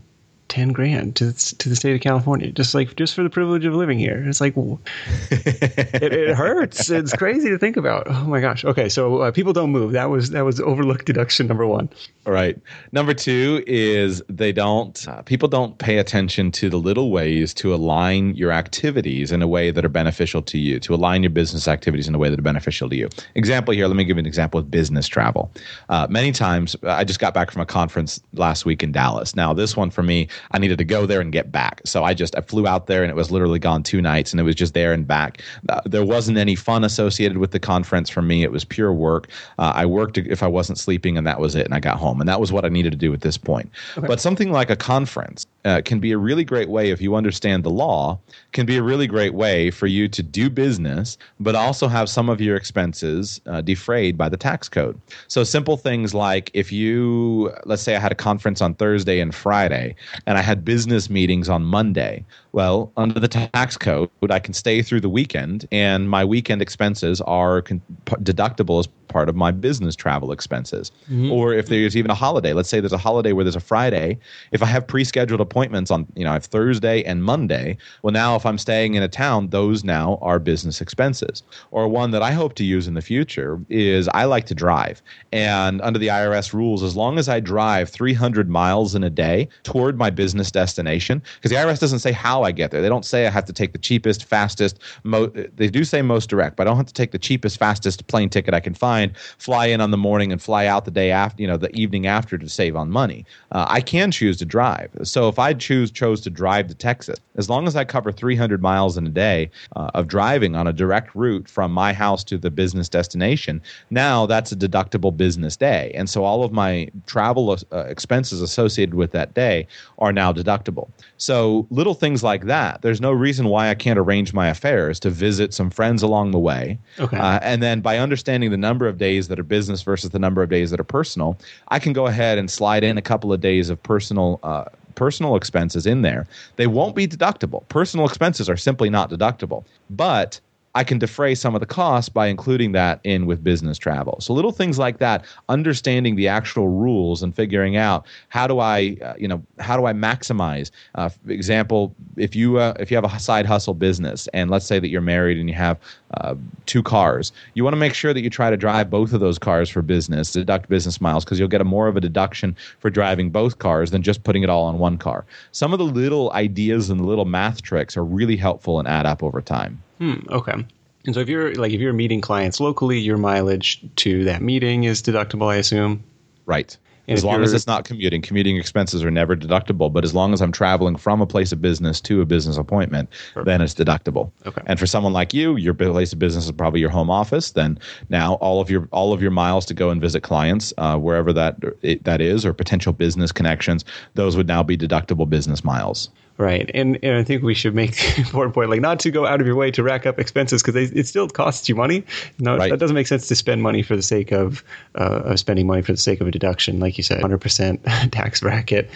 ten 0.50 0.72
grand 0.72 1.16
to 1.16 1.32
to 1.32 1.68
the 1.68 1.76
state 1.76 1.94
of 1.94 2.02
California, 2.02 2.50
just 2.50 2.74
like 2.74 2.96
just 2.96 3.14
for 3.14 3.22
the 3.22 3.30
privilege 3.30 3.64
of 3.64 3.74
living 3.74 3.98
here. 3.98 4.22
It's 4.26 4.40
like 4.40 4.54
it, 5.30 6.12
it, 6.12 6.34
hurts. 6.34 6.90
It's 6.90 7.14
crazy 7.14 7.48
to 7.48 7.56
think 7.56 7.78
about. 7.78 8.06
Oh 8.08 8.24
my 8.24 8.40
gosh. 8.40 8.64
Okay, 8.64 8.88
so 8.88 9.18
uh, 9.18 9.30
people 9.30 9.52
don't 9.52 9.70
move. 9.70 9.92
That 9.92 10.10
was 10.10 10.30
that 10.30 10.44
was 10.44 10.60
overlooked 10.60 11.06
deduction 11.06 11.46
number 11.46 11.66
one. 11.66 11.88
All 12.26 12.32
right. 12.32 12.58
Number 12.92 13.14
two 13.14 13.64
is 13.66 14.22
they 14.28 14.52
don't. 14.52 15.06
Uh, 15.08 15.22
people 15.22 15.48
don't 15.48 15.78
pay 15.78 15.98
attention 15.98 16.50
to 16.52 16.68
the 16.68 16.76
little 16.76 17.10
ways 17.10 17.54
to 17.54 17.72
align 17.72 18.34
your 18.34 18.52
activities 18.52 19.32
in 19.32 19.40
a 19.42 19.48
way 19.48 19.70
that 19.70 19.84
are 19.84 19.88
beneficial 19.88 20.42
to 20.42 20.58
you. 20.58 20.80
To 20.80 20.94
align 20.94 21.22
your 21.22 21.30
business 21.30 21.68
activities 21.68 22.08
in 22.08 22.14
a 22.14 22.18
way 22.18 22.28
that 22.28 22.38
are 22.38 22.42
beneficial 22.42 22.88
to 22.90 22.96
you. 22.96 23.08
Example 23.36 23.72
here. 23.72 23.86
Let 23.86 23.96
me 23.96 24.04
give 24.04 24.16
you 24.16 24.20
an 24.20 24.26
example 24.26 24.58
of 24.58 24.70
business 24.70 25.06
travel. 25.06 25.50
Uh, 25.88 26.08
many 26.10 26.32
times, 26.32 26.74
I 26.82 27.04
just 27.04 27.20
got 27.20 27.32
back 27.32 27.52
from 27.52 27.62
a 27.62 27.66
conference 27.66 28.20
last 28.34 28.66
week 28.66 28.82
in 28.82 28.90
Dallas. 28.90 29.36
Now, 29.36 29.54
this 29.54 29.76
one 29.76 29.90
for 29.90 30.02
me, 30.02 30.28
I 30.52 30.58
needed 30.58 30.78
to 30.78 30.84
go 30.84 31.06
there 31.06 31.20
and 31.20 31.32
get 31.32 31.50
back. 31.50 31.80
So 31.84 32.04
I 32.04 32.14
just 32.14 32.36
I 32.36 32.40
flew 32.40 32.66
out 32.66 32.86
there 32.86 33.02
and 33.02 33.10
it 33.10 33.16
was 33.16 33.30
literally 33.30 33.58
gone 33.58 33.82
two 33.82 34.00
nights 34.00 34.32
and 34.32 34.40
it 34.40 34.44
was 34.44 34.54
just 34.54 34.74
there 34.74 34.92
and 34.92 35.06
back. 35.06 35.42
Uh, 35.68 35.80
there 35.84 36.04
wasn't 36.04 36.38
any 36.38 36.54
fun 36.54 36.84
associated 36.84 37.38
with 37.38 37.52
the 37.52 37.60
conference 37.60 38.10
for 38.10 38.22
me. 38.22 38.42
It 38.42 38.52
was 38.52 38.64
pure 38.64 38.92
work. 38.92 39.28
Uh, 39.58 39.72
I 39.74 39.86
worked 39.86 40.18
if 40.18 40.42
I 40.42 40.46
wasn't 40.46 40.78
sleeping 40.78 41.16
and 41.16 41.26
that 41.26 41.40
was 41.40 41.54
it. 41.54 41.64
And 41.64 41.74
I 41.74 41.80
got 41.80 41.98
home 41.98 42.20
and 42.20 42.28
that 42.28 42.40
was 42.40 42.52
what 42.52 42.64
I 42.64 42.68
needed 42.68 42.90
to 42.90 42.98
do 42.98 43.12
at 43.12 43.20
this 43.20 43.38
point. 43.38 43.70
Okay. 43.96 44.06
But 44.06 44.20
something 44.20 44.52
like 44.52 44.70
a 44.70 44.76
conference 44.76 45.46
uh, 45.64 45.82
can 45.84 46.00
be 46.00 46.12
a 46.12 46.18
really 46.18 46.44
great 46.44 46.68
way 46.68 46.90
if 46.90 47.00
you 47.00 47.14
understand 47.14 47.64
the 47.64 47.70
law. 47.70 48.18
Can 48.52 48.66
be 48.66 48.76
a 48.76 48.82
really 48.82 49.06
great 49.06 49.34
way 49.34 49.70
for 49.70 49.86
you 49.86 50.08
to 50.08 50.22
do 50.22 50.50
business, 50.50 51.18
but 51.38 51.54
also 51.54 51.88
have 51.88 52.08
some 52.08 52.28
of 52.28 52.40
your 52.40 52.56
expenses 52.56 53.40
uh, 53.46 53.60
defrayed 53.60 54.16
by 54.16 54.28
the 54.28 54.36
tax 54.36 54.68
code. 54.68 55.00
So 55.28 55.44
simple 55.44 55.76
things 55.76 56.14
like 56.14 56.50
if 56.54 56.72
you 56.72 57.52
let's 57.64 57.82
say 57.82 57.96
I 57.96 58.00
had 58.00 58.12
a 58.12 58.16
conference 58.16 58.60
on 58.60 58.74
Thursday 58.74 59.20
and 59.20 59.34
Friday 59.34 59.94
and 60.26 60.38
I 60.38 60.42
had 60.42 60.64
business 60.64 61.10
meetings 61.10 61.48
on 61.48 61.62
Monday. 61.62 62.24
Well, 62.52 62.92
under 62.96 63.20
the 63.20 63.28
tax 63.28 63.76
code, 63.76 64.10
I 64.28 64.38
can 64.38 64.54
stay 64.54 64.82
through 64.82 65.00
the 65.00 65.08
weekend, 65.08 65.66
and 65.70 66.08
my 66.08 66.24
weekend 66.24 66.62
expenses 66.62 67.20
are 67.22 67.62
con- 67.62 67.82
deductible 68.06 68.80
as 68.80 68.88
part 69.10 69.28
of 69.28 69.36
my 69.36 69.50
business 69.50 69.96
travel 69.96 70.32
expenses. 70.32 70.92
Mm-hmm. 71.10 71.32
Or 71.32 71.52
if 71.52 71.66
there's 71.66 71.96
even 71.96 72.10
a 72.10 72.14
holiday, 72.14 72.52
let's 72.52 72.68
say 72.68 72.80
there's 72.80 72.92
a 72.92 72.98
holiday 72.98 73.32
where 73.32 73.44
there's 73.44 73.56
a 73.56 73.60
Friday, 73.60 74.18
if 74.52 74.62
I 74.62 74.66
have 74.66 74.86
pre-scheduled 74.86 75.40
appointments 75.40 75.90
on, 75.90 76.06
you 76.14 76.24
know, 76.24 76.30
I 76.30 76.34
have 76.34 76.44
Thursday 76.44 77.02
and 77.04 77.22
Monday, 77.22 77.76
well, 78.02 78.12
now 78.12 78.36
if 78.36 78.46
I'm 78.46 78.58
staying 78.58 78.94
in 78.94 79.02
a 79.02 79.08
town, 79.08 79.48
those 79.48 79.84
now 79.84 80.18
are 80.22 80.38
business 80.38 80.80
expenses. 80.80 81.42
Or 81.72 81.88
one 81.88 82.12
that 82.12 82.22
I 82.22 82.32
hope 82.32 82.54
to 82.54 82.64
use 82.64 82.86
in 82.86 82.94
the 82.94 83.02
future 83.02 83.60
is 83.68 84.08
I 84.14 84.24
like 84.24 84.46
to 84.46 84.54
drive, 84.54 85.02
and 85.32 85.80
under 85.82 85.98
the 85.98 86.08
IRS 86.08 86.52
rules, 86.52 86.82
as 86.82 86.96
long 86.96 87.18
as 87.18 87.28
I 87.28 87.40
drive 87.40 87.90
300 87.90 88.48
miles 88.48 88.94
in 88.94 89.04
a 89.04 89.10
day 89.10 89.48
toward 89.64 89.98
my 89.98 90.10
business 90.10 90.50
destination 90.50 91.22
because 91.36 91.50
the 91.50 91.56
IRS 91.56 91.80
doesn't 91.80 91.98
say 91.98 92.12
how 92.12 92.39
I 92.44 92.52
get 92.52 92.70
there. 92.70 92.82
They 92.82 92.88
don't 92.88 93.04
say 93.04 93.26
I 93.26 93.30
have 93.30 93.44
to 93.46 93.52
take 93.52 93.72
the 93.72 93.78
cheapest, 93.78 94.24
fastest. 94.24 94.78
Mo- 95.04 95.28
they 95.28 95.68
do 95.68 95.84
say 95.84 96.02
most 96.02 96.28
direct, 96.28 96.56
but 96.56 96.66
I 96.66 96.70
don't 96.70 96.76
have 96.76 96.86
to 96.86 96.94
take 96.94 97.12
the 97.12 97.18
cheapest, 97.18 97.58
fastest 97.58 98.06
plane 98.06 98.28
ticket 98.28 98.54
I 98.54 98.60
can 98.60 98.74
find, 98.74 99.16
fly 99.38 99.66
in 99.66 99.80
on 99.80 99.90
the 99.90 99.96
morning 99.96 100.32
and 100.32 100.40
fly 100.40 100.66
out 100.66 100.84
the 100.84 100.90
day 100.90 101.10
after, 101.10 101.42
you 101.42 101.48
know, 101.48 101.56
the 101.56 101.74
evening 101.74 102.06
after 102.06 102.38
to 102.38 102.48
save 102.48 102.76
on 102.76 102.90
money. 102.90 103.24
Uh, 103.52 103.66
I 103.68 103.80
can 103.80 104.10
choose 104.10 104.36
to 104.38 104.44
drive. 104.44 104.90
So 105.02 105.28
if 105.28 105.38
I 105.38 105.54
choose 105.54 105.90
chose 105.90 106.20
to 106.22 106.30
drive 106.30 106.68
to 106.68 106.74
Texas, 106.74 107.18
as 107.36 107.48
long 107.48 107.66
as 107.66 107.76
I 107.76 107.84
cover 107.84 108.12
300 108.12 108.62
miles 108.62 108.96
in 108.96 109.06
a 109.06 109.10
day 109.10 109.50
uh, 109.76 109.90
of 109.94 110.06
driving 110.06 110.56
on 110.56 110.66
a 110.66 110.72
direct 110.72 111.14
route 111.14 111.48
from 111.48 111.72
my 111.72 111.92
house 111.92 112.22
to 112.24 112.38
the 112.38 112.50
business 112.50 112.88
destination, 112.88 113.60
now 113.90 114.26
that's 114.26 114.52
a 114.52 114.56
deductible 114.56 115.16
business 115.16 115.56
day, 115.56 115.90
and 115.94 116.08
so 116.08 116.24
all 116.24 116.44
of 116.44 116.52
my 116.52 116.88
travel 117.06 117.56
uh, 117.72 117.78
expenses 117.88 118.40
associated 118.40 118.94
with 118.94 119.12
that 119.12 119.34
day 119.34 119.66
are 119.98 120.12
now 120.12 120.32
deductible. 120.32 120.88
So 121.16 121.66
little 121.70 121.94
things 121.94 122.22
like 122.22 122.29
that. 122.38 122.82
There's 122.82 123.00
no 123.00 123.12
reason 123.12 123.48
why 123.48 123.68
I 123.68 123.74
can't 123.74 123.98
arrange 123.98 124.32
my 124.32 124.48
affairs 124.48 124.98
to 125.00 125.10
visit 125.10 125.52
some 125.54 125.70
friends 125.70 126.02
along 126.02 126.30
the 126.30 126.38
way. 126.38 126.78
Okay. 126.98 127.16
Uh, 127.16 127.38
and 127.42 127.62
then 127.62 127.80
by 127.80 127.98
understanding 127.98 128.50
the 128.50 128.56
number 128.56 128.86
of 128.86 128.98
days 128.98 129.28
that 129.28 129.38
are 129.38 129.44
business 129.44 129.82
versus 129.82 130.10
the 130.10 130.18
number 130.18 130.42
of 130.42 130.48
days 130.48 130.70
that 130.70 130.80
are 130.80 130.84
personal, 130.84 131.38
I 131.68 131.78
can 131.78 131.92
go 131.92 132.06
ahead 132.06 132.38
and 132.38 132.50
slide 132.50 132.84
in 132.84 132.96
a 132.98 133.02
couple 133.02 133.32
of 133.32 133.40
days 133.40 133.70
of 133.70 133.82
personal. 133.82 134.40
Uh, 134.42 134.64
personal 134.96 135.34
expenses 135.34 135.86
in 135.86 136.02
there. 136.02 136.26
They 136.56 136.66
won't 136.66 136.94
be 136.94 137.08
deductible. 137.08 137.66
Personal 137.68 138.04
expenses 138.04 138.50
are 138.50 138.56
simply 138.56 138.90
not 138.90 139.08
deductible. 139.08 139.64
But 139.88 140.40
I 140.74 140.84
can 140.84 140.98
defray 140.98 141.34
some 141.34 141.56
of 141.56 141.60
the 141.60 141.66
costs 141.66 142.08
by 142.08 142.28
including 142.28 142.72
that 142.72 143.00
in 143.02 143.26
with 143.26 143.42
business 143.42 143.76
travel. 143.76 144.18
So 144.20 144.32
little 144.32 144.52
things 144.52 144.78
like 144.78 144.98
that, 144.98 145.24
understanding 145.48 146.14
the 146.14 146.28
actual 146.28 146.68
rules 146.68 147.24
and 147.24 147.34
figuring 147.34 147.76
out 147.76 148.06
how 148.28 148.46
do 148.46 148.60
I, 148.60 148.96
uh, 149.02 149.14
you 149.18 149.26
know, 149.26 149.42
how 149.58 149.76
do 149.76 149.86
I 149.86 149.92
maximize? 149.92 150.70
Uh, 150.94 151.08
for 151.08 151.30
example, 151.30 151.94
if 152.16 152.36
you 152.36 152.58
uh, 152.58 152.74
if 152.78 152.90
you 152.90 152.96
have 152.96 153.04
a 153.04 153.18
side 153.18 153.46
hustle 153.46 153.74
business 153.74 154.28
and 154.32 154.48
let's 154.48 154.64
say 154.64 154.78
that 154.78 154.88
you're 154.88 155.00
married 155.00 155.38
and 155.38 155.48
you 155.48 155.56
have 155.56 155.76
uh, 156.14 156.36
two 156.66 156.84
cars, 156.84 157.32
you 157.54 157.64
want 157.64 157.74
to 157.74 157.80
make 157.80 157.94
sure 157.94 158.14
that 158.14 158.22
you 158.22 158.30
try 158.30 158.48
to 158.48 158.56
drive 158.56 158.88
both 158.88 159.12
of 159.12 159.18
those 159.18 159.40
cars 159.40 159.68
for 159.68 159.82
business, 159.82 160.32
deduct 160.32 160.68
business 160.68 161.00
miles 161.00 161.24
because 161.24 161.40
you'll 161.40 161.48
get 161.48 161.60
a 161.60 161.64
more 161.64 161.88
of 161.88 161.96
a 161.96 162.00
deduction 162.00 162.56
for 162.78 162.90
driving 162.90 163.30
both 163.30 163.58
cars 163.58 163.90
than 163.90 164.02
just 164.02 164.22
putting 164.22 164.44
it 164.44 164.48
all 164.48 164.64
on 164.64 164.78
one 164.78 164.98
car. 164.98 165.24
Some 165.50 165.72
of 165.72 165.80
the 165.80 165.84
little 165.84 166.30
ideas 166.32 166.90
and 166.90 167.04
little 167.04 167.24
math 167.24 167.60
tricks 167.60 167.96
are 167.96 168.04
really 168.04 168.36
helpful 168.36 168.78
and 168.78 168.86
add 168.86 169.04
up 169.04 169.24
over 169.24 169.40
time. 169.40 169.82
Hmm, 170.00 170.20
okay. 170.30 170.64
And 171.06 171.14
so 171.14 171.20
if 171.20 171.28
you're 171.28 171.54
like 171.54 171.72
if 171.72 171.80
you're 171.80 171.92
meeting 171.92 172.20
clients 172.20 172.60
locally, 172.60 172.98
your 172.98 173.16
mileage 173.16 173.82
to 173.96 174.24
that 174.24 174.42
meeting 174.42 174.84
is 174.84 175.02
deductible, 175.02 175.48
I 175.48 175.56
assume. 175.56 176.02
Right. 176.46 176.76
And 177.08 177.18
as 177.18 177.24
long 177.24 177.42
as 177.42 177.52
it's 177.52 177.66
not 177.66 177.84
commuting, 177.84 178.22
commuting 178.22 178.56
expenses 178.56 179.02
are 179.02 179.10
never 179.10 179.34
deductible. 179.34 179.92
But 179.92 180.04
as 180.04 180.14
long 180.14 180.32
as 180.32 180.40
I'm 180.40 180.52
traveling 180.52 180.94
from 180.94 181.20
a 181.20 181.26
place 181.26 181.50
of 181.50 181.60
business 181.60 182.00
to 182.02 182.20
a 182.20 182.24
business 182.24 182.56
appointment, 182.56 183.10
perfect. 183.34 183.46
then 183.46 183.60
it's 183.60 183.74
deductible. 183.74 184.30
Okay. 184.46 184.62
And 184.66 184.78
for 184.78 184.86
someone 184.86 185.12
like 185.12 185.34
you, 185.34 185.56
your 185.56 185.74
place 185.74 186.12
of 186.12 186.20
business 186.20 186.44
is 186.44 186.52
probably 186.52 186.78
your 186.78 186.90
home 186.90 187.10
office. 187.10 187.50
Then 187.50 187.80
now 188.10 188.34
all 188.34 188.60
of 188.60 188.70
your 188.70 188.88
all 188.92 189.12
of 189.12 189.20
your 189.20 189.32
miles 189.32 189.66
to 189.66 189.74
go 189.74 189.90
and 189.90 190.00
visit 190.00 190.22
clients 190.22 190.72
uh, 190.78 190.98
wherever 190.98 191.32
that 191.32 191.56
it, 191.82 192.04
that 192.04 192.20
is, 192.20 192.46
or 192.46 192.52
potential 192.52 192.92
business 192.92 193.32
connections, 193.32 193.84
those 194.14 194.36
would 194.36 194.46
now 194.46 194.62
be 194.62 194.76
deductible 194.76 195.28
business 195.28 195.64
miles. 195.64 196.10
Right, 196.38 196.70
and, 196.72 196.98
and 197.02 197.18
I 197.18 197.22
think 197.22 197.42
we 197.42 197.54
should 197.54 197.74
make 197.74 197.96
the 197.96 198.14
important 198.18 198.54
point, 198.54 198.70
like 198.70 198.80
not 198.80 198.98
to 199.00 199.10
go 199.10 199.26
out 199.26 199.40
of 199.40 199.46
your 199.46 199.56
way 199.56 199.70
to 199.72 199.82
rack 199.82 200.06
up 200.06 200.18
expenses 200.18 200.62
because 200.62 200.90
it 200.90 201.06
still 201.06 201.28
costs 201.28 201.68
you 201.68 201.74
money. 201.74 202.04
No, 202.38 202.56
right. 202.56 202.70
that 202.70 202.78
doesn't 202.78 202.94
make 202.94 203.06
sense 203.06 203.28
to 203.28 203.34
spend 203.34 203.62
money 203.62 203.82
for 203.82 203.94
the 203.94 204.02
sake 204.02 204.32
of 204.32 204.64
uh, 204.94 205.22
of 205.24 205.38
spending 205.38 205.66
money 205.66 205.82
for 205.82 205.92
the 205.92 205.98
sake 205.98 206.20
of 206.20 206.26
a 206.26 206.30
deduction, 206.30 206.80
like 206.80 206.96
you 206.96 207.04
said, 207.04 207.20
hundred 207.20 207.42
percent 207.42 207.84
tax 208.10 208.40
bracket. 208.40 208.90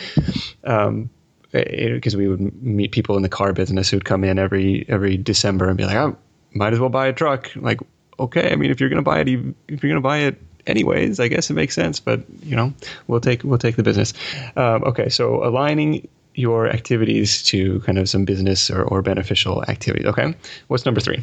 Um, 0.65 1.11
because 1.53 2.17
we 2.17 2.27
would 2.27 2.63
meet 2.63 2.91
people 2.91 3.17
in 3.17 3.23
the 3.23 3.29
car 3.29 3.53
business 3.53 3.89
who'd 3.89 4.05
come 4.05 4.25
in 4.25 4.39
every 4.39 4.85
every 4.89 5.17
December 5.17 5.69
and 5.69 5.77
be 5.77 5.85
like, 5.85 5.97
"I 5.97 6.13
might 6.53 6.73
as 6.73 6.81
well 6.81 6.89
buy 6.89 7.07
a 7.07 7.13
truck." 7.13 7.51
Like, 7.55 7.81
okay, 8.19 8.51
I 8.51 8.57
mean, 8.57 8.71
if 8.71 8.81
you're 8.81 8.89
gonna 8.89 9.03
buy 9.03 9.21
it, 9.21 9.29
if 9.29 9.83
you're 9.83 9.91
gonna 9.91 10.01
buy 10.01 10.19
it 10.19 10.41
anyways, 10.67 11.21
I 11.21 11.29
guess 11.29 11.51
it 11.51 11.55
makes 11.55 11.75
sense. 11.75 12.01
But 12.01 12.23
you 12.43 12.57
know, 12.57 12.75
we'll 13.07 13.21
take 13.21 13.45
we'll 13.45 13.59
take 13.59 13.77
the 13.77 13.83
business. 13.83 14.15
Um, 14.57 14.85
okay, 14.85 15.09
so 15.09 15.45
aligning 15.45 16.09
your 16.35 16.69
activities 16.69 17.43
to 17.45 17.81
kind 17.81 17.99
of 17.99 18.09
some 18.09 18.25
business 18.25 18.71
or, 18.71 18.83
or 18.83 19.03
beneficial 19.03 19.65
activities. 19.69 20.07
Okay. 20.07 20.35
What's 20.69 20.85
number 20.85 21.01
three? 21.01 21.23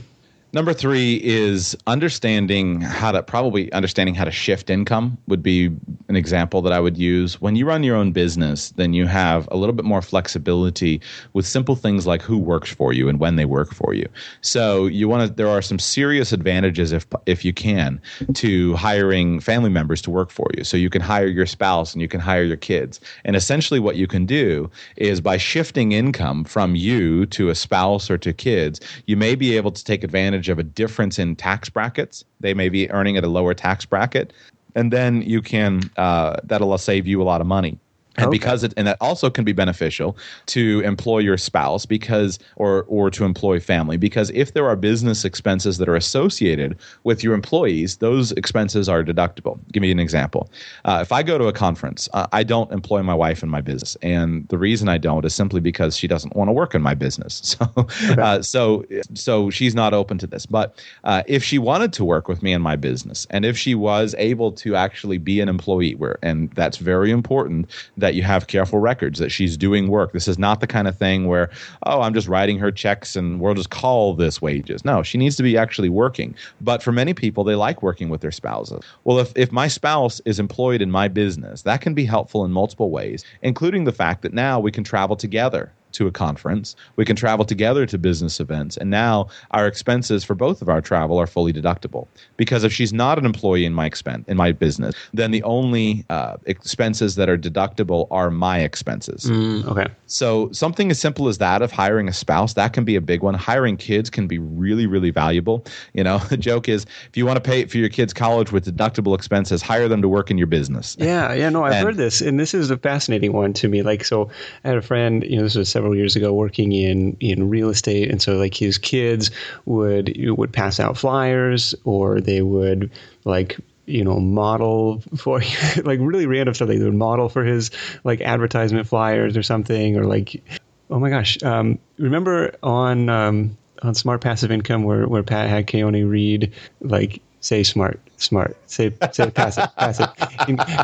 Number 0.53 0.73
three 0.73 1.15
is 1.23 1.77
understanding 1.87 2.81
how 2.81 3.13
to 3.13 3.23
probably 3.23 3.71
understanding 3.71 4.15
how 4.15 4.25
to 4.25 4.31
shift 4.31 4.69
income 4.69 5.17
would 5.27 5.41
be 5.41 5.67
an 6.09 6.17
example 6.17 6.61
that 6.63 6.73
I 6.73 6.79
would 6.81 6.97
use. 6.97 7.39
When 7.39 7.55
you 7.55 7.65
run 7.65 7.83
your 7.83 7.95
own 7.95 8.11
business, 8.11 8.71
then 8.71 8.91
you 8.91 9.07
have 9.07 9.47
a 9.49 9.55
little 9.55 9.71
bit 9.71 9.85
more 9.85 10.01
flexibility 10.01 10.99
with 11.31 11.45
simple 11.45 11.77
things 11.77 12.05
like 12.05 12.21
who 12.21 12.37
works 12.37 12.69
for 12.69 12.91
you 12.91 13.07
and 13.07 13.17
when 13.17 13.37
they 13.37 13.45
work 13.45 13.73
for 13.73 13.93
you. 13.93 14.05
So 14.41 14.87
you 14.87 15.07
want 15.07 15.25
to. 15.25 15.33
There 15.33 15.47
are 15.47 15.61
some 15.61 15.79
serious 15.79 16.33
advantages 16.33 16.91
if 16.91 17.07
if 17.25 17.45
you 17.45 17.53
can 17.53 18.01
to 18.33 18.75
hiring 18.75 19.39
family 19.39 19.69
members 19.69 20.01
to 20.01 20.09
work 20.09 20.31
for 20.31 20.49
you. 20.57 20.65
So 20.65 20.75
you 20.75 20.89
can 20.89 21.01
hire 21.01 21.27
your 21.27 21.45
spouse 21.45 21.93
and 21.93 22.01
you 22.01 22.09
can 22.09 22.19
hire 22.19 22.43
your 22.43 22.57
kids. 22.57 22.99
And 23.23 23.37
essentially, 23.37 23.79
what 23.79 23.95
you 23.95 24.05
can 24.05 24.25
do 24.25 24.69
is 24.97 25.21
by 25.21 25.37
shifting 25.37 25.93
income 25.93 26.43
from 26.43 26.75
you 26.75 27.25
to 27.27 27.47
a 27.47 27.55
spouse 27.55 28.09
or 28.11 28.17
to 28.17 28.33
kids, 28.33 28.81
you 29.05 29.15
may 29.15 29.35
be 29.35 29.55
able 29.55 29.71
to 29.71 29.81
take 29.81 30.03
advantage 30.03 30.40
advantage 30.41 30.49
of 30.49 30.59
a 30.59 30.63
difference 30.63 31.19
in 31.19 31.35
tax 31.35 31.69
brackets. 31.69 32.25
They 32.39 32.53
may 32.53 32.69
be 32.69 32.89
earning 32.91 33.17
at 33.17 33.23
a 33.23 33.27
lower 33.27 33.53
tax 33.53 33.85
bracket, 33.85 34.33
and 34.75 34.91
then 34.91 35.21
you 35.21 35.41
can 35.41 35.81
uh, 35.97 36.37
that'll 36.43 36.77
save 36.77 37.07
you 37.07 37.21
a 37.21 37.25
lot 37.25 37.41
of 37.41 37.47
money 37.47 37.77
and 38.21 38.29
okay. 38.29 38.37
because 38.37 38.63
it 38.63 38.73
and 38.77 38.87
that 38.87 38.97
also 39.01 39.29
can 39.29 39.43
be 39.43 39.53
beneficial 39.53 40.17
to 40.47 40.81
employ 40.81 41.19
your 41.19 41.37
spouse 41.37 41.85
because 41.85 42.39
or 42.55 42.85
or 42.87 43.09
to 43.09 43.25
employ 43.25 43.59
family. 43.59 43.97
Because 43.97 44.29
if 44.31 44.53
there 44.53 44.67
are 44.67 44.75
business 44.75 45.25
expenses 45.25 45.77
that 45.77 45.89
are 45.89 45.95
associated 45.95 46.77
with 47.03 47.23
your 47.23 47.33
employees 47.33 47.97
those 47.97 48.31
expenses 48.33 48.87
are 48.87 49.03
deductible. 49.03 49.59
Give 49.71 49.81
me 49.81 49.91
an 49.91 49.99
example. 49.99 50.49
Uh, 50.85 50.99
if 51.01 51.11
i 51.11 51.23
go 51.23 51.37
to 51.37 51.45
a 51.45 51.53
conference 51.53 52.07
uh, 52.13 52.27
i 52.31 52.43
don't 52.43 52.71
employ 52.71 53.01
my 53.03 53.13
wife 53.13 53.43
in 53.43 53.49
my 53.49 53.61
business. 53.61 53.97
And 54.01 54.47
the 54.49 54.57
reason 54.57 54.87
i 54.89 54.97
don't 54.97 55.25
is 55.25 55.33
simply 55.33 55.59
because 55.59 55.97
she 55.97 56.07
doesn't 56.07 56.35
want 56.35 56.47
to 56.47 56.53
work 56.53 56.75
in 56.75 56.81
my 56.81 56.93
business. 56.93 57.41
So 57.51 57.67
okay. 57.77 58.21
uh, 58.21 58.41
so 58.41 58.85
so 59.13 59.49
she's 59.49 59.75
not 59.75 59.93
open 59.93 60.17
to 60.19 60.27
this. 60.27 60.45
But 60.45 60.79
uh, 61.03 61.23
if 61.27 61.43
she 61.43 61.57
wanted 61.57 61.91
to 61.93 62.05
work 62.05 62.27
with 62.27 62.41
me 62.41 62.53
in 62.53 62.61
my 62.61 62.75
business 62.75 63.27
and 63.29 63.45
if 63.45 63.57
she 63.57 63.75
was 63.75 64.15
able 64.17 64.51
to 64.53 64.75
actually 64.75 65.17
be 65.17 65.41
an 65.41 65.49
employee 65.49 65.95
where 65.95 66.17
and 66.21 66.49
that's 66.51 66.77
very 66.77 67.11
important 67.11 67.69
that 67.97 68.10
you 68.15 68.23
have 68.23 68.47
careful 68.47 68.79
records 68.79 69.19
that 69.19 69.29
she's 69.29 69.57
doing 69.57 69.87
work. 69.87 70.13
This 70.13 70.27
is 70.27 70.37
not 70.37 70.59
the 70.59 70.67
kind 70.67 70.87
of 70.87 70.97
thing 70.97 71.27
where, 71.27 71.49
oh, 71.85 72.01
I'm 72.01 72.13
just 72.13 72.27
writing 72.27 72.57
her 72.59 72.71
checks 72.71 73.15
and 73.15 73.39
we'll 73.39 73.53
just 73.53 73.69
call 73.69 74.13
this 74.13 74.41
wages. 74.41 74.85
No, 74.85 75.03
she 75.03 75.17
needs 75.17 75.35
to 75.37 75.43
be 75.43 75.57
actually 75.57 75.89
working. 75.89 76.35
But 76.59 76.83
for 76.83 76.91
many 76.91 77.13
people, 77.13 77.43
they 77.43 77.55
like 77.55 77.81
working 77.81 78.09
with 78.09 78.21
their 78.21 78.31
spouses. 78.31 78.83
Well, 79.03 79.19
if, 79.19 79.31
if 79.35 79.51
my 79.51 79.67
spouse 79.67 80.21
is 80.25 80.39
employed 80.39 80.81
in 80.81 80.91
my 80.91 81.07
business, 81.07 81.63
that 81.63 81.81
can 81.81 81.93
be 81.93 82.05
helpful 82.05 82.45
in 82.45 82.51
multiple 82.51 82.91
ways, 82.91 83.23
including 83.41 83.83
the 83.83 83.91
fact 83.91 84.21
that 84.21 84.33
now 84.33 84.59
we 84.59 84.71
can 84.71 84.83
travel 84.83 85.15
together 85.15 85.71
to 85.93 86.07
a 86.07 86.11
conference. 86.11 86.75
We 86.95 87.05
can 87.05 87.15
travel 87.15 87.45
together 87.45 87.85
to 87.85 87.97
business 87.97 88.39
events. 88.39 88.77
And 88.77 88.89
now 88.89 89.27
our 89.51 89.67
expenses 89.67 90.23
for 90.23 90.35
both 90.35 90.61
of 90.61 90.69
our 90.69 90.81
travel 90.81 91.17
are 91.17 91.27
fully 91.27 91.53
deductible. 91.53 92.07
Because 92.37 92.63
if 92.63 92.73
she's 92.73 92.93
not 92.93 93.17
an 93.17 93.25
employee 93.25 93.65
in 93.65 93.73
my 93.73 93.85
expense 93.85 94.25
in 94.27 94.37
my 94.37 94.51
business, 94.51 94.95
then 95.13 95.31
the 95.31 95.43
only 95.43 96.05
uh, 96.09 96.37
expenses 96.45 97.15
that 97.15 97.29
are 97.29 97.37
deductible 97.37 98.07
are 98.11 98.29
my 98.29 98.59
expenses. 98.59 99.25
Mm, 99.25 99.65
okay. 99.67 99.87
So 100.07 100.51
something 100.51 100.91
as 100.91 100.99
simple 100.99 101.27
as 101.27 101.37
that 101.37 101.61
of 101.61 101.71
hiring 101.71 102.07
a 102.07 102.13
spouse, 102.13 102.53
that 102.53 102.73
can 102.73 102.83
be 102.83 102.95
a 102.95 103.01
big 103.01 103.21
one. 103.21 103.33
Hiring 103.33 103.77
kids 103.77 104.09
can 104.09 104.27
be 104.27 104.39
really, 104.39 104.85
really 104.85 105.11
valuable. 105.11 105.65
You 105.93 106.03
know, 106.03 106.17
the 106.29 106.37
joke 106.37 106.69
is 106.69 106.85
if 107.07 107.17
you 107.17 107.25
want 107.25 107.37
to 107.37 107.41
pay 107.41 107.65
for 107.65 107.77
your 107.77 107.89
kids' 107.89 108.13
college 108.13 108.51
with 108.51 108.65
deductible 108.65 109.15
expenses, 109.15 109.61
hire 109.61 109.87
them 109.87 110.01
to 110.01 110.09
work 110.09 110.31
in 110.31 110.37
your 110.37 110.47
business. 110.47 110.95
Yeah, 110.99 111.33
yeah, 111.33 111.49
no, 111.49 111.63
I've 111.63 111.73
and, 111.73 111.85
heard 111.85 111.97
this. 111.97 112.21
And 112.21 112.39
this 112.39 112.53
is 112.53 112.71
a 112.71 112.77
fascinating 112.77 113.33
one 113.33 113.53
to 113.53 113.67
me. 113.67 113.81
Like, 113.83 114.03
so 114.03 114.29
I 114.63 114.69
had 114.69 114.77
a 114.77 114.81
friend, 114.81 115.23
you 115.23 115.37
know, 115.37 115.43
this 115.43 115.55
was 115.55 115.69
several 115.81 115.95
years 115.95 116.15
ago 116.15 116.31
working 116.31 116.71
in 116.73 117.17
in 117.19 117.49
real 117.49 117.69
estate, 117.69 118.11
and 118.11 118.21
so 118.21 118.37
like 118.37 118.53
his 118.53 118.77
kids 118.77 119.31
would 119.65 120.15
would 120.37 120.53
pass 120.53 120.79
out 120.79 120.95
flyers, 120.95 121.73
or 121.85 122.21
they 122.21 122.43
would 122.43 122.91
like 123.25 123.57
you 123.87 124.03
know 124.03 124.19
model 124.19 125.01
for 125.17 125.41
like 125.83 125.99
really 125.99 126.27
random 126.27 126.53
stuff. 126.53 126.69
Like 126.69 126.77
they 126.77 126.85
would 126.85 126.93
model 126.93 127.29
for 127.29 127.43
his 127.43 127.71
like 128.03 128.21
advertisement 128.21 128.87
flyers 128.87 129.35
or 129.35 129.41
something, 129.41 129.97
or 129.97 130.03
like 130.03 130.43
oh 130.91 130.99
my 130.99 131.09
gosh, 131.09 131.41
um, 131.41 131.79
remember 131.97 132.53
on 132.61 133.09
um, 133.09 133.57
on 133.81 133.95
Smart 133.95 134.21
Passive 134.21 134.51
Income 134.51 134.83
where 134.83 135.07
where 135.07 135.23
Pat 135.23 135.49
had 135.49 135.65
Keoni 135.65 136.07
read 136.07 136.53
like 136.79 137.23
say 137.41 137.63
smart, 137.63 137.99
smart, 138.17 138.55
say 138.67 138.93
say 139.11 139.29
pass 139.29 139.57
it, 139.57 139.69
pass 139.75 139.99
it. 139.99 140.09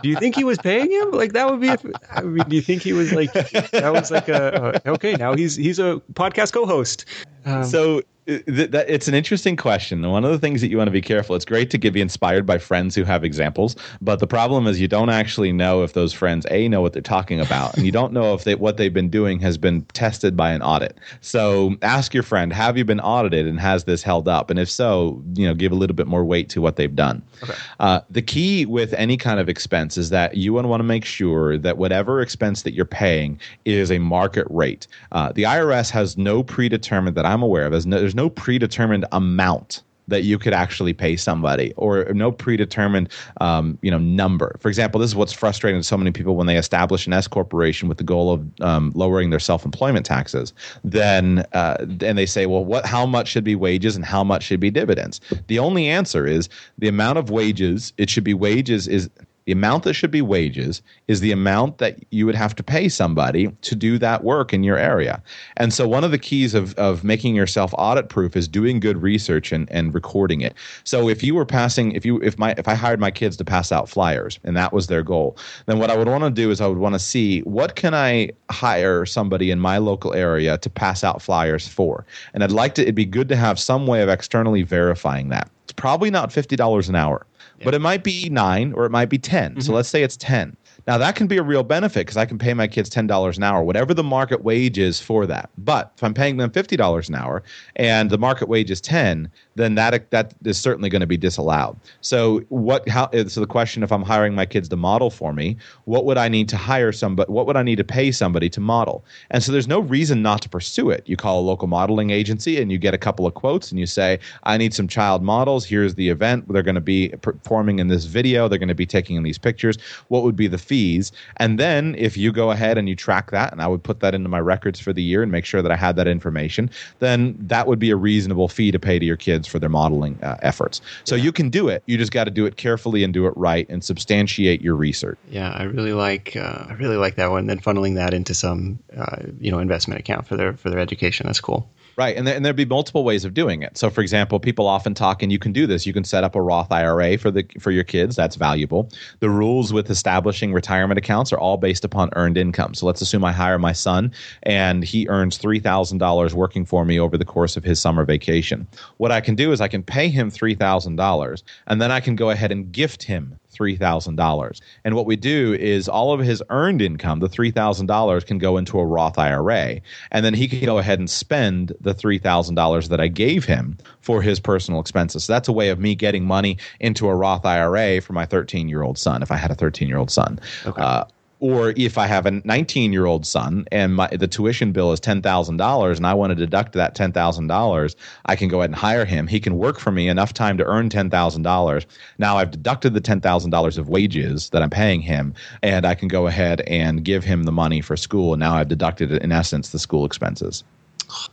do 0.03 0.09
you 0.09 0.17
think 0.17 0.35
he 0.35 0.43
was 0.43 0.57
paying 0.57 0.91
him? 0.91 1.11
Like 1.11 1.33
that 1.33 1.49
would 1.49 1.61
be. 1.61 1.69
I 2.11 2.21
mean, 2.21 2.43
do 2.49 2.55
you 2.55 2.61
think 2.61 2.81
he 2.81 2.93
was 2.93 3.13
like 3.13 3.31
that 3.33 3.93
was 3.93 4.11
like 4.11 4.27
a, 4.27 4.81
okay? 4.89 5.13
Now 5.13 5.35
he's 5.35 5.55
he's 5.55 5.79
a 5.79 6.01
podcast 6.13 6.51
co-host. 6.51 7.05
Um, 7.45 7.63
so 7.63 8.01
it's 8.27 9.07
an 9.07 9.13
interesting 9.13 9.55
question. 9.55 10.01
One 10.09 10.25
of 10.25 10.31
the 10.31 10.39
things 10.39 10.59
that 10.59 10.67
you 10.67 10.77
want 10.77 10.89
to 10.89 10.91
be 10.91 11.01
careful. 11.01 11.35
It's 11.35 11.45
great 11.45 11.69
to 11.69 11.77
get 11.77 11.93
be 11.93 12.01
inspired 12.01 12.45
by 12.45 12.57
friends 12.57 12.93
who 12.93 13.05
have 13.05 13.23
examples, 13.23 13.77
but 14.01 14.19
the 14.19 14.27
problem 14.27 14.67
is 14.67 14.81
you 14.81 14.89
don't 14.89 15.09
actually 15.09 15.53
know 15.53 15.83
if 15.83 15.93
those 15.93 16.11
friends 16.11 16.45
a 16.51 16.67
know 16.67 16.81
what 16.81 16.91
they're 16.91 17.01
talking 17.01 17.39
about, 17.39 17.77
and 17.77 17.85
you 17.85 17.91
don't 17.91 18.11
know 18.11 18.33
if 18.33 18.43
they, 18.43 18.55
what 18.55 18.75
they've 18.75 18.93
been 18.93 19.09
doing 19.09 19.39
has 19.39 19.57
been 19.57 19.83
tested 19.93 20.35
by 20.35 20.51
an 20.51 20.61
audit. 20.61 20.97
So 21.21 21.75
ask 21.81 22.13
your 22.13 22.23
friend, 22.23 22.51
have 22.51 22.77
you 22.77 22.83
been 22.83 22.99
audited, 22.99 23.47
and 23.47 23.59
has 23.61 23.85
this 23.85 24.03
held 24.03 24.27
up? 24.27 24.49
And 24.49 24.59
if 24.59 24.69
so, 24.69 25.23
you 25.35 25.47
know, 25.47 25.53
give 25.53 25.71
a 25.71 25.75
little 25.75 25.95
bit 25.95 26.07
more 26.07 26.25
weight 26.25 26.49
to 26.49 26.61
what 26.61 26.75
they've 26.75 26.95
done. 26.95 27.23
Okay. 27.43 27.53
Uh, 27.79 28.01
the 28.09 28.21
key 28.21 28.65
with 28.65 28.93
any 28.93 29.15
kind 29.15 29.39
of 29.39 29.47
expense 29.47 29.97
is 29.97 30.09
that 30.09 30.35
you 30.35 30.51
want 30.51 30.67
to 30.67 30.83
make 30.83 31.05
sure 31.05 31.57
that 31.57 31.77
whatever 31.77 32.19
expense 32.19 32.63
that 32.63 32.73
you're 32.73 32.85
paying 32.85 33.39
is 33.63 33.89
a 33.89 33.99
market 33.99 34.47
rate. 34.49 34.85
Uh, 35.13 35.31
the 35.31 35.43
IRS 35.43 35.89
has 35.91 36.17
no 36.17 36.43
predetermined 36.43 37.15
that 37.15 37.25
I'm 37.25 37.41
aware 37.41 37.65
of. 37.65 37.71
There's 37.71 37.85
no, 37.85 37.99
there's 37.99 38.16
no 38.17 38.29
predetermined 38.29 39.05
amount 39.13 39.83
that 40.07 40.23
you 40.23 40.39
could 40.39 40.53
actually 40.53 40.93
pay 40.93 41.15
somebody 41.15 41.73
or 41.75 42.05
no 42.13 42.31
predetermined 42.31 43.09
um, 43.41 43.77
you 43.81 43.91
know 43.91 43.97
number. 43.97 44.55
For 44.59 44.69
example 44.69 44.99
this 44.99 45.09
is 45.11 45.15
what's 45.15 45.33
frustrating 45.33 45.79
to 45.81 45.83
so 45.83 45.97
many 45.97 46.11
people 46.11 46.35
when 46.35 46.47
they 46.47 46.57
establish 46.57 47.05
an 47.07 47.13
s 47.13 47.27
corporation 47.27 47.87
with 47.89 47.97
the 47.97 48.03
goal 48.03 48.31
of 48.31 48.61
um, 48.61 48.91
lowering 48.95 49.29
their 49.29 49.39
self-employment 49.39 50.05
taxes. 50.05 50.53
Then 50.83 51.45
uh, 51.53 51.77
and 51.79 52.17
they 52.17 52.25
say 52.25 52.45
well 52.45 52.63
what 52.63 52.85
how 52.85 53.05
much 53.05 53.27
should 53.27 53.43
be 53.43 53.55
wages 53.55 53.95
and 53.95 54.05
how 54.05 54.23
much 54.23 54.43
should 54.43 54.59
be 54.59 54.71
dividends? 54.71 55.19
The 55.47 55.59
only 55.59 55.87
answer 55.87 56.25
is 56.25 56.49
the 56.77 56.87
amount 56.87 57.17
of 57.17 57.29
wages 57.29 57.93
it 57.97 58.09
should 58.09 58.23
be 58.23 58.33
wages 58.33 58.87
is 58.87 59.09
the 59.47 59.53
amount 59.53 59.85
that 59.85 59.93
should 59.93 60.11
be 60.11 60.21
wages 60.21 60.81
is 61.07 61.21
the 61.21 61.31
amount 61.31 61.77
that 61.77 61.97
you 62.11 62.25
would 62.25 62.35
have 62.35 62.53
to 62.53 62.61
pay 62.61 62.89
somebody 62.89 63.47
to 63.61 63.75
do 63.75 63.97
that 63.97 64.25
work 64.25 64.53
in 64.53 64.61
your 64.61 64.77
area. 64.77 65.23
And 65.55 65.73
so 65.73 65.87
one 65.87 66.03
of 66.03 66.11
the 66.11 66.17
keys 66.17 66.53
of, 66.53 66.75
of 66.75 67.05
making 67.05 67.33
yourself 67.33 67.73
audit 67.77 68.09
proof 68.09 68.35
is 68.35 68.45
doing 68.45 68.81
good 68.81 69.01
research 69.01 69.53
and, 69.53 69.71
and 69.71 69.93
recording 69.93 70.41
it. 70.41 70.53
So 70.83 71.07
if 71.07 71.23
you 71.23 71.33
were 71.33 71.45
passing 71.45 71.93
if 71.93 72.05
you 72.05 72.19
if 72.21 72.37
my 72.37 72.55
if 72.57 72.67
I 72.67 72.73
hired 72.73 72.99
my 72.99 73.09
kids 73.09 73.37
to 73.37 73.45
pass 73.45 73.71
out 73.71 73.87
flyers 73.87 74.37
and 74.43 74.57
that 74.57 74.73
was 74.73 74.87
their 74.87 75.01
goal, 75.01 75.37
then 75.65 75.79
what 75.79 75.89
I 75.89 75.95
would 75.95 76.09
want 76.09 76.25
to 76.25 76.29
do 76.29 76.51
is 76.51 76.59
I 76.59 76.67
would 76.67 76.79
want 76.79 76.95
to 76.95 76.99
see 76.99 77.39
what 77.43 77.77
can 77.77 77.93
I 77.93 78.31
hire 78.51 79.05
somebody 79.05 79.49
in 79.49 79.61
my 79.61 79.77
local 79.77 80.13
area 80.13 80.57
to 80.57 80.69
pass 80.69 81.05
out 81.05 81.21
flyers 81.21 81.65
for. 81.65 82.05
And 82.33 82.43
I'd 82.43 82.51
like 82.51 82.75
to 82.75 82.81
it'd 82.81 82.95
be 82.95 83.05
good 83.05 83.29
to 83.29 83.37
have 83.37 83.59
some 83.59 83.87
way 83.87 84.01
of 84.01 84.09
externally 84.09 84.63
verifying 84.63 85.29
that. 85.29 85.49
It's 85.63 85.71
probably 85.71 86.11
not 86.11 86.31
$50 86.31 86.89
an 86.89 86.95
hour 86.95 87.25
but 87.63 87.73
it 87.73 87.79
might 87.79 88.03
be 88.03 88.29
nine 88.29 88.73
or 88.73 88.85
it 88.85 88.91
might 88.91 89.09
be 89.09 89.17
10. 89.17 89.51
Mm-hmm. 89.51 89.59
So 89.61 89.73
let's 89.73 89.89
say 89.89 90.03
it's 90.03 90.17
10. 90.17 90.55
Now 90.87 90.97
that 90.97 91.17
can 91.17 91.27
be 91.27 91.37
a 91.37 91.43
real 91.43 91.63
benefit 91.63 92.01
because 92.05 92.15
I 92.15 92.25
can 92.25 92.37
pay 92.37 92.53
my 92.53 92.65
kids 92.65 92.89
ten 92.89 93.07
dollars 93.07 93.37
an 93.37 93.43
hour, 93.43 93.61
whatever 93.61 93.93
the 93.93 94.05
market 94.05 94.43
wage 94.43 94.77
is 94.77 95.01
for 95.01 95.25
that. 95.25 95.49
But 95.57 95.91
if 95.97 96.03
I'm 96.03 96.13
paying 96.13 96.37
them 96.37 96.49
fifty 96.49 96.77
dollars 96.77 97.09
an 97.09 97.15
hour 97.15 97.43
and 97.75 98.09
the 98.09 98.17
market 98.17 98.47
wage 98.47 98.71
is 98.71 98.79
ten, 98.79 99.29
then 99.57 99.75
that 99.75 100.09
that 100.11 100.33
is 100.45 100.57
certainly 100.57 100.89
going 100.89 101.01
to 101.01 101.07
be 101.07 101.17
disallowed. 101.17 101.77
So 102.01 102.39
what? 102.49 102.87
How? 102.87 103.09
So 103.27 103.41
the 103.41 103.47
question: 103.47 103.83
If 103.83 103.91
I'm 103.91 104.03
hiring 104.03 104.35
my 104.35 104.45
kids 104.45 104.69
to 104.69 104.75
model 104.75 105.09
for 105.09 105.33
me, 105.33 105.57
what 105.85 106.05
would 106.05 106.17
I 106.17 106.29
need 106.29 106.47
to 106.49 106.57
hire 106.57 106.91
somebody? 106.91 107.31
What 107.31 107.47
would 107.47 107.57
I 107.57 107.63
need 107.63 107.77
to 107.77 107.83
pay 107.83 108.11
somebody 108.11 108.49
to 108.49 108.59
model? 108.59 109.03
And 109.31 109.43
so 109.43 109.51
there's 109.51 109.67
no 109.67 109.79
reason 109.79 110.21
not 110.21 110.41
to 110.43 110.49
pursue 110.49 110.89
it. 110.89 111.03
You 111.07 111.17
call 111.17 111.39
a 111.39 111.41
local 111.41 111.67
modeling 111.67 112.11
agency 112.11 112.61
and 112.61 112.71
you 112.71 112.77
get 112.77 112.93
a 112.93 112.97
couple 112.97 113.25
of 113.25 113.33
quotes 113.33 113.71
and 113.71 113.79
you 113.79 113.85
say, 113.85 114.19
I 114.43 114.57
need 114.57 114.73
some 114.73 114.87
child 114.87 115.23
models. 115.23 115.65
Here's 115.65 115.95
the 115.95 116.09
event. 116.09 116.47
They're 116.51 116.63
going 116.63 116.75
to 116.75 116.81
be 116.81 117.09
performing 117.21 117.79
in 117.79 117.87
this 117.87 118.05
video. 118.05 118.47
They're 118.47 118.59
going 118.59 118.67
to 118.69 118.75
be 118.75 118.85
taking 118.85 119.15
in 119.15 119.23
these 119.23 119.37
pictures. 119.37 119.77
What 120.07 120.23
would 120.23 120.35
be 120.35 120.47
the 120.47 120.57
fees. 120.57 121.11
And 121.37 121.59
then 121.59 121.95
if 121.97 122.17
you 122.17 122.31
go 122.31 122.51
ahead 122.51 122.77
and 122.77 122.87
you 122.87 122.95
track 122.95 123.31
that, 123.31 123.51
and 123.51 123.61
I 123.61 123.67
would 123.67 123.83
put 123.83 123.99
that 124.01 124.13
into 124.13 124.29
my 124.29 124.39
records 124.39 124.79
for 124.79 124.93
the 124.93 125.01
year 125.01 125.23
and 125.23 125.31
make 125.31 125.45
sure 125.45 125.61
that 125.61 125.71
I 125.71 125.75
had 125.75 125.95
that 125.95 126.07
information, 126.07 126.69
then 126.99 127.35
that 127.39 127.67
would 127.67 127.79
be 127.79 127.89
a 127.89 127.95
reasonable 127.95 128.47
fee 128.47 128.71
to 128.71 128.79
pay 128.79 128.99
to 128.99 129.05
your 129.05 129.17
kids 129.17 129.46
for 129.47 129.59
their 129.59 129.69
modeling 129.69 130.19
uh, 130.23 130.37
efforts. 130.41 130.81
So 131.03 131.15
yeah. 131.15 131.23
you 131.23 131.31
can 131.31 131.49
do 131.49 131.67
it. 131.67 131.83
You 131.85 131.97
just 131.97 132.11
got 132.11 132.25
to 132.25 132.31
do 132.31 132.45
it 132.45 132.57
carefully 132.57 133.03
and 133.03 133.13
do 133.13 133.27
it 133.27 133.33
right 133.35 133.67
and 133.69 133.83
substantiate 133.83 134.61
your 134.61 134.75
research. 134.75 135.17
Yeah, 135.29 135.51
I 135.51 135.63
really 135.63 135.93
like 135.93 136.35
uh, 136.35 136.65
I 136.69 136.73
really 136.73 136.97
like 136.97 137.15
that 137.15 137.31
one. 137.31 137.47
Then 137.47 137.59
funneling 137.59 137.95
that 137.95 138.13
into 138.13 138.33
some 138.33 138.79
uh, 138.95 139.23
you 139.39 139.51
know 139.51 139.59
investment 139.59 139.99
account 139.99 140.27
for 140.27 140.35
their 140.35 140.53
for 140.53 140.69
their 140.69 140.79
education. 140.79 141.27
That's 141.27 141.41
cool. 141.41 141.69
Right. 141.97 142.15
And, 142.15 142.27
there, 142.27 142.35
and 142.35 142.45
there'd 142.45 142.55
be 142.55 142.63
multiple 142.63 143.03
ways 143.03 143.25
of 143.25 143.33
doing 143.33 143.63
it. 143.63 143.75
So, 143.75 143.89
for 143.89 144.01
example, 144.01 144.39
people 144.39 144.67
often 144.67 144.93
talk, 144.93 145.23
and 145.23 145.31
you 145.31 145.39
can 145.39 145.51
do 145.51 145.65
this. 145.65 145.87
You 145.87 145.93
can 145.93 146.03
set 146.03 146.23
up 146.23 146.35
a 146.35 146.41
Roth 146.41 146.71
IRA 146.71 147.17
for 147.17 147.31
the 147.31 147.43
for 147.59 147.71
your 147.71 147.83
kids. 147.83 148.15
That's 148.15 148.35
valuable. 148.35 148.91
The 149.19 149.31
rules 149.31 149.73
with 149.73 149.89
establishing 149.89 150.53
retirement 150.53 150.99
accounts 150.99 151.33
are 151.33 151.39
all 151.39 151.57
based 151.57 151.83
upon 151.83 152.11
earned 152.15 152.37
income. 152.37 152.75
So 152.75 152.85
let's 152.85 153.01
assume 153.01 153.25
I 153.25 153.31
hire 153.31 153.57
my 153.57 153.71
son 153.71 154.11
and 154.43 154.83
he 154.83 155.07
earns 155.07 155.39
$3,000 155.39 156.33
working 156.33 156.65
for 156.65 156.85
me 156.85 156.99
over 156.99 157.17
the 157.17 157.25
course 157.25 157.57
of 157.57 157.63
his 157.63 157.81
summer 157.81 158.05
vacation. 158.05 158.67
What 158.97 159.11
I 159.11 159.19
can 159.19 159.33
do 159.33 159.51
is 159.51 159.59
I 159.59 159.67
can 159.67 159.81
pay 159.81 160.09
him 160.09 160.29
$3,000 160.29 161.43
and 161.65 161.81
then 161.81 161.91
I 161.91 161.99
can 161.99 162.15
go 162.15 162.29
ahead 162.29 162.51
and 162.51 162.71
gift 162.71 163.03
him 163.03 163.39
$3,000. 163.57 164.61
And 164.83 164.95
what 164.95 165.05
we 165.05 165.15
do 165.15 165.53
is 165.53 165.87
all 165.87 166.13
of 166.13 166.19
his 166.19 166.43
earned 166.49 166.81
income, 166.81 167.19
the 167.19 167.29
$3,000, 167.29 168.25
can 168.25 168.37
go 168.37 168.57
into 168.57 168.79
a 168.79 168.85
Roth 168.85 169.17
IRA. 169.17 169.81
And 170.11 170.25
then 170.25 170.33
he 170.33 170.47
can 170.47 170.65
go 170.65 170.77
ahead 170.77 170.99
and 170.99 171.09
spend 171.09 171.73
the 171.81 171.93
$3,000 171.93 172.89
that 172.89 173.01
I 173.01 173.07
gave 173.07 173.45
him 173.45 173.77
for 174.01 174.21
his 174.21 174.39
personal 174.39 174.79
expenses. 174.79 175.25
So 175.25 175.33
that's 175.33 175.47
a 175.47 175.53
way 175.53 175.69
of 175.69 175.79
me 175.79 175.95
getting 175.95 176.25
money 176.25 176.57
into 176.79 177.07
a 177.07 177.15
Roth 177.15 177.45
IRA 177.45 178.01
for 178.01 178.13
my 178.13 178.25
13 178.25 178.69
year 178.69 178.83
old 178.83 178.97
son, 178.97 179.21
if 179.21 179.31
I 179.31 179.37
had 179.37 179.51
a 179.51 179.55
13 179.55 179.87
year 179.87 179.97
old 179.97 180.11
son. 180.11 180.39
Okay. 180.65 180.81
Uh, 180.81 181.05
or 181.39 181.73
if 181.77 181.97
I 181.97 182.07
have 182.07 182.25
a 182.25 182.31
19 182.31 182.91
year 182.93 183.05
old 183.05 183.25
son 183.25 183.65
and 183.71 183.95
my, 183.95 184.07
the 184.07 184.27
tuition 184.27 184.71
bill 184.71 184.91
is 184.91 184.99
$10,000 184.99 185.97
and 185.97 186.07
I 186.07 186.13
want 186.13 186.31
to 186.31 186.35
deduct 186.35 186.73
that 186.73 186.95
$10,000, 186.95 187.95
I 188.25 188.35
can 188.35 188.47
go 188.47 188.59
ahead 188.59 188.69
and 188.69 188.75
hire 188.75 189.05
him. 189.05 189.27
He 189.27 189.39
can 189.39 189.57
work 189.57 189.79
for 189.79 189.91
me 189.91 190.07
enough 190.07 190.33
time 190.33 190.57
to 190.57 190.65
earn 190.65 190.89
$10,000. 190.89 191.85
Now 192.17 192.37
I've 192.37 192.51
deducted 192.51 192.93
the 192.93 193.01
$10,000 193.01 193.77
of 193.77 193.89
wages 193.89 194.49
that 194.49 194.61
I'm 194.63 194.69
paying 194.69 195.01
him 195.01 195.33
and 195.61 195.85
I 195.85 195.95
can 195.95 196.07
go 196.07 196.27
ahead 196.27 196.61
and 196.61 197.03
give 197.03 197.23
him 197.23 197.43
the 197.43 197.51
money 197.51 197.81
for 197.81 197.95
school. 197.95 198.33
And 198.33 198.39
now 198.39 198.55
I've 198.55 198.67
deducted, 198.67 199.11
in 199.11 199.31
essence, 199.31 199.69
the 199.69 199.79
school 199.79 200.05
expenses. 200.05 200.63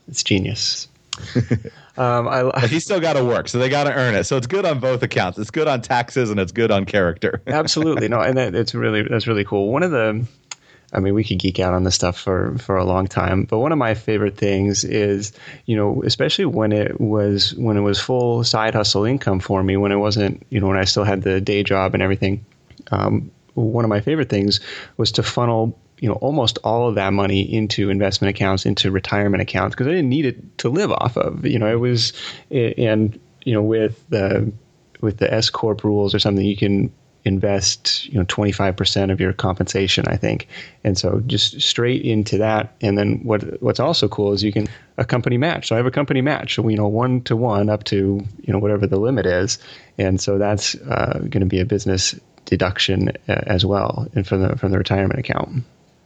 It's 0.08 0.22
genius. 0.22 0.88
um, 1.96 2.28
I, 2.28 2.42
but 2.42 2.70
he's 2.70 2.84
still 2.84 3.00
got 3.00 3.14
to 3.14 3.24
work, 3.24 3.48
so 3.48 3.58
they 3.58 3.68
got 3.68 3.84
to 3.84 3.92
earn 3.92 4.14
it. 4.14 4.24
So 4.24 4.36
it's 4.36 4.46
good 4.46 4.64
on 4.64 4.80
both 4.80 5.02
accounts. 5.02 5.38
It's 5.38 5.50
good 5.50 5.68
on 5.68 5.80
taxes 5.82 6.30
and 6.30 6.40
it's 6.40 6.52
good 6.52 6.70
on 6.70 6.84
character. 6.84 7.42
Absolutely, 7.46 8.08
no, 8.08 8.20
and 8.20 8.36
that, 8.36 8.54
it's 8.54 8.74
really 8.74 9.02
that's 9.02 9.26
really 9.26 9.44
cool. 9.44 9.70
One 9.70 9.82
of 9.82 9.90
the, 9.90 10.26
I 10.92 11.00
mean, 11.00 11.14
we 11.14 11.24
could 11.24 11.38
geek 11.38 11.60
out 11.60 11.74
on 11.74 11.84
this 11.84 11.94
stuff 11.94 12.18
for 12.18 12.58
for 12.58 12.76
a 12.76 12.84
long 12.84 13.06
time, 13.06 13.44
but 13.44 13.58
one 13.58 13.72
of 13.72 13.78
my 13.78 13.94
favorite 13.94 14.36
things 14.36 14.84
is, 14.84 15.32
you 15.66 15.76
know, 15.76 16.02
especially 16.04 16.46
when 16.46 16.72
it 16.72 17.00
was 17.00 17.54
when 17.54 17.76
it 17.76 17.82
was 17.82 18.00
full 18.00 18.44
side 18.44 18.74
hustle 18.74 19.04
income 19.04 19.40
for 19.40 19.62
me, 19.62 19.76
when 19.76 19.92
it 19.92 19.96
wasn't, 19.96 20.44
you 20.50 20.60
know, 20.60 20.68
when 20.68 20.78
I 20.78 20.84
still 20.84 21.04
had 21.04 21.22
the 21.22 21.40
day 21.40 21.62
job 21.62 21.94
and 21.94 22.02
everything. 22.02 22.44
Um, 22.90 23.30
one 23.54 23.84
of 23.84 23.88
my 23.88 24.00
favorite 24.00 24.28
things 24.28 24.58
was 24.96 25.12
to 25.12 25.22
funnel 25.22 25.78
you 25.98 26.08
know 26.08 26.16
almost 26.16 26.58
all 26.64 26.88
of 26.88 26.96
that 26.96 27.12
money 27.12 27.42
into 27.42 27.90
investment 27.90 28.34
accounts, 28.34 28.66
into 28.66 28.90
retirement 28.90 29.42
accounts 29.42 29.74
because 29.74 29.86
I 29.86 29.90
didn't 29.90 30.08
need 30.08 30.26
it 30.26 30.58
to 30.58 30.68
live 30.68 30.92
off 30.92 31.16
of. 31.16 31.46
You 31.46 31.58
know, 31.58 31.70
it 31.70 31.80
was 31.80 32.12
and 32.50 33.18
you 33.44 33.54
know 33.54 33.62
with 33.62 34.04
the 34.08 34.52
with 35.00 35.18
the 35.18 35.32
S 35.32 35.50
corp 35.50 35.84
rules 35.84 36.14
or 36.14 36.18
something, 36.18 36.44
you 36.44 36.56
can 36.56 36.92
invest 37.24 38.04
you 38.06 38.18
know 38.18 38.24
25% 38.26 39.10
of 39.10 39.18
your 39.18 39.32
compensation 39.32 40.04
i 40.08 40.16
think. 40.16 40.46
And 40.84 40.98
so 40.98 41.20
just 41.26 41.60
straight 41.60 42.02
into 42.02 42.36
that. 42.38 42.76
And 42.82 42.98
then 42.98 43.20
what 43.22 43.62
what's 43.62 43.80
also 43.80 44.08
cool 44.08 44.32
is 44.32 44.42
you 44.42 44.52
can 44.52 44.68
a 44.98 45.04
company 45.04 45.38
match. 45.38 45.68
So 45.68 45.74
i 45.74 45.78
have 45.78 45.86
a 45.86 45.90
company 45.90 46.20
match 46.20 46.54
so 46.54 46.68
you 46.68 46.76
know 46.76 46.86
one 46.88 47.22
to 47.22 47.36
one 47.36 47.70
up 47.70 47.84
to 47.84 48.20
you 48.42 48.52
know 48.52 48.58
whatever 48.58 48.86
the 48.86 48.98
limit 48.98 49.26
is. 49.26 49.58
And 49.96 50.20
so 50.20 50.38
that's 50.38 50.74
uh, 50.74 51.18
going 51.20 51.40
to 51.40 51.46
be 51.46 51.60
a 51.60 51.64
business 51.64 52.14
deduction 52.44 53.08
uh, 53.26 53.40
as 53.46 53.64
well 53.64 54.06
and 54.14 54.26
from 54.26 54.42
the 54.42 54.56
from 54.56 54.70
the 54.70 54.76
retirement 54.76 55.18
account 55.18 55.64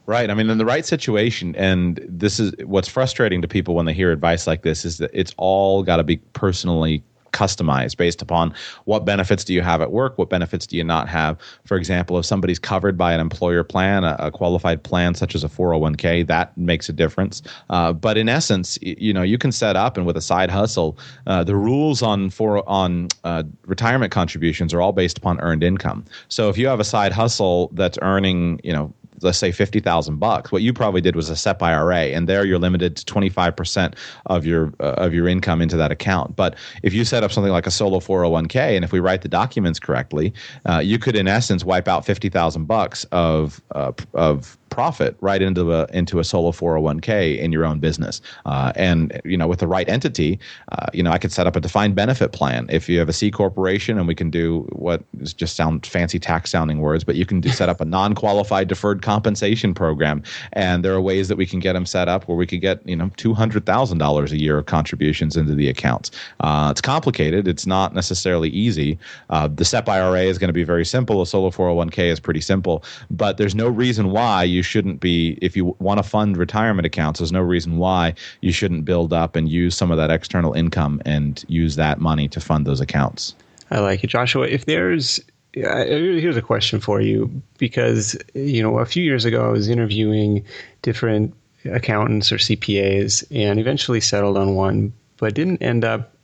Right. 0.08 0.30
I 0.30 0.34
mean, 0.34 0.48
in 0.48 0.56
the 0.56 0.64
right 0.64 0.86
situation, 0.86 1.54
and 1.54 2.00
this 2.08 2.40
is 2.40 2.54
what's 2.64 2.88
frustrating 2.88 3.42
to 3.42 3.46
people 3.46 3.74
when 3.74 3.84
they 3.84 3.92
hear 3.92 4.10
advice 4.10 4.46
like 4.46 4.62
this 4.62 4.86
is 4.86 4.96
that 4.96 5.10
it's 5.12 5.34
all 5.36 5.82
got 5.82 5.98
to 5.98 6.02
be 6.02 6.16
personally 6.32 7.02
customized 7.32 7.98
based 7.98 8.22
upon 8.22 8.54
what 8.86 9.04
benefits 9.04 9.44
do 9.44 9.52
you 9.52 9.60
have 9.60 9.82
at 9.82 9.92
work, 9.92 10.16
what 10.16 10.30
benefits 10.30 10.66
do 10.66 10.78
you 10.78 10.82
not 10.82 11.10
have. 11.10 11.36
For 11.66 11.76
example, 11.76 12.18
if 12.18 12.24
somebody's 12.24 12.58
covered 12.58 12.96
by 12.96 13.12
an 13.12 13.20
employer 13.20 13.62
plan, 13.62 14.02
a, 14.02 14.16
a 14.18 14.30
qualified 14.30 14.82
plan 14.82 15.14
such 15.14 15.34
as 15.34 15.44
a 15.44 15.48
401k, 15.48 16.26
that 16.26 16.56
makes 16.56 16.88
a 16.88 16.92
difference. 16.94 17.42
Uh, 17.68 17.92
but 17.92 18.16
in 18.16 18.30
essence, 18.30 18.78
you 18.80 19.12
know, 19.12 19.22
you 19.22 19.36
can 19.36 19.52
set 19.52 19.76
up 19.76 19.98
and 19.98 20.06
with 20.06 20.16
a 20.16 20.22
side 20.22 20.50
hustle, 20.50 20.98
uh, 21.26 21.44
the 21.44 21.54
rules 21.54 22.00
on 22.00 22.30
for 22.30 22.66
on 22.66 23.08
uh, 23.24 23.42
retirement 23.66 24.10
contributions 24.10 24.72
are 24.72 24.80
all 24.80 24.92
based 24.92 25.18
upon 25.18 25.38
earned 25.40 25.62
income. 25.62 26.02
So 26.28 26.48
if 26.48 26.56
you 26.56 26.66
have 26.66 26.80
a 26.80 26.84
side 26.84 27.12
hustle 27.12 27.70
that's 27.74 27.98
earning, 28.00 28.58
you 28.64 28.72
know, 28.72 28.94
let's 29.22 29.38
say 29.38 29.52
50,000 29.52 30.16
bucks. 30.16 30.52
What 30.52 30.62
you 30.62 30.72
probably 30.72 31.00
did 31.00 31.16
was 31.16 31.30
a 31.30 31.36
SEP 31.36 31.62
IRA 31.62 32.06
and 32.06 32.28
there 32.28 32.44
you're 32.44 32.58
limited 32.58 32.96
to 32.96 33.04
25% 33.12 33.94
of 34.26 34.46
your 34.46 34.72
uh, 34.80 34.94
of 34.98 35.14
your 35.14 35.28
income 35.28 35.62
into 35.62 35.76
that 35.76 35.90
account. 35.90 36.36
But 36.36 36.56
if 36.82 36.92
you 36.92 37.04
set 37.04 37.22
up 37.22 37.32
something 37.32 37.52
like 37.52 37.66
a 37.66 37.70
solo 37.70 38.00
401k 38.00 38.76
and 38.76 38.84
if 38.84 38.92
we 38.92 39.00
write 39.00 39.22
the 39.22 39.28
documents 39.28 39.78
correctly, 39.78 40.32
uh, 40.66 40.78
you 40.78 40.98
could 40.98 41.16
in 41.16 41.28
essence 41.28 41.64
wipe 41.64 41.88
out 41.88 42.04
50,000 42.04 42.64
bucks 42.64 43.04
of 43.12 43.60
uh, 43.72 43.92
of 44.14 44.58
profit 44.70 45.16
right 45.20 45.42
into 45.42 45.72
a 45.72 45.86
into 45.92 46.18
a 46.18 46.24
solo 46.24 46.52
401k 46.52 47.38
in 47.38 47.52
your 47.52 47.64
own 47.64 47.78
business. 47.80 48.20
Uh, 48.46 48.72
and 48.76 49.20
you 49.24 49.36
know, 49.36 49.46
with 49.46 49.60
the 49.60 49.66
right 49.66 49.88
entity, 49.88 50.38
uh, 50.72 50.86
you 50.92 51.02
know, 51.02 51.10
I 51.10 51.18
could 51.18 51.32
set 51.32 51.46
up 51.46 51.56
a 51.56 51.60
defined 51.60 51.94
benefit 51.94 52.32
plan. 52.32 52.66
If 52.70 52.88
you 52.88 52.98
have 52.98 53.08
a 53.08 53.12
C 53.12 53.30
corporation, 53.30 53.98
and 53.98 54.06
we 54.06 54.14
can 54.14 54.30
do 54.30 54.66
what 54.72 55.02
is 55.20 55.32
just 55.32 55.56
sound 55.56 55.86
fancy 55.86 56.18
tax 56.18 56.50
sounding 56.50 56.80
words, 56.80 57.04
but 57.04 57.16
you 57.16 57.26
can 57.26 57.40
do, 57.40 57.50
set 57.50 57.68
up 57.68 57.80
a 57.80 57.84
non-qualified 57.98 58.68
deferred 58.68 59.02
compensation 59.02 59.74
program. 59.74 60.22
And 60.52 60.84
there 60.84 60.94
are 60.94 61.00
ways 61.00 61.28
that 61.28 61.36
we 61.36 61.46
can 61.46 61.60
get 61.60 61.72
them 61.72 61.86
set 61.86 62.08
up 62.08 62.28
where 62.28 62.36
we 62.36 62.46
could 62.46 62.60
get 62.60 62.86
you 62.88 62.96
know 62.96 63.10
two 63.16 63.34
hundred 63.34 63.66
thousand 63.66 63.98
dollars 63.98 64.32
a 64.32 64.38
year 64.38 64.58
of 64.58 64.66
contributions 64.66 65.36
into 65.36 65.54
the 65.54 65.68
accounts. 65.68 66.10
Uh, 66.40 66.68
it's 66.70 66.80
complicated. 66.80 67.48
It's 67.48 67.66
not 67.66 67.94
necessarily 67.94 68.50
easy. 68.50 68.98
Uh, 69.30 69.48
the 69.48 69.64
SEP 69.64 69.88
IRA 69.88 70.22
is 70.22 70.38
going 70.38 70.48
to 70.48 70.54
be 70.54 70.64
very 70.64 70.84
simple. 70.84 71.22
A 71.22 71.26
solo 71.26 71.50
401k 71.50 72.10
is 72.10 72.20
pretty 72.20 72.40
simple, 72.40 72.84
but 73.10 73.36
there's 73.36 73.54
no 73.54 73.68
reason 73.68 74.10
why 74.10 74.44
you 74.44 74.57
shouldn't 74.62 75.00
be 75.00 75.38
if 75.42 75.56
you 75.56 75.76
want 75.78 75.98
to 75.98 76.02
fund 76.02 76.36
retirement 76.36 76.86
accounts 76.86 77.18
there's 77.18 77.32
no 77.32 77.40
reason 77.40 77.78
why 77.78 78.14
you 78.40 78.52
shouldn't 78.52 78.84
build 78.84 79.12
up 79.12 79.36
and 79.36 79.48
use 79.48 79.76
some 79.76 79.90
of 79.90 79.96
that 79.96 80.10
external 80.10 80.52
income 80.52 81.00
and 81.04 81.44
use 81.48 81.76
that 81.76 82.00
money 82.00 82.28
to 82.28 82.40
fund 82.40 82.66
those 82.66 82.80
accounts 82.80 83.34
i 83.70 83.78
like 83.78 84.02
it 84.02 84.08
joshua 84.08 84.46
if 84.46 84.64
there's 84.66 85.20
here's 85.54 86.36
a 86.36 86.42
question 86.42 86.78
for 86.78 87.00
you 87.00 87.30
because 87.58 88.16
you 88.34 88.62
know 88.62 88.78
a 88.78 88.86
few 88.86 89.02
years 89.02 89.24
ago 89.24 89.46
i 89.46 89.48
was 89.48 89.68
interviewing 89.68 90.44
different 90.82 91.34
accountants 91.64 92.30
or 92.30 92.36
cpas 92.36 93.24
and 93.30 93.58
eventually 93.58 94.00
settled 94.00 94.36
on 94.36 94.54
one 94.54 94.92
but 95.16 95.34
didn't 95.34 95.60
end 95.62 95.84
up 95.84 96.14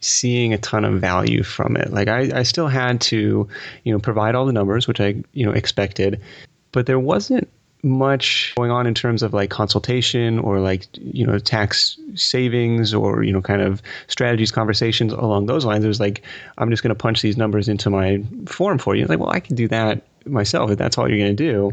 seeing 0.00 0.52
a 0.52 0.58
ton 0.58 0.84
of 0.84 1.00
value 1.00 1.42
from 1.42 1.76
it. 1.76 1.92
Like 1.92 2.08
I, 2.08 2.30
I 2.38 2.42
still 2.42 2.68
had 2.68 3.00
to, 3.02 3.48
you 3.84 3.92
know, 3.92 3.98
provide 3.98 4.34
all 4.34 4.46
the 4.46 4.52
numbers, 4.52 4.86
which 4.86 5.00
I, 5.00 5.22
you 5.32 5.44
know, 5.44 5.52
expected, 5.52 6.20
but 6.72 6.86
there 6.86 7.00
wasn't 7.00 7.48
much 7.82 8.52
going 8.56 8.70
on 8.70 8.86
in 8.86 8.94
terms 8.94 9.22
of 9.22 9.32
like 9.32 9.50
consultation 9.50 10.38
or 10.40 10.60
like 10.60 10.86
you 10.94 11.26
know 11.26 11.38
tax 11.38 11.98
savings 12.14 12.92
or 12.92 13.22
you 13.22 13.32
know 13.32 13.40
kind 13.42 13.62
of 13.62 13.82
strategies 14.08 14.50
conversations 14.50 15.12
along 15.12 15.46
those 15.46 15.64
lines. 15.64 15.84
It 15.84 15.88
was 15.88 16.00
like 16.00 16.22
i'm 16.58 16.70
just 16.70 16.82
going 16.82 16.90
to 16.90 16.94
punch 16.94 17.22
these 17.22 17.36
numbers 17.36 17.68
into 17.68 17.90
my 17.90 18.22
form 18.46 18.78
for 18.78 18.94
you. 18.94 19.02
It's 19.02 19.10
like 19.10 19.20
well 19.20 19.30
i 19.30 19.40
can 19.40 19.54
do 19.54 19.68
that 19.68 20.02
myself 20.26 20.70
if 20.70 20.78
that's 20.78 20.98
all 20.98 21.08
you're 21.08 21.18
going 21.18 21.34
to 21.34 21.44
do 21.44 21.72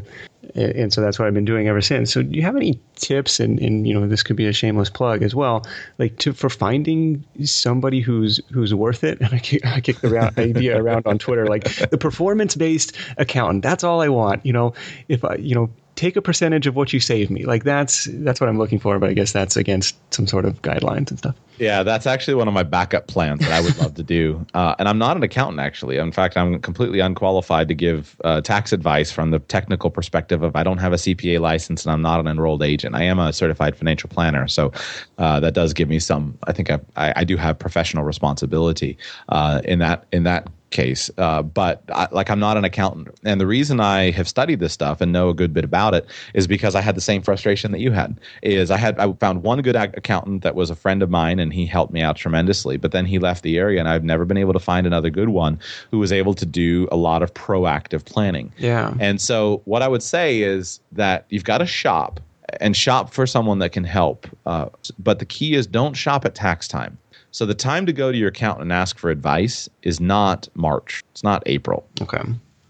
and 0.53 0.93
so 0.93 1.01
that's 1.01 1.17
what 1.17 1.27
i've 1.27 1.33
been 1.33 1.45
doing 1.45 1.67
ever 1.67 1.81
since. 1.81 2.13
So 2.13 2.21
do 2.21 2.35
you 2.35 2.43
have 2.43 2.55
any 2.55 2.79
tips? 2.95 3.39
And, 3.39 3.59
and 3.59 3.87
you 3.87 3.93
know 3.93 4.07
this 4.07 4.23
could 4.23 4.35
be 4.35 4.45
a 4.45 4.53
shameless 4.53 4.89
plug 4.89 5.23
as 5.23 5.33
well. 5.33 5.65
Like 5.97 6.17
to 6.19 6.33
for 6.33 6.49
finding 6.49 7.23
somebody 7.43 7.99
who's 7.99 8.39
who's 8.51 8.73
worth 8.73 9.03
it. 9.03 9.19
And 9.25 9.33
i 9.33 9.39
kick, 9.39 9.65
I 9.65 9.81
kick 9.81 10.01
the 10.01 10.33
idea 10.37 10.79
around 10.79 11.07
on 11.07 11.17
twitter 11.17 11.47
like 11.47 11.63
the 11.89 11.97
performance 11.97 12.55
based 12.55 12.95
accountant. 13.17 13.63
That's 13.63 13.83
all 13.83 14.01
i 14.01 14.09
want. 14.09 14.45
You 14.45 14.53
know 14.53 14.73
if 15.07 15.25
i 15.25 15.35
you 15.35 15.55
know 15.55 15.69
take 15.95 16.15
a 16.15 16.21
percentage 16.21 16.67
of 16.67 16.75
what 16.75 16.91
you 16.91 16.99
save 16.99 17.31
me. 17.31 17.45
Like 17.45 17.63
that's 17.63 18.07
that's 18.11 18.41
what 18.41 18.49
I'm 18.49 18.57
looking 18.57 18.79
for, 18.79 18.99
but 18.99 19.09
I 19.09 19.13
guess 19.13 19.31
that's 19.31 19.55
against 19.55 19.95
some 20.13 20.27
sort 20.27 20.45
of 20.45 20.61
guidelines 20.61 21.09
and 21.09 21.17
stuff. 21.17 21.35
Yeah, 21.57 21.83
that's 21.83 22.05
actually 22.05 22.35
one 22.35 22.49
of 22.49 22.53
my 22.53 22.63
backup 22.63 23.07
plans 23.07 23.39
that 23.39 23.51
I 23.51 23.61
would 23.61 23.77
love 23.77 23.95
to 23.95 24.03
do. 24.03 24.45
Uh, 24.55 24.73
and 24.79 24.87
I'm 24.87 24.97
not 24.97 25.17
an 25.17 25.23
accountant, 25.23 25.59
actually. 25.59 25.97
In 25.97 26.13
fact, 26.13 26.37
I'm 26.37 26.61
completely 26.61 27.01
unqualified 27.01 27.67
to 27.67 27.73
give 27.73 28.15
uh, 28.23 28.39
tax 28.39 28.71
advice 28.71 29.11
from 29.11 29.31
the 29.31 29.39
technical 29.39 29.89
perspective 29.89 30.43
of 30.43 30.55
I 30.55 30.63
don't 30.63 30.77
have 30.77 30.93
a 30.93 30.95
CPA 30.95 31.41
license 31.41 31.83
and 31.83 31.91
I'm 31.91 32.01
not 32.01 32.21
an 32.21 32.27
enrolled 32.27 32.63
agent. 32.63 32.95
I 32.95 33.03
am 33.03 33.19
a 33.19 33.33
certified 33.33 33.75
financial 33.75 34.09
planner, 34.09 34.47
so 34.47 34.71
uh, 35.17 35.41
that 35.41 35.53
does 35.53 35.73
give 35.73 35.89
me 35.89 35.99
some. 35.99 36.37
I 36.45 36.53
think 36.53 36.69
I, 36.69 36.79
I, 36.95 37.13
I 37.17 37.23
do 37.25 37.35
have 37.35 37.59
professional 37.59 38.05
responsibility 38.05 38.97
uh, 39.27 39.59
in 39.65 39.79
that 39.79 40.05
in 40.13 40.23
that 40.23 40.47
case. 40.69 41.09
Uh, 41.17 41.41
but 41.41 41.83
I, 41.93 42.07
like 42.11 42.29
I'm 42.29 42.39
not 42.39 42.57
an 42.57 42.63
accountant, 42.63 43.09
and 43.23 43.39
the 43.39 43.47
reason 43.47 43.79
I 43.79 44.11
have 44.11 44.27
studied 44.27 44.59
this 44.59 44.73
stuff 44.73 45.01
and 45.01 45.11
know 45.11 45.29
a 45.29 45.33
good 45.33 45.53
bit 45.53 45.63
about 45.63 45.93
it 45.93 46.05
is 46.33 46.47
because 46.47 46.75
I 46.75 46.81
had 46.81 46.95
the 46.95 47.01
same 47.01 47.21
frustration 47.21 47.71
that 47.71 47.79
you 47.79 47.91
had. 47.91 48.19
Is 48.41 48.71
I 48.71 48.77
had 48.77 48.99
I 48.99 49.11
found 49.13 49.43
one 49.43 49.61
good 49.61 49.75
accountant 49.75 50.43
that 50.43 50.55
was 50.55 50.69
a 50.69 50.75
friend 50.75 51.01
of 51.01 51.09
mine, 51.09 51.39
and 51.39 51.53
he 51.53 51.65
helped 51.65 51.93
me 51.93 52.01
out 52.01 52.15
tremendously. 52.15 52.77
But 52.77 52.91
then 52.91 53.05
he 53.05 53.19
left 53.19 53.43
the 53.43 53.57
area, 53.57 53.79
and 53.79 53.89
I've 53.89 54.03
never 54.03 54.25
been 54.25 54.37
able 54.37 54.53
to 54.53 54.59
find 54.59 54.85
another 54.85 55.09
good 55.09 55.29
one 55.29 55.59
who 55.91 55.99
was 55.99 56.11
able 56.11 56.33
to 56.35 56.45
do 56.45 56.87
a 56.91 56.97
lot 56.97 57.23
of 57.23 57.33
proactive 57.33 58.05
planning. 58.05 58.51
Yeah. 58.57 58.93
And 58.99 59.21
so 59.21 59.61
what 59.65 59.81
I 59.81 59.87
would 59.87 60.03
say 60.03 60.41
is 60.41 60.79
that 60.91 61.25
you've 61.29 61.43
got 61.43 61.59
to 61.59 61.65
shop 61.65 62.19
and 62.59 62.75
shop 62.75 63.13
for 63.13 63.25
someone 63.25 63.59
that 63.59 63.71
can 63.71 63.83
help. 63.83 64.27
Uh, 64.45 64.69
but 64.99 65.19
the 65.19 65.25
key 65.25 65.55
is 65.55 65.67
don't 65.67 65.93
shop 65.93 66.25
at 66.25 66.35
tax 66.35 66.67
time. 66.67 66.97
So 67.35 67.45
the 67.45 67.53
time 67.53 67.85
to 67.85 67.91
go 67.91 68.13
to 68.13 68.17
your 68.17 68.29
accountant 68.29 68.61
and 68.61 68.71
ask 68.71 68.97
for 68.97 69.09
advice 69.09 69.67
is 69.81 69.99
not 69.99 70.47
March. 70.53 71.03
It's 71.11 71.21
not 71.21 71.43
April. 71.47 71.85
Okay. 72.01 72.21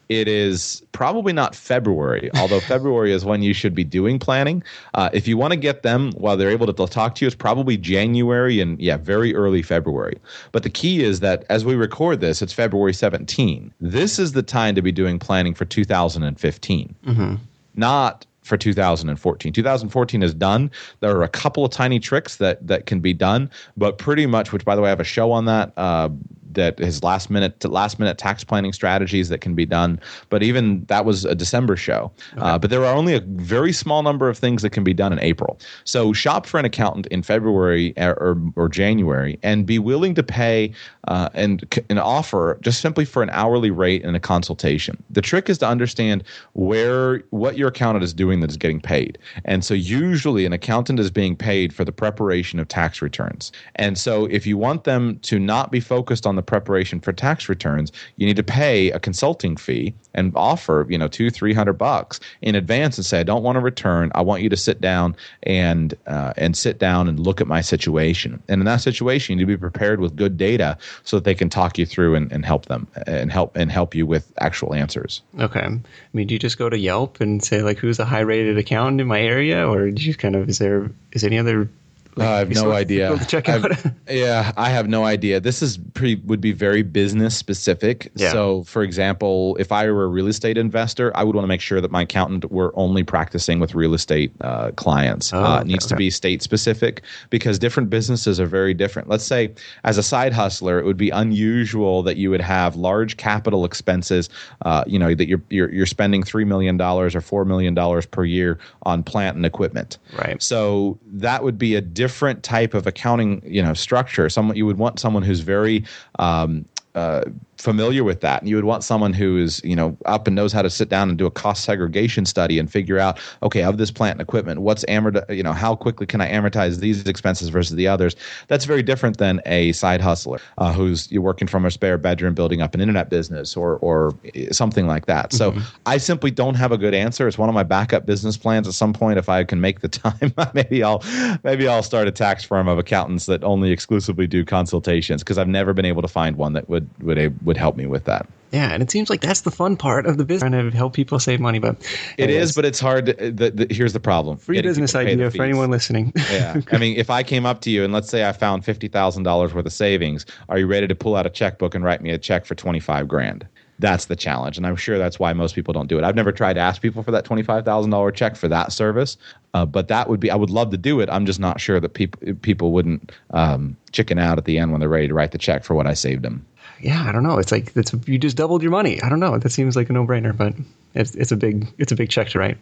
It 0.10 0.28
is 0.28 0.82
probably 0.92 1.34
not 1.34 1.54
February, 1.54 2.32
although 2.36 2.60
February 2.60 3.12
is 3.12 3.24
when 3.24 3.44
you 3.44 3.54
should 3.54 3.76
be 3.76 3.84
doing 3.84 4.18
planning. 4.18 4.64
Uh, 4.96 5.12
if 5.14 5.28
you 5.28 5.38
want 5.38 5.52
to 5.52 5.56
get 5.56 5.84
them 5.84 6.14
while 6.14 6.36
they're 6.36 6.50
able 6.50 6.66
to 6.66 6.88
talk 6.88 7.14
to 7.14 7.26
you, 7.26 7.28
it's 7.28 7.36
probably 7.36 7.78
January 7.78 8.60
and 8.60 8.82
yeah, 8.82 8.98
very 8.98 9.36
early 9.36 9.62
February. 9.62 10.18
But 10.52 10.64
the 10.64 10.72
key 10.72 11.04
is 11.04 11.20
that 11.20 11.46
as 11.48 11.64
we 11.64 11.76
record 11.76 12.20
this, 12.20 12.42
it's 12.42 12.52
February 12.52 12.94
17. 12.94 13.72
This 13.80 14.18
is 14.18 14.32
the 14.32 14.42
time 14.42 14.74
to 14.74 14.82
be 14.82 14.92
doing 14.92 15.20
planning 15.20 15.54
for 15.54 15.66
2015, 15.66 16.96
mm-hmm. 17.06 17.36
not 17.76 18.26
for 18.46 18.58
2014. 18.58 19.52
2014 19.52 20.24
is 20.24 20.34
done. 20.34 20.72
There 21.00 21.16
are 21.16 21.24
a 21.24 21.28
couple 21.28 21.66
of 21.66 21.72
tiny 21.72 22.00
tricks 22.00 22.38
that 22.38 22.66
that 22.66 22.86
can 22.86 23.00
be 23.00 23.14
done, 23.14 23.50
but 23.76 23.98
pretty 23.98 24.28
much, 24.28 24.54
which 24.54 24.64
by 24.64 24.76
the 24.76 24.82
way, 24.82 24.88
I 24.88 24.92
have 24.92 25.00
a 25.00 25.04
show 25.04 25.32
on 25.32 25.46
that. 25.46 25.74
Uh, 25.76 26.10
that 26.56 26.80
his 26.80 27.04
last 27.04 27.30
minute 27.30 27.64
last 27.66 28.00
minute 28.00 28.18
tax 28.18 28.44
planning 28.44 28.74
strategies 28.74 29.30
that 29.30 29.40
can 29.40 29.56
be 29.56 29.66
done. 29.66 30.00
But 30.30 30.44
even 30.44 30.84
that 30.86 31.06
was 31.06 31.26
a 31.26 31.36
December 31.36 31.76
show. 31.76 32.12
Okay. 32.34 32.42
Uh, 32.42 32.58
but 32.58 32.70
there 32.70 32.84
are 32.86 32.96
only 32.96 33.14
a 33.14 33.22
very 33.22 33.72
small 33.72 34.04
number 34.04 34.30
of 34.30 34.38
things 34.38 34.62
that 34.62 34.72
can 34.72 34.84
be 34.84 34.94
done 34.94 35.14
in 35.14 35.20
April. 35.20 35.60
So 35.84 36.14
shop 36.14 36.46
for 36.46 36.60
an 36.60 36.66
accountant 36.66 37.08
in 37.08 37.24
February 37.24 37.94
or, 37.98 38.14
or, 38.16 38.42
or 38.56 38.70
January 38.70 39.40
and 39.44 39.66
be 39.66 39.80
willing 39.80 40.16
to 40.16 40.24
pay 40.24 40.72
uh, 41.08 41.30
and 41.34 41.64
an 41.90 42.00
offer 42.00 42.58
just 42.62 42.82
simply 42.82 43.06
for 43.06 43.22
an 43.22 43.30
hourly 43.32 43.72
rate 43.72 44.04
and 44.04 44.16
a 44.16 44.20
consultation. 44.20 45.02
The 45.10 45.22
trick 45.22 45.50
is 45.50 45.58
to 45.60 45.68
understand 45.68 46.24
where 46.54 47.20
what 47.30 47.58
your 47.58 47.70
accountant 47.70 48.04
is 48.04 48.14
doing 48.14 48.40
that 48.42 48.50
is 48.50 48.58
getting 48.58 48.82
paid. 48.82 49.18
And 49.44 49.64
so 49.64 49.74
usually 49.74 50.46
an 50.46 50.54
accountant 50.54 51.00
is 51.00 51.12
being 51.12 51.36
paid 51.36 51.74
for 51.74 51.86
the 51.86 51.92
preparation 51.92 52.60
of 52.60 52.68
tax 52.68 53.02
returns. 53.02 53.52
And 53.76 53.98
so 53.98 54.26
if 54.26 54.48
you 54.48 54.58
want 54.58 54.84
them 54.84 55.20
to 55.20 55.40
not 55.40 55.72
be 55.72 55.80
focused 55.80 56.26
on 56.26 56.36
the 56.36 56.44
preparation 56.46 57.00
for 57.00 57.14
tax 57.14 57.50
returns, 57.50 57.92
you 58.18 58.26
need 58.26 58.36
to 58.36 58.44
pay 58.44 58.92
a 58.92 59.00
consulting 59.00 59.58
fee 59.58 59.94
and 60.14 60.32
offer, 60.36 60.86
you 60.90 60.98
know, 60.98 61.08
two, 61.08 61.30
three 61.30 61.54
hundred 61.54 61.74
bucks 61.74 62.20
in 62.42 62.56
advance 62.56 62.98
and 62.98 63.06
say, 63.06 63.20
I 63.20 63.24
don't 63.24 63.44
want 63.44 63.56
to 63.56 63.60
return. 63.60 64.12
I 64.16 64.22
want 64.22 64.42
you 64.42 64.50
to 64.50 64.58
sit 64.58 64.82
down 64.82 65.16
and 65.44 65.94
uh, 66.08 66.34
and 66.38 66.56
sit 66.56 66.80
down 66.80 67.08
and 67.08 67.20
look 67.20 67.42
at 67.42 67.48
my 67.48 67.62
situation. 67.62 68.42
And 68.48 68.62
in 68.62 68.66
that 68.66 68.82
situation, 68.82 69.34
you 69.34 69.38
need 69.38 69.52
to 69.52 69.58
be 69.58 69.60
prepared 69.60 70.00
with 70.00 70.16
good 70.16 70.38
data 70.38 70.78
so 71.04 71.18
that 71.18 71.24
they 71.24 71.36
can 71.36 71.50
talk 71.50 71.78
you 71.78 71.86
through 71.86 72.16
and, 72.16 72.32
and 72.32 72.46
help 72.46 72.66
them 72.66 72.88
and 73.06 73.32
help 73.32 73.56
and 73.56 73.72
help 73.72 73.96
you 73.96 74.06
with 74.06 74.32
actual 74.40 74.74
answers. 74.74 75.22
Okay. 75.40 75.60
I 75.60 75.80
mean, 76.14 76.28
do 76.28 76.34
you 76.34 76.40
just 76.40 76.58
go 76.58 76.70
to 76.70 76.78
Yelp 76.78 77.22
and 77.22 77.44
say 77.44 77.62
like, 77.62 77.78
who's 77.78 78.00
a 78.00 78.06
high 78.06 78.22
rated 78.22 78.58
accountant 78.58 79.02
in 79.02 79.08
my 79.08 79.22
area, 79.22 79.68
or 79.68 79.92
do 79.92 80.02
you 80.02 80.16
kind 80.16 80.36
of 80.36 80.50
is 80.50 80.60
there 80.60 80.92
is 81.12 81.24
any 81.24 81.38
other 81.38 81.70
like, 82.16 82.28
I 82.28 82.40
have 82.40 82.50
no 82.50 82.72
idea. 82.72 83.18
Check 83.28 83.50
out. 83.50 83.72
yeah, 84.10 84.54
I 84.56 84.70
have 84.70 84.88
no 84.88 85.04
idea. 85.04 85.40
This 85.40 85.62
is 85.62 85.78
pretty 85.78 86.16
would 86.26 86.40
be 86.40 86.54
very 86.54 86.82
business 86.82 87.38
specific. 87.38 88.12
Yeah. 88.16 88.32
So, 88.32 88.64
for 88.64 88.84
example, 88.84 89.58
if 89.60 89.72
I 89.72 89.90
were 89.92 90.06
a 90.06 90.08
real 90.08 90.28
estate 90.28 90.58
investor, 90.58 91.16
I 91.16 91.24
would 91.24 91.36
want 91.36 91.44
to 91.44 91.48
make 91.48 91.62
sure 91.62 91.82
that 91.82 91.92
my 91.92 92.04
accountant 92.04 92.50
were 92.52 92.72
only 92.76 93.04
practicing 93.04 93.60
with 93.60 93.76
real 93.76 93.94
estate 93.94 94.32
uh, 94.42 94.72
clients. 94.72 95.34
Oh, 95.34 95.44
uh, 95.44 95.62
it 95.62 95.68
needs 95.68 95.86
okay. 95.86 95.90
to 95.90 95.96
be 95.98 96.10
state 96.10 96.42
specific 96.42 97.04
because 97.30 97.60
different 97.60 97.90
businesses 97.90 98.40
are 98.40 98.46
very 98.46 98.74
different. 98.74 99.10
Let's 99.10 99.26
say, 99.26 99.54
as 99.84 99.98
a 99.98 100.04
side 100.04 100.32
hustler, 100.32 100.80
it 100.80 100.86
would 100.86 100.98
be 100.98 101.10
unusual 101.10 102.02
that 102.04 102.16
you 102.16 102.30
would 102.30 102.42
have 102.42 102.78
large 102.78 103.18
capital 103.18 103.66
expenses. 103.66 104.30
Uh, 104.62 104.86
you 104.88 104.98
know 104.98 105.14
that 105.14 105.28
you're, 105.28 105.42
you're 105.50 105.72
you're 105.72 105.86
spending 105.86 106.24
three 106.24 106.46
million 106.46 106.78
dollars 106.78 107.14
or 107.14 107.22
four 107.22 107.44
million 107.44 107.74
dollars 107.74 108.06
per 108.06 108.24
year 108.24 108.58
on 108.84 109.04
plant 109.04 109.36
and 109.36 109.46
equipment. 109.46 109.98
Right. 110.18 110.42
So 110.42 110.98
that 111.08 111.44
would 111.44 111.58
be 111.58 111.76
a 111.76 111.82
different 111.82 112.05
different 112.06 112.44
type 112.44 112.76
of 112.76 112.86
accounting 112.86 113.42
you 113.44 113.64
know 113.64 113.74
structure. 113.74 114.30
Someone 114.30 114.56
you 114.56 114.68
would 114.68 114.78
want 114.78 115.00
someone 115.00 115.24
who's 115.24 115.40
very 115.40 115.84
um, 116.20 116.66
uh, 116.96 117.24
familiar 117.58 118.04
with 118.04 118.22
that. 118.22 118.42
And 118.42 118.50
you 118.50 118.56
would 118.56 118.66
want 118.66 118.84
someone 118.84 119.14
who 119.14 119.38
is 119.38 119.62
you 119.64 119.76
know 119.76 119.98
up 120.06 120.28
and 120.28 120.36
knows 120.36 120.54
how 120.54 120.62
to 120.62 120.70
sit 120.70 120.90
down 120.90 121.10
and 121.10 121.18
do 121.18 121.26
a 121.26 121.32
cost 121.32 121.64
segregation 121.64 122.26
study 122.26 122.60
and 122.60 122.72
figure 122.72 123.00
out 123.00 123.20
okay 123.44 123.64
of 123.64 123.78
this 123.78 123.92
plant 123.92 124.14
and 124.14 124.22
equipment 124.22 124.62
what's 124.62 124.84
amorti- 124.86 125.36
you 125.36 125.44
know 125.44 125.54
how 125.54 125.76
quickly 125.76 126.06
can 126.06 126.22
i 126.22 126.30
amortize 126.30 126.80
these 126.80 127.06
expenses 127.06 127.50
versus 127.50 127.76
the 127.76 127.88
others? 127.88 128.16
That's 128.48 128.66
very 128.66 128.84
different 128.84 129.18
than 129.18 129.42
a 129.46 129.72
side 129.72 130.02
hustler 130.02 130.40
uh, 130.58 130.74
who's 130.74 131.12
you're 131.12 131.22
working 131.22 131.48
from 131.48 131.66
a 131.66 131.72
spare 131.72 131.98
bedroom 131.98 132.34
building 132.34 132.62
up 132.62 132.74
an 132.74 132.82
internet 132.82 133.10
business 133.10 133.56
or 133.56 133.78
or 133.78 134.14
something 134.52 134.88
like 134.88 135.06
that. 135.06 135.34
So 135.34 135.52
mm-hmm. 135.52 135.62
i 135.86 135.98
simply 135.98 136.32
don't 136.32 136.56
have 136.56 136.72
a 136.72 136.78
good 136.78 136.94
answer. 136.94 137.28
It's 137.28 137.38
one 137.38 137.50
of 137.50 137.56
my 137.56 137.64
backup 137.64 138.06
business 138.06 138.38
plans. 138.38 138.68
At 138.68 138.74
some 138.74 138.94
point 138.94 139.18
if 139.18 139.30
i 139.30 139.44
can 139.44 139.62
make 139.62 139.82
the 139.82 139.88
time 139.90 140.34
maybe 140.54 140.84
i'll 140.84 141.04
maybe 141.44 141.68
i'll 141.68 141.84
start 141.84 142.08
a 142.08 142.12
tax 142.12 142.44
firm 142.44 142.68
of 142.68 142.78
accountants 142.78 143.26
that 143.26 143.44
only 143.44 143.72
exclusively 143.72 144.28
do 144.28 144.46
consultations 144.46 145.24
because 145.24 145.38
i've 145.38 145.48
never 145.48 145.74
been 145.74 145.86
able 145.86 146.02
to 146.02 146.08
find 146.08 146.38
one 146.38 146.54
that 146.54 146.70
would 146.70 146.85
would 147.02 147.46
would 147.46 147.58
help 147.58 147.76
me 147.76 147.86
with 147.86 148.06
that. 148.06 148.28
Yeah, 148.56 148.72
and 148.72 148.82
it 148.82 148.90
seems 148.90 149.10
like 149.10 149.20
that's 149.20 149.42
the 149.42 149.52
fun 149.52 149.76
part 149.76 150.06
of 150.06 150.18
the 150.18 150.24
business, 150.24 150.50
trying 150.50 150.72
to 150.72 150.76
help 150.76 150.94
people 150.94 151.20
save 151.20 151.42
money. 151.42 151.60
But 151.60 151.76
it 152.18 152.30
is, 152.30 152.56
but 152.56 152.64
it's 152.64 152.80
hard. 152.80 153.08
To, 153.08 153.14
the, 153.14 153.52
the, 153.52 153.68
here's 153.70 153.92
the 153.92 154.00
problem: 154.00 154.38
free 154.38 154.62
business 154.62 154.96
idea 154.96 155.30
for 155.30 155.44
anyone 155.44 155.72
listening. 155.72 156.14
yeah, 156.32 156.62
I 156.72 156.78
mean, 156.78 156.96
if 156.96 157.10
I 157.10 157.22
came 157.22 157.46
up 157.46 157.60
to 157.62 157.70
you 157.70 157.84
and 157.84 157.92
let's 157.92 158.10
say 158.10 158.28
I 158.28 158.32
found 158.32 158.64
fifty 158.64 158.88
thousand 158.88 159.24
dollars 159.24 159.54
worth 159.54 159.66
of 159.66 159.74
savings, 159.74 160.26
are 160.48 160.58
you 160.58 160.68
ready 160.68 160.88
to 160.88 160.96
pull 160.96 161.18
out 161.18 161.26
a 161.26 161.30
checkbook 161.30 161.76
and 161.76 161.84
write 161.84 162.02
me 162.02 162.12
a 162.12 162.18
check 162.18 162.46
for 162.46 162.56
twenty 162.56 162.80
five 162.80 163.10
grand? 163.10 163.46
That's 163.78 164.06
the 164.06 164.16
challenge, 164.16 164.56
and 164.56 164.66
I'm 164.66 164.78
sure 164.78 164.98
that's 164.98 165.20
why 165.20 165.34
most 165.34 165.54
people 165.54 165.74
don't 165.74 165.88
do 165.88 165.98
it. 165.98 166.06
I've 166.06 166.16
never 166.16 166.32
tried 166.32 166.54
to 166.54 166.62
ask 166.62 166.82
people 166.82 167.04
for 167.04 167.12
that 167.12 167.26
twenty 167.26 167.44
five 167.44 167.66
thousand 167.66 167.92
dollar 167.92 168.12
check 168.12 168.38
for 168.38 168.48
that 168.48 168.72
service, 168.72 169.18
uh, 169.54 169.66
but 169.66 169.90
that 169.90 170.08
would 170.08 170.22
be. 170.22 170.32
I 170.32 170.36
would 170.36 170.50
love 170.50 170.72
to 170.72 170.78
do 170.78 171.02
it. 171.02 171.10
I'm 171.10 171.26
just 171.26 171.42
not 171.42 171.60
sure 171.60 171.82
that 171.82 171.90
people 171.90 172.36
people 172.36 172.72
wouldn't 172.72 173.12
um, 173.32 173.76
chicken 173.92 174.18
out 174.18 174.38
at 174.38 174.46
the 174.46 174.58
end 174.58 174.72
when 174.72 174.80
they're 174.80 174.88
ready 174.88 175.10
to 175.10 175.14
write 175.14 175.32
the 175.32 175.38
check 175.38 175.66
for 175.66 175.74
what 175.74 175.88
I 175.88 175.94
saved 175.94 176.22
them 176.22 176.46
yeah, 176.86 177.10
I 177.10 177.12
don't 177.12 177.24
know. 177.24 177.40
It's 177.40 177.52
like 177.52 177.76
it's 177.76 177.96
you 178.06 178.20
just 178.20 178.38
doubled 178.38 178.62
your 178.62 178.72
money. 178.72 179.02
I 179.02 179.10
don't 179.10 179.20
know. 179.20 179.40
That 179.40 179.50
seems 179.50 179.76
like 179.76 179.90
a 179.90 179.94
no 179.94 180.06
brainer, 180.06 180.38
but 180.38 180.54
it's 180.94 181.16
it's 181.16 181.32
a 181.32 181.36
big 181.36 181.68
it's 181.80 181.92
a 181.92 181.96
big 181.96 182.12
check 182.12 182.30
to 182.30 182.38
write. 182.38 182.60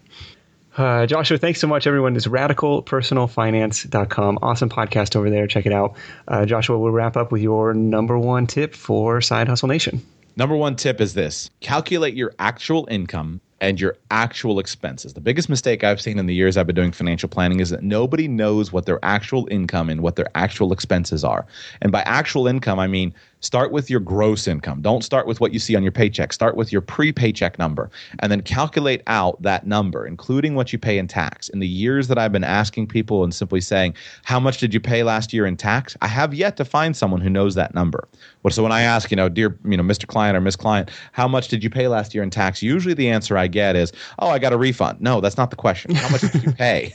Uh, 0.77 1.05
Joshua, 1.05 1.37
thanks 1.37 1.59
so 1.59 1.67
much, 1.67 1.85
everyone. 1.85 2.15
It's 2.15 2.25
radicalpersonalfinance.com. 2.25 4.39
Awesome 4.41 4.69
podcast 4.69 5.17
over 5.17 5.29
there. 5.29 5.45
Check 5.45 5.65
it 5.65 5.73
out. 5.73 5.97
Uh, 6.25 6.45
Joshua, 6.45 6.79
we'll 6.79 6.93
wrap 6.93 7.17
up 7.17 7.33
with 7.33 7.41
your 7.41 7.73
number 7.73 8.17
one 8.17 8.47
tip 8.47 8.75
for 8.75 9.19
Side 9.19 9.49
Hustle 9.49 9.67
Nation. 9.67 10.01
Number 10.37 10.55
one 10.55 10.77
tip 10.77 11.01
is 11.01 11.13
this 11.13 11.49
calculate 11.59 12.15
your 12.15 12.33
actual 12.39 12.87
income 12.89 13.41
and 13.63 13.79
your 13.79 13.95
actual 14.11 14.59
expenses. 14.59 15.13
The 15.13 15.21
biggest 15.21 15.47
mistake 15.47 15.85
I've 15.85 16.01
seen 16.01 16.19
in 16.19 16.25
the 16.25 16.35
years 16.35 16.57
I've 16.57 16.67
been 16.67 16.75
doing 16.75 16.91
financial 16.91 17.29
planning 17.29 17.61
is 17.61 17.69
that 17.69 17.81
nobody 17.81 18.27
knows 18.27 18.73
what 18.73 18.85
their 18.85 18.99
actual 19.03 19.47
income 19.49 19.89
and 19.89 20.01
what 20.01 20.17
their 20.17 20.27
actual 20.35 20.73
expenses 20.73 21.23
are. 21.23 21.45
And 21.81 21.89
by 21.89 22.01
actual 22.01 22.45
income, 22.45 22.77
I 22.77 22.87
mean 22.87 23.13
Start 23.43 23.73
with 23.73 23.89
your 23.89 23.99
gross 23.99 24.47
income. 24.47 24.81
Don't 24.81 25.03
start 25.03 25.27
with 25.27 25.41
what 25.41 25.51
you 25.51 25.59
see 25.59 25.75
on 25.75 25.83
your 25.83 25.91
paycheck. 25.91 26.31
Start 26.31 26.55
with 26.55 26.71
your 26.71 26.79
pre 26.79 27.11
paycheck 27.11 27.59
number 27.59 27.91
and 28.19 28.31
then 28.31 28.41
calculate 28.41 29.03
out 29.07 29.39
that 29.41 29.67
number, 29.67 30.07
including 30.07 30.55
what 30.55 30.71
you 30.71 30.79
pay 30.79 30.97
in 30.97 31.09
tax. 31.09 31.49
In 31.49 31.59
the 31.59 31.67
years 31.67 32.07
that 32.07 32.17
I've 32.17 32.31
been 32.31 32.45
asking 32.45 32.87
people 32.87 33.21
and 33.21 33.35
simply 33.35 33.59
saying, 33.59 33.95
How 34.23 34.39
much 34.39 34.59
did 34.59 34.73
you 34.73 34.79
pay 34.79 35.03
last 35.03 35.33
year 35.33 35.45
in 35.45 35.57
tax? 35.57 35.97
I 36.01 36.07
have 36.07 36.33
yet 36.33 36.55
to 36.55 36.63
find 36.63 36.95
someone 36.95 37.19
who 37.19 37.29
knows 37.29 37.53
that 37.55 37.75
number. 37.75 38.07
So 38.49 38.63
when 38.63 38.71
I 38.71 38.81
ask, 38.81 39.11
you 39.11 39.17
know, 39.17 39.27
dear, 39.27 39.57
you 39.65 39.75
know, 39.75 39.83
Mr. 39.83 40.07
Client 40.07 40.37
or 40.37 40.41
Miss 40.41 40.55
Client, 40.55 40.89
how 41.11 41.27
much 41.27 41.49
did 41.49 41.65
you 41.65 41.69
pay 41.69 41.89
last 41.89 42.13
year 42.13 42.23
in 42.23 42.29
tax? 42.29 42.63
Usually 42.63 42.93
the 42.93 43.09
answer 43.09 43.37
I 43.37 43.47
get 43.53 43.75
is, 43.75 43.93
Oh, 44.19 44.27
I 44.27 44.39
got 44.39 44.51
a 44.51 44.57
refund. 44.57 44.99
No, 44.99 45.21
that's 45.21 45.37
not 45.37 45.49
the 45.49 45.55
question. 45.55 45.95
How 45.95 46.09
much 46.09 46.21
did 46.21 46.43
you 46.43 46.51
pay? 46.65 46.93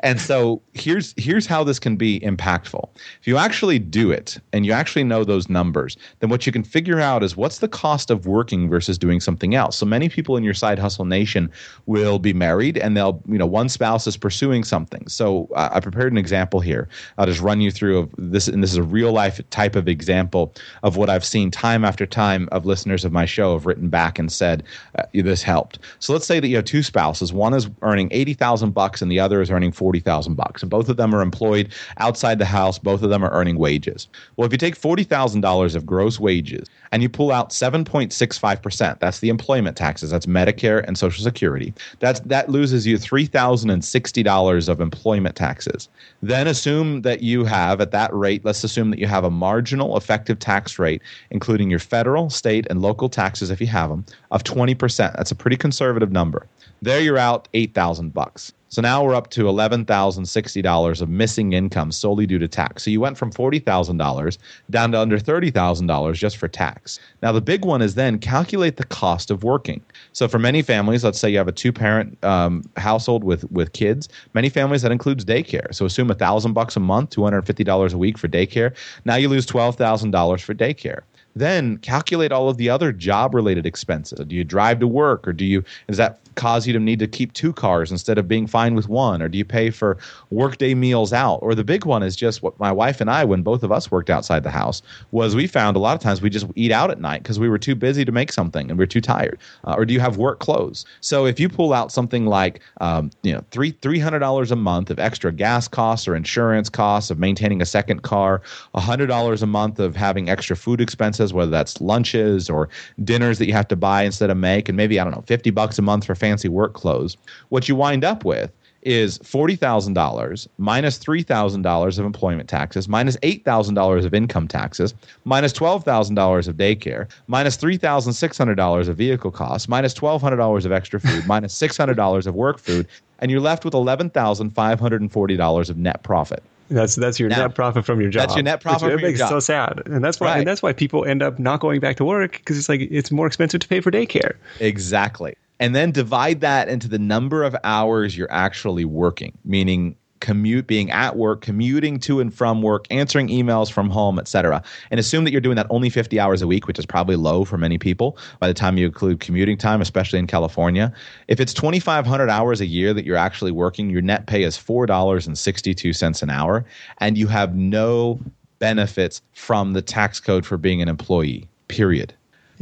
and 0.00 0.20
so 0.20 0.60
here's 0.74 1.14
here's 1.16 1.46
how 1.46 1.62
this 1.62 1.78
can 1.78 1.96
be 1.96 2.18
impactful. 2.20 2.88
If 3.20 3.26
you 3.26 3.36
actually 3.36 3.78
do 3.78 4.10
it 4.10 4.38
and 4.52 4.66
you 4.66 4.72
actually 4.72 5.04
know 5.04 5.24
those 5.24 5.48
numbers, 5.48 5.96
then 6.20 6.30
what 6.30 6.46
you 6.46 6.52
can 6.52 6.64
figure 6.64 7.00
out 7.00 7.22
is 7.22 7.36
what's 7.36 7.58
the 7.58 7.68
cost 7.68 8.10
of 8.10 8.26
working 8.26 8.68
versus 8.68 8.98
doing 8.98 9.20
something 9.20 9.54
else. 9.54 9.76
So 9.76 9.86
many 9.86 10.08
people 10.08 10.36
in 10.36 10.42
your 10.42 10.54
side 10.54 10.78
hustle 10.78 11.04
nation 11.04 11.50
will 11.86 12.18
be 12.18 12.32
married 12.32 12.78
and 12.78 12.96
they'll, 12.96 13.22
you 13.28 13.38
know, 13.38 13.46
one 13.46 13.68
spouse 13.68 14.06
is 14.06 14.16
pursuing 14.16 14.64
something. 14.64 15.06
So 15.08 15.48
uh, 15.54 15.70
I 15.72 15.80
prepared 15.80 16.12
an 16.12 16.18
example 16.18 16.60
here. 16.60 16.88
I'll 17.18 17.26
just 17.26 17.40
run 17.40 17.60
you 17.60 17.70
through 17.70 17.98
of 17.98 18.14
this, 18.18 18.48
and 18.48 18.62
this 18.62 18.70
is 18.70 18.76
a 18.76 18.82
real 18.82 19.12
life 19.12 19.40
type 19.50 19.76
of 19.76 19.88
example 19.88 20.54
of 20.82 20.96
what 20.96 21.10
I've 21.10 21.24
seen 21.24 21.50
time 21.50 21.84
after 21.84 22.06
time 22.06 22.48
of 22.52 22.66
listeners 22.66 23.04
of 23.04 23.12
my 23.12 23.26
show 23.26 23.52
have 23.52 23.66
written 23.66 23.88
back 23.88 24.18
and 24.18 24.30
said 24.30 24.62
uh, 24.98 25.04
this 25.12 25.42
helped. 25.42 25.78
So 26.00 26.12
let's 26.12 26.26
say 26.26 26.40
that 26.40 26.48
you 26.48 26.56
have 26.56 26.64
two 26.64 26.82
spouses. 26.82 27.32
One 27.32 27.54
is 27.54 27.68
earning 27.82 28.08
eighty 28.10 28.34
thousand 28.34 28.70
bucks, 28.70 29.02
and 29.02 29.10
the 29.10 29.20
other 29.20 29.40
is 29.40 29.50
earning 29.50 29.72
forty 29.72 30.00
thousand 30.00 30.34
bucks, 30.34 30.62
and 30.62 30.70
both 30.70 30.88
of 30.88 30.96
them 30.96 31.14
are 31.14 31.22
employed 31.22 31.72
outside 31.98 32.38
the 32.38 32.44
house. 32.44 32.78
Both 32.78 33.02
of 33.02 33.10
them 33.10 33.24
are 33.24 33.30
earning 33.32 33.58
wages. 33.58 34.08
Well, 34.36 34.46
if 34.46 34.52
you 34.52 34.58
take 34.58 34.76
forty 34.76 35.04
thousand 35.04 35.40
dollars 35.40 35.74
of 35.74 35.86
gross 35.86 36.20
wages 36.20 36.68
and 36.92 37.02
you 37.02 37.08
pull 37.08 37.32
out 37.32 37.50
7.65%, 37.50 38.98
that's 38.98 39.20
the 39.20 39.28
employment 39.28 39.76
taxes, 39.76 40.10
that's 40.10 40.26
Medicare 40.26 40.84
and 40.86 40.96
Social 40.96 41.22
Security. 41.24 41.74
That's 42.00 42.20
that 42.20 42.48
loses 42.48 42.86
you 42.86 42.98
$3,060 42.98 44.68
of 44.68 44.80
employment 44.80 45.36
taxes. 45.36 45.88
Then 46.22 46.46
assume 46.46 47.02
that 47.02 47.22
you 47.22 47.44
have 47.44 47.80
at 47.80 47.90
that 47.92 48.12
rate, 48.14 48.44
let's 48.44 48.64
assume 48.64 48.90
that 48.90 48.98
you 48.98 49.06
have 49.06 49.24
a 49.24 49.30
marginal 49.30 49.96
effective 49.96 50.38
tax 50.38 50.78
rate 50.78 51.02
including 51.30 51.70
your 51.70 51.78
federal, 51.78 52.30
state 52.30 52.66
and 52.70 52.82
local 52.82 53.08
taxes 53.08 53.50
if 53.50 53.60
you 53.60 53.66
have 53.66 53.90
them 53.90 54.04
of 54.30 54.44
20%. 54.44 54.96
That's 55.16 55.30
a 55.30 55.34
pretty 55.34 55.56
conservative 55.56 56.12
number. 56.12 56.46
There 56.80 57.00
you're 57.00 57.18
out 57.18 57.48
8,000 57.54 58.14
bucks. 58.14 58.52
So 58.70 58.82
now 58.82 59.02
we're 59.02 59.14
up 59.14 59.30
to 59.30 59.44
$11,060 59.44 61.00
of 61.00 61.08
missing 61.08 61.54
income 61.54 61.90
solely 61.90 62.26
due 62.26 62.38
to 62.38 62.46
tax. 62.46 62.84
So 62.84 62.90
you 62.90 63.00
went 63.00 63.16
from 63.16 63.32
$40,000 63.32 64.38
down 64.70 64.92
to 64.92 65.00
under 65.00 65.18
$30,000 65.18 66.14
just 66.14 66.36
for 66.36 66.48
tax. 66.48 67.00
Now, 67.22 67.32
the 67.32 67.40
big 67.40 67.64
one 67.64 67.80
is 67.80 67.94
then 67.94 68.18
calculate 68.18 68.76
the 68.76 68.84
cost 68.84 69.30
of 69.30 69.42
working. 69.42 69.82
So 70.12 70.28
for 70.28 70.38
many 70.38 70.60
families, 70.60 71.02
let's 71.02 71.18
say 71.18 71.30
you 71.30 71.38
have 71.38 71.48
a 71.48 71.52
two 71.52 71.72
parent 71.72 72.22
um, 72.22 72.62
household 72.76 73.24
with, 73.24 73.50
with 73.50 73.72
kids, 73.72 74.08
many 74.34 74.50
families 74.50 74.82
that 74.82 74.92
includes 74.92 75.24
daycare. 75.24 75.74
So 75.74 75.86
assume 75.86 76.08
1000 76.08 76.52
bucks 76.52 76.76
a 76.76 76.80
month, 76.80 77.10
$250 77.10 77.92
a 77.92 77.98
week 77.98 78.18
for 78.18 78.28
daycare. 78.28 78.76
Now 79.06 79.16
you 79.16 79.30
lose 79.30 79.46
$12,000 79.46 80.40
for 80.42 80.54
daycare 80.54 81.00
then 81.36 81.78
calculate 81.78 82.32
all 82.32 82.48
of 82.48 82.56
the 82.56 82.68
other 82.68 82.92
job 82.92 83.34
related 83.34 83.66
expenses. 83.66 84.18
Do 84.26 84.34
you 84.34 84.44
drive 84.44 84.80
to 84.80 84.86
work 84.86 85.26
or 85.26 85.32
do 85.32 85.44
you 85.44 85.64
does 85.86 85.96
that 85.96 86.20
cause 86.38 86.68
you 86.68 86.72
to 86.72 86.78
need 86.78 87.00
to 87.00 87.06
keep 87.08 87.32
two 87.32 87.52
cars 87.52 87.90
instead 87.90 88.16
of 88.16 88.28
being 88.28 88.46
fine 88.46 88.74
with 88.74 88.88
one? 88.88 89.20
Or 89.20 89.28
do 89.28 89.36
you 89.36 89.44
pay 89.44 89.70
for 89.70 89.98
workday 90.30 90.72
meals 90.72 91.12
out? 91.12 91.38
Or 91.42 91.54
the 91.54 91.64
big 91.64 91.84
one 91.84 92.02
is 92.02 92.14
just 92.14 92.42
what 92.42 92.58
my 92.60 92.70
wife 92.70 93.00
and 93.00 93.10
I, 93.10 93.24
when 93.24 93.42
both 93.42 93.64
of 93.64 93.72
us 93.72 93.90
worked 93.90 94.08
outside 94.08 94.44
the 94.44 94.50
house, 94.50 94.80
was 95.10 95.34
we 95.34 95.48
found 95.48 95.76
a 95.76 95.80
lot 95.80 95.96
of 95.96 96.00
times 96.00 96.22
we 96.22 96.30
just 96.30 96.46
eat 96.54 96.70
out 96.70 96.90
at 96.90 97.00
night 97.00 97.24
because 97.24 97.40
we 97.40 97.48
were 97.48 97.58
too 97.58 97.74
busy 97.74 98.04
to 98.04 98.12
make 98.12 98.32
something 98.32 98.70
and 98.70 98.78
we 98.78 98.84
are 98.84 98.86
too 98.86 99.00
tired. 99.00 99.38
Uh, 99.64 99.74
or 99.76 99.84
do 99.84 99.92
you 99.92 100.00
have 100.00 100.16
work 100.16 100.38
clothes? 100.38 100.84
So 101.00 101.26
if 101.26 101.40
you 101.40 101.48
pull 101.48 101.72
out 101.72 101.90
something 101.90 102.26
like 102.26 102.60
um, 102.80 103.10
you 103.22 103.32
know 103.32 103.44
three 103.50 103.72
three 103.82 103.98
hundred 103.98 104.20
dollars 104.20 104.52
a 104.52 104.56
month 104.56 104.90
of 104.90 105.00
extra 105.00 105.32
gas 105.32 105.66
costs 105.66 106.06
or 106.06 106.14
insurance 106.14 106.68
costs 106.68 107.10
of 107.10 107.18
maintaining 107.18 107.60
a 107.60 107.66
second 107.66 108.02
car, 108.02 108.42
hundred 108.76 109.08
dollars 109.08 109.42
a 109.42 109.46
month 109.46 109.80
of 109.80 109.96
having 109.96 110.30
extra 110.30 110.56
food 110.56 110.80
expenses, 110.80 111.17
whether 111.32 111.50
that's 111.50 111.80
lunches 111.80 112.48
or 112.48 112.68
dinners 113.04 113.38
that 113.38 113.46
you 113.46 113.52
have 113.52 113.68
to 113.68 113.76
buy 113.76 114.02
instead 114.02 114.30
of 114.30 114.36
make, 114.36 114.68
and 114.68 114.76
maybe 114.76 114.98
I 114.98 115.04
don't 115.04 115.14
know 115.14 115.24
fifty 115.26 115.50
bucks 115.50 115.78
a 115.78 115.82
month 115.82 116.04
for 116.04 116.14
fancy 116.14 116.48
work 116.48 116.74
clothes. 116.74 117.16
What 117.48 117.68
you 117.68 117.76
wind 117.76 118.04
up 118.04 118.24
with 118.24 118.50
is 118.82 119.18
$40,000 119.18 120.48
minus 120.58 120.98
$3,000 120.98 121.98
of 121.98 122.04
employment 122.04 122.48
taxes, 122.48 122.88
minus 122.88 123.16
$8,000 123.18 124.04
of 124.04 124.14
income 124.14 124.46
taxes, 124.46 124.94
minus 125.24 125.52
$12,000 125.52 126.48
of 126.48 126.56
daycare, 126.56 127.08
minus 127.26 127.56
$3,600 127.56 128.88
of 128.88 128.96
vehicle 128.96 129.30
costs, 129.30 129.68
minus 129.68 129.94
$1,200 129.94 130.64
of 130.64 130.72
extra 130.72 131.00
food, 131.00 131.26
minus 131.26 131.58
$600 131.60 132.26
of 132.26 132.34
work 132.34 132.58
food, 132.58 132.86
and 133.18 133.30
you're 133.30 133.40
left 133.40 133.64
with 133.64 133.74
$11,540 133.74 135.70
of 135.70 135.76
net 135.76 136.02
profit. 136.02 136.42
That's 136.68 136.94
that's 136.96 137.18
your 137.18 137.28
now, 137.28 137.38
net 137.38 137.54
profit 137.54 137.84
from 137.84 138.00
your 138.00 138.10
job. 138.10 138.22
That's 138.22 138.36
your 138.36 138.42
net 138.42 138.60
profit 138.60 138.88
which 138.88 139.00
from 139.00 139.08
your 139.08 139.18
job. 139.18 139.28
so 139.28 139.40
sad, 139.40 139.82
and 139.86 140.04
that's 140.04 140.20
why 140.20 140.28
right. 140.28 140.38
and 140.38 140.46
that's 140.46 140.62
why 140.62 140.72
people 140.72 141.04
end 141.04 141.22
up 141.22 141.38
not 141.38 141.60
going 141.60 141.80
back 141.80 141.96
to 141.96 142.04
work 142.04 142.32
because 142.32 142.58
it's 142.58 142.68
like 142.68 142.80
it's 142.80 143.10
more 143.10 143.26
expensive 143.26 143.60
to 143.60 143.68
pay 143.68 143.80
for 143.80 143.90
daycare. 143.90 144.34
Exactly 144.60 145.34
and 145.60 145.74
then 145.74 145.90
divide 145.90 146.40
that 146.40 146.68
into 146.68 146.88
the 146.88 146.98
number 146.98 147.42
of 147.42 147.56
hours 147.64 148.16
you're 148.16 148.30
actually 148.30 148.84
working, 148.84 149.36
meaning 149.44 149.96
commute 150.20 150.66
being 150.66 150.90
at 150.90 151.16
work 151.16 151.40
commuting 151.40 151.98
to 151.98 152.20
and 152.20 152.34
from 152.34 152.62
work 152.62 152.86
answering 152.90 153.28
emails 153.28 153.70
from 153.70 153.90
home 153.90 154.18
etc 154.18 154.62
and 154.90 155.00
assume 155.00 155.24
that 155.24 155.32
you're 155.32 155.40
doing 155.40 155.56
that 155.56 155.66
only 155.70 155.90
50 155.90 156.18
hours 156.20 156.42
a 156.42 156.46
week 156.46 156.66
which 156.66 156.78
is 156.78 156.86
probably 156.86 157.16
low 157.16 157.44
for 157.44 157.58
many 157.58 157.78
people 157.78 158.16
by 158.40 158.48
the 158.48 158.54
time 158.54 158.76
you 158.78 158.86
include 158.86 159.20
commuting 159.20 159.56
time 159.56 159.80
especially 159.80 160.18
in 160.18 160.26
california. 160.26 160.92
If 161.28 161.40
it's 161.40 161.54
2500 161.54 162.28
hours 162.28 162.60
a 162.60 162.66
year 162.66 162.94
that 162.94 163.04
you're 163.04 163.16
actually 163.16 163.52
working 163.52 163.90
your 163.90 164.02
net 164.02 164.26
pay 164.26 164.42
is 164.42 164.56
$4.62 164.56 166.22
an 166.22 166.30
hour 166.30 166.64
and 166.98 167.16
you 167.18 167.26
have 167.26 167.54
no 167.54 168.20
benefits 168.58 169.22
from 169.32 169.72
the 169.72 169.82
tax 169.82 170.20
code 170.20 170.44
for 170.44 170.56
being 170.56 170.82
an 170.82 170.88
employee 170.88 171.48
period 171.68 172.14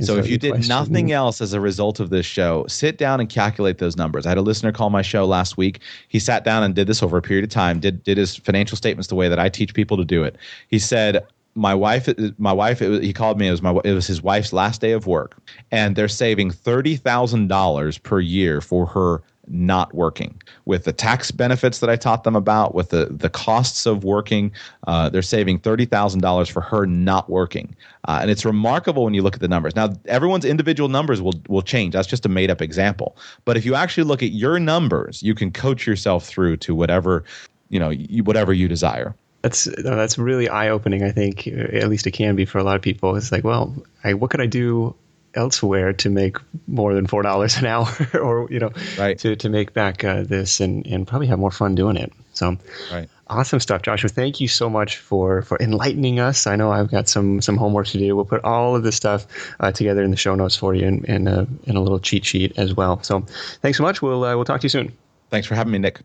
so 0.05 0.17
if 0.17 0.29
you 0.29 0.39
did 0.39 0.53
question. 0.53 0.69
nothing 0.69 1.13
else 1.13 1.41
as 1.41 1.53
a 1.53 1.61
result 1.61 2.01
of 2.01 2.11
this 2.11 2.27
show, 2.27 2.67
sit 2.69 2.99
down 2.99 3.21
and 3.21 3.29
calculate 3.29 3.79
those 3.79 3.97
numbers. 3.97 4.27
I 4.27 4.31
had 4.31 4.39
a 4.39 4.43
listener 4.43 4.73
call 4.73 4.91
my 4.91 5.03
show 5.03 5.25
last 5.25 5.57
week. 5.57 5.81
He 6.09 6.19
sat 6.19 6.45
down 6.45 6.63
and 6.63 6.75
did 6.75 6.87
this 6.87 7.03
over 7.03 7.17
a 7.17 7.23
period 7.23 7.45
of 7.45 7.51
time, 7.51 7.81
did 7.81 8.03
did 8.03 8.19
his 8.19 8.37
financial 8.37 8.77
statements 8.77 9.09
the 9.09 9.15
way 9.15 9.29
that 9.29 9.39
I 9.39 9.49
teach 9.49 9.75
people 9.75 9.97
to 9.97 10.05
do 10.05 10.25
it. 10.25 10.37
He 10.69 10.79
said, 10.79 11.25
my 11.57 11.75
wife 11.75 12.09
my 12.39 12.53
wife 12.53 12.81
was, 12.81 13.01
he 13.01 13.13
called 13.13 13.39
me 13.39 13.49
it 13.49 13.51
was 13.51 13.63
my 13.63 13.79
it 13.85 13.93
was 13.93 14.07
his 14.07 14.23
wife's 14.23 14.53
last 14.53 14.81
day 14.81 14.93
of 14.93 15.07
work 15.07 15.37
and 15.71 15.97
they're 15.97 16.07
saving 16.07 16.51
$30,000 16.51 18.03
per 18.03 18.21
year 18.21 18.61
for 18.61 18.87
her 18.87 19.23
not 19.49 19.95
working. 19.95 20.41
With 20.65 20.85
the 20.85 20.93
tax 20.93 21.31
benefits 21.31 21.79
that 21.81 21.91
I 21.91 21.97
taught 21.97 22.25
them 22.25 22.37
about, 22.37 22.75
with 22.75 22.91
the, 22.91 23.07
the 23.07 23.29
costs 23.29 23.87
of 23.87 24.05
working, 24.05 24.53
uh, 24.87 25.09
they're 25.09 25.23
saving 25.23 25.61
$30,000 25.61 26.51
for 26.51 26.61
her 26.61 26.87
not 26.87 27.29
working. 27.29 27.75
Uh, 28.07 28.19
and 28.23 28.31
it's 28.31 28.45
remarkable 28.45 29.05
when 29.05 29.15
you 29.15 29.23
look 29.23 29.35
at 29.35 29.41
the 29.41 29.49
numbers. 29.49 29.77
Now, 29.77 29.93
everyone's 30.07 30.45
individual 30.45 30.89
numbers 30.89 31.21
will, 31.23 31.35
will 31.49 31.63
change. 31.63 31.95
That's 31.95 32.09
just 32.09 32.27
a 32.27 32.29
made 32.29 32.51
up 32.51 32.61
example. 32.61 33.17
But 33.45 33.57
if 33.57 33.65
you 33.65 33.75
actually 33.75 34.05
look 34.05 34.23
at 34.23 34.31
your 34.31 34.59
numbers, 34.59 35.23
you 35.23 35.35
can 35.35 35.51
coach 35.51 35.87
yourself 35.87 36.27
through 36.27 36.59
to 36.59 36.75
whatever, 36.75 37.25
you 37.69 37.79
know, 37.79 37.91
you, 37.91 38.25
whatever 38.25 38.53
you 38.53 38.69
desire. 38.69 39.15
That's 39.43 39.69
that's 39.85 40.19
really 40.19 40.49
eye 40.49 40.71
opening. 40.71 41.05
I 41.05 41.13
think, 41.13 41.47
at 41.47 41.89
least 41.89 42.07
it 42.09 42.11
can 42.11 42.35
be 42.35 42.47
for 42.47 42.59
a 42.59 42.65
lot 42.65 42.75
of 42.75 42.83
people. 42.83 43.15
It's 43.15 43.31
like, 43.31 43.45
well, 43.45 43.77
I, 44.03 44.15
what 44.15 44.31
could 44.31 44.41
I 44.41 44.47
do 44.47 44.97
elsewhere 45.37 45.93
to 45.93 46.11
make 46.11 46.37
more 46.67 46.95
than 46.95 47.07
four 47.07 47.23
dollars 47.23 47.57
an 47.59 47.67
hour, 47.67 47.89
or 48.15 48.49
you 48.51 48.59
know, 48.59 48.71
right. 48.99 49.19
to 49.19 49.37
to 49.37 49.49
make 49.49 49.73
back 49.73 50.05
uh, 50.05 50.23
this 50.23 50.61
and 50.61 50.87
and 50.87 51.07
probably 51.07 51.27
have 51.29 51.39
more 51.39 51.51
fun 51.51 51.75
doing 51.75 51.97
it. 51.97 52.13
So, 52.33 52.57
right. 52.93 53.09
Awesome 53.29 53.59
stuff, 53.59 53.83
Joshua. 53.83 54.09
Thank 54.09 54.41
you 54.41 54.47
so 54.47 54.71
much 54.71 54.99
for 54.99 55.43
for 55.43 55.59
enlightening 55.61 56.21
us. 56.21 56.47
I 56.47 56.57
know 56.57 56.71
I've 56.71 56.91
got 56.91 57.09
some 57.09 57.41
some 57.41 57.57
homework 57.57 57.89
to 57.89 57.99
do. 57.99 58.15
We'll 58.15 58.25
put 58.25 58.45
all 58.45 58.77
of 58.77 58.83
this 58.83 58.97
stuff 58.97 59.27
uh, 59.59 59.73
together 59.73 60.03
in 60.03 60.11
the 60.11 60.17
show 60.17 60.35
notes 60.35 60.57
for 60.57 60.75
you 60.75 60.87
and 60.87 61.09
and, 61.09 61.29
uh, 61.29 61.47
and 61.67 61.77
a 61.77 61.81
little 61.81 61.99
cheat 61.99 62.25
sheet 62.25 62.53
as 62.57 62.75
well. 62.75 63.03
So, 63.03 63.21
thanks 63.63 63.79
so 63.79 63.85
much. 63.85 64.03
We'll 64.03 64.25
uh, 64.25 64.37
we'll 64.37 64.45
talk 64.45 64.61
to 64.61 64.65
you 64.65 64.71
soon. 64.71 64.93
Thanks 65.31 65.47
for 65.47 65.55
having 65.55 65.73
me, 65.73 65.79
Nick. 65.79 66.01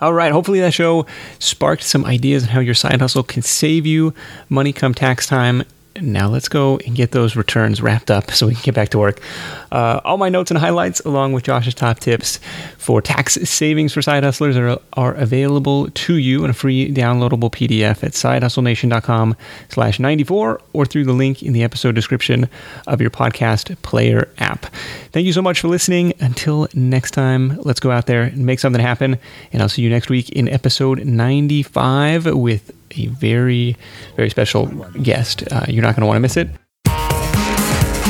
All 0.00 0.12
right. 0.12 0.32
Hopefully, 0.32 0.60
that 0.60 0.74
show 0.74 1.06
sparked 1.38 1.84
some 1.84 2.04
ideas 2.04 2.42
on 2.44 2.48
how 2.48 2.60
your 2.60 2.74
side 2.74 3.00
hustle 3.00 3.22
can 3.22 3.42
save 3.42 3.86
you 3.86 4.14
money 4.48 4.72
come 4.72 4.94
tax 4.94 5.26
time 5.26 5.64
now 6.00 6.28
let's 6.28 6.48
go 6.48 6.78
and 6.86 6.94
get 6.96 7.10
those 7.12 7.36
returns 7.36 7.80
wrapped 7.80 8.10
up 8.10 8.30
so 8.30 8.46
we 8.46 8.54
can 8.54 8.62
get 8.62 8.74
back 8.74 8.88
to 8.90 8.98
work. 8.98 9.20
Uh, 9.70 10.00
all 10.04 10.18
my 10.18 10.28
notes 10.28 10.50
and 10.50 10.58
highlights, 10.58 11.00
along 11.00 11.32
with 11.32 11.44
Josh's 11.44 11.74
top 11.74 11.98
tips 11.98 12.38
for 12.78 13.00
tax 13.02 13.34
savings 13.34 13.92
for 13.92 14.02
side 14.02 14.24
hustlers, 14.24 14.56
are, 14.56 14.80
are 14.94 15.14
available 15.14 15.90
to 15.90 16.16
you 16.16 16.44
in 16.44 16.50
a 16.50 16.54
free 16.54 16.92
downloadable 16.92 17.50
PDF 17.50 18.02
at 18.02 18.12
sidehustlenation.com 18.12 19.36
slash 19.68 19.98
94 19.98 20.60
or 20.72 20.86
through 20.86 21.04
the 21.04 21.12
link 21.12 21.42
in 21.42 21.52
the 21.52 21.62
episode 21.62 21.94
description 21.94 22.48
of 22.86 23.00
your 23.00 23.10
podcast 23.10 23.80
player 23.82 24.28
app. 24.38 24.66
Thank 25.12 25.26
you 25.26 25.32
so 25.32 25.42
much 25.42 25.60
for 25.60 25.68
listening. 25.68 26.12
Until 26.20 26.68
next 26.74 27.12
time, 27.12 27.58
let's 27.62 27.80
go 27.80 27.90
out 27.90 28.06
there 28.06 28.22
and 28.22 28.46
make 28.46 28.60
something 28.60 28.80
happen. 28.80 29.18
And 29.52 29.62
I'll 29.62 29.68
see 29.68 29.82
you 29.82 29.90
next 29.90 30.08
week 30.08 30.30
in 30.30 30.48
episode 30.48 31.04
95 31.04 32.34
with 32.34 32.72
a 32.96 33.06
very, 33.06 33.76
very 34.16 34.30
special 34.30 34.66
guest. 35.02 35.42
Uh, 35.50 35.64
you're 35.68 35.82
not 35.82 35.96
going 35.96 36.02
to 36.02 36.06
want 36.06 36.16
to 36.16 36.20
miss 36.20 36.36
it. 36.36 36.48